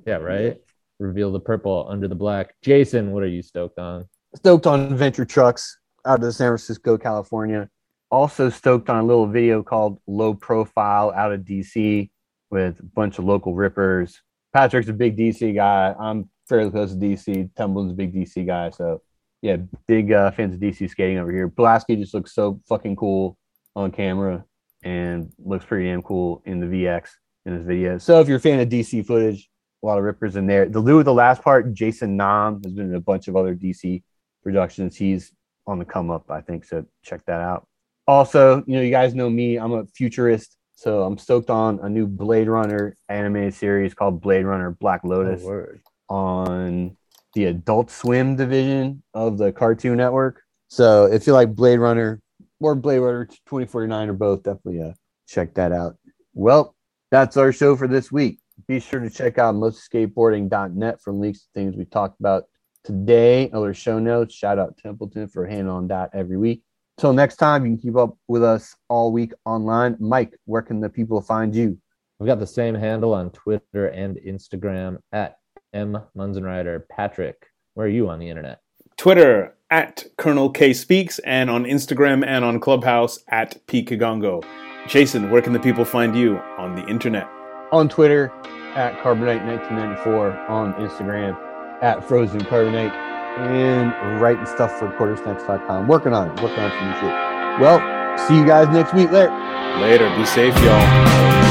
Yeah, 0.07 0.15
right. 0.15 0.57
Reveal 0.97 1.31
the 1.31 1.39
purple 1.39 1.85
under 1.89 2.07
the 2.07 2.15
black. 2.15 2.55
Jason, 2.63 3.11
what 3.11 3.21
are 3.21 3.27
you 3.27 3.41
stoked 3.41 3.77
on? 3.77 4.07
Stoked 4.35 4.65
on 4.65 4.95
Venture 4.95 5.25
Trucks 5.25 5.77
out 6.05 6.23
of 6.23 6.33
San 6.33 6.47
Francisco, 6.47 6.97
California. 6.97 7.69
Also 8.09 8.49
stoked 8.49 8.89
on 8.89 8.97
a 8.97 9.03
little 9.03 9.27
video 9.27 9.61
called 9.61 9.99
Low 10.07 10.33
Profile 10.33 11.11
out 11.11 11.33
of 11.33 11.41
DC 11.41 12.09
with 12.49 12.79
a 12.79 12.83
bunch 12.83 13.19
of 13.19 13.25
local 13.25 13.53
rippers. 13.53 14.21
Patrick's 14.53 14.87
a 14.87 14.93
big 14.93 15.17
DC 15.17 15.53
guy. 15.53 15.93
I'm 15.99 16.29
fairly 16.47 16.71
close 16.71 16.91
to 16.91 16.97
DC. 16.97 17.49
Tumblin's 17.55 17.91
a 17.91 17.95
big 17.95 18.13
DC 18.13 18.45
guy, 18.47 18.69
so 18.69 19.01
yeah, 19.41 19.57
big 19.87 20.11
uh, 20.11 20.31
fans 20.31 20.55
of 20.55 20.61
DC 20.61 20.89
skating 20.89 21.17
over 21.17 21.31
here. 21.31 21.47
Pulaski 21.49 21.95
just 21.95 22.13
looks 22.13 22.33
so 22.33 22.61
fucking 22.67 22.95
cool 22.95 23.37
on 23.75 23.91
camera 23.91 24.43
and 24.83 25.31
looks 25.43 25.65
pretty 25.65 25.85
damn 25.89 26.01
cool 26.01 26.41
in 26.45 26.59
the 26.59 26.65
VX 26.65 27.09
in 27.45 27.53
his 27.53 27.65
video. 27.65 27.97
So 27.97 28.19
if 28.19 28.27
you're 28.27 28.37
a 28.37 28.41
fan 28.41 28.59
of 28.59 28.69
DC 28.69 29.05
footage, 29.05 29.49
a 29.83 29.85
lot 29.85 29.97
of 29.97 30.03
rippers 30.03 30.35
in 30.35 30.47
there. 30.47 30.67
The 30.67 30.79
Lou, 30.79 31.03
the 31.03 31.13
last 31.13 31.41
part, 31.43 31.73
Jason 31.73 32.17
Nam 32.17 32.61
has 32.63 32.73
been 32.73 32.89
in 32.89 32.95
a 32.95 32.99
bunch 33.01 33.27
of 33.27 33.35
other 33.35 33.55
DC 33.55 34.01
productions. 34.43 34.95
He's 34.95 35.31
on 35.67 35.79
the 35.79 35.85
come 35.85 36.09
up, 36.09 36.29
I 36.29 36.41
think. 36.41 36.65
So 36.65 36.85
check 37.03 37.21
that 37.25 37.41
out. 37.41 37.67
Also, 38.07 38.63
you 38.67 38.75
know, 38.75 38.81
you 38.81 38.91
guys 38.91 39.15
know 39.15 39.29
me. 39.29 39.57
I'm 39.57 39.73
a 39.73 39.85
futurist, 39.87 40.57
so 40.75 41.03
I'm 41.03 41.17
stoked 41.17 41.49
on 41.49 41.79
a 41.81 41.89
new 41.89 42.07
Blade 42.07 42.47
Runner 42.47 42.95
animated 43.09 43.55
series 43.55 43.93
called 43.93 44.21
Blade 44.21 44.45
Runner 44.45 44.71
Black 44.71 45.03
Lotus 45.03 45.43
Oh, 45.43 45.65
on 46.07 46.95
the 47.35 47.45
Adult 47.45 47.91
Swim 47.91 48.35
division 48.35 49.03
of 49.13 49.37
the 49.37 49.51
Cartoon 49.51 49.97
Network. 49.97 50.41
So 50.69 51.05
if 51.05 51.27
you 51.27 51.33
like 51.33 51.53
Blade 51.53 51.77
Runner 51.77 52.21
or 52.59 52.75
Blade 52.75 52.99
Runner 52.99 53.25
2049 53.25 54.09
or 54.09 54.13
both, 54.13 54.43
definitely 54.43 54.81
uh, 54.81 54.93
check 55.27 55.53
that 55.55 55.71
out. 55.71 55.97
Well, 56.33 56.75
that's 57.11 57.37
our 57.37 57.51
show 57.51 57.75
for 57.75 57.87
this 57.87 58.11
week. 58.11 58.39
Be 58.67 58.79
sure 58.79 59.01
to 59.01 59.09
check 59.09 59.37
out 59.37 59.53
mostskateboarding.net 59.55 61.01
for 61.01 61.13
links 61.13 61.41
to 61.41 61.47
things 61.53 61.75
we 61.75 61.85
talked 61.85 62.19
about 62.19 62.45
today, 62.83 63.51
other 63.51 63.73
show 63.73 63.99
notes. 63.99 64.33
Shout 64.33 64.57
out 64.57 64.77
Templeton 64.77 65.27
for 65.27 65.45
handling 65.45 65.75
on 65.75 65.87
that 65.89 66.11
every 66.13 66.37
week. 66.37 66.63
Till 66.97 67.11
next 67.11 67.35
time, 67.35 67.65
you 67.65 67.73
can 67.73 67.81
keep 67.81 67.97
up 67.97 68.17
with 68.29 68.43
us 68.43 68.73
all 68.87 69.11
week 69.11 69.33
online. 69.43 69.97
Mike, 69.99 70.33
where 70.45 70.61
can 70.61 70.79
the 70.79 70.89
people 70.89 71.21
find 71.21 71.53
you? 71.53 71.77
We've 72.17 72.27
got 72.27 72.39
the 72.39 72.47
same 72.47 72.75
handle 72.75 73.13
on 73.13 73.31
Twitter 73.31 73.87
and 73.87 74.15
Instagram 74.17 74.99
at 75.11 75.35
M 75.75 76.01
Munzenrider. 76.17 76.81
Patrick, 76.89 77.47
where 77.75 77.85
are 77.85 77.89
you 77.89 78.09
on 78.09 78.17
the 78.19 78.29
internet? 78.29 78.61
Twitter 78.97 79.55
at 79.69 80.05
Colonel 80.17 80.49
K 80.49 80.73
Speaks 80.73 81.19
and 81.19 81.49
on 81.49 81.65
Instagram 81.65 82.25
and 82.25 82.43
on 82.43 82.59
Clubhouse 82.59 83.19
at 83.27 83.65
P 83.67 83.83
Kigongo. 83.85 84.43
Jason, 84.87 85.29
where 85.29 85.41
can 85.41 85.53
the 85.53 85.59
people 85.59 85.85
find 85.85 86.15
you 86.15 86.37
on 86.57 86.75
the 86.75 86.85
internet? 86.87 87.27
on 87.71 87.89
Twitter 87.89 88.31
at 88.75 88.97
Carbonite1994, 89.03 90.49
on 90.49 90.73
Instagram 90.75 91.35
at 91.81 92.07
Frozen 92.07 92.41
Carbonite, 92.41 92.91
and 93.37 94.21
writing 94.21 94.45
stuff 94.45 94.77
for 94.79 94.87
quartersnacks.com. 94.93 95.87
Working 95.87 96.13
on 96.13 96.29
it, 96.29 96.41
working 96.41 96.59
on 96.59 96.71
some 96.71 96.87
new 96.87 96.93
shit. 96.95 97.59
Well, 97.61 98.17
see 98.27 98.37
you 98.37 98.45
guys 98.45 98.69
next 98.69 98.93
week. 98.93 99.11
Later. 99.11 99.31
Later. 99.79 100.15
Be 100.17 100.25
safe, 100.25 100.55
y'all. 100.63 101.44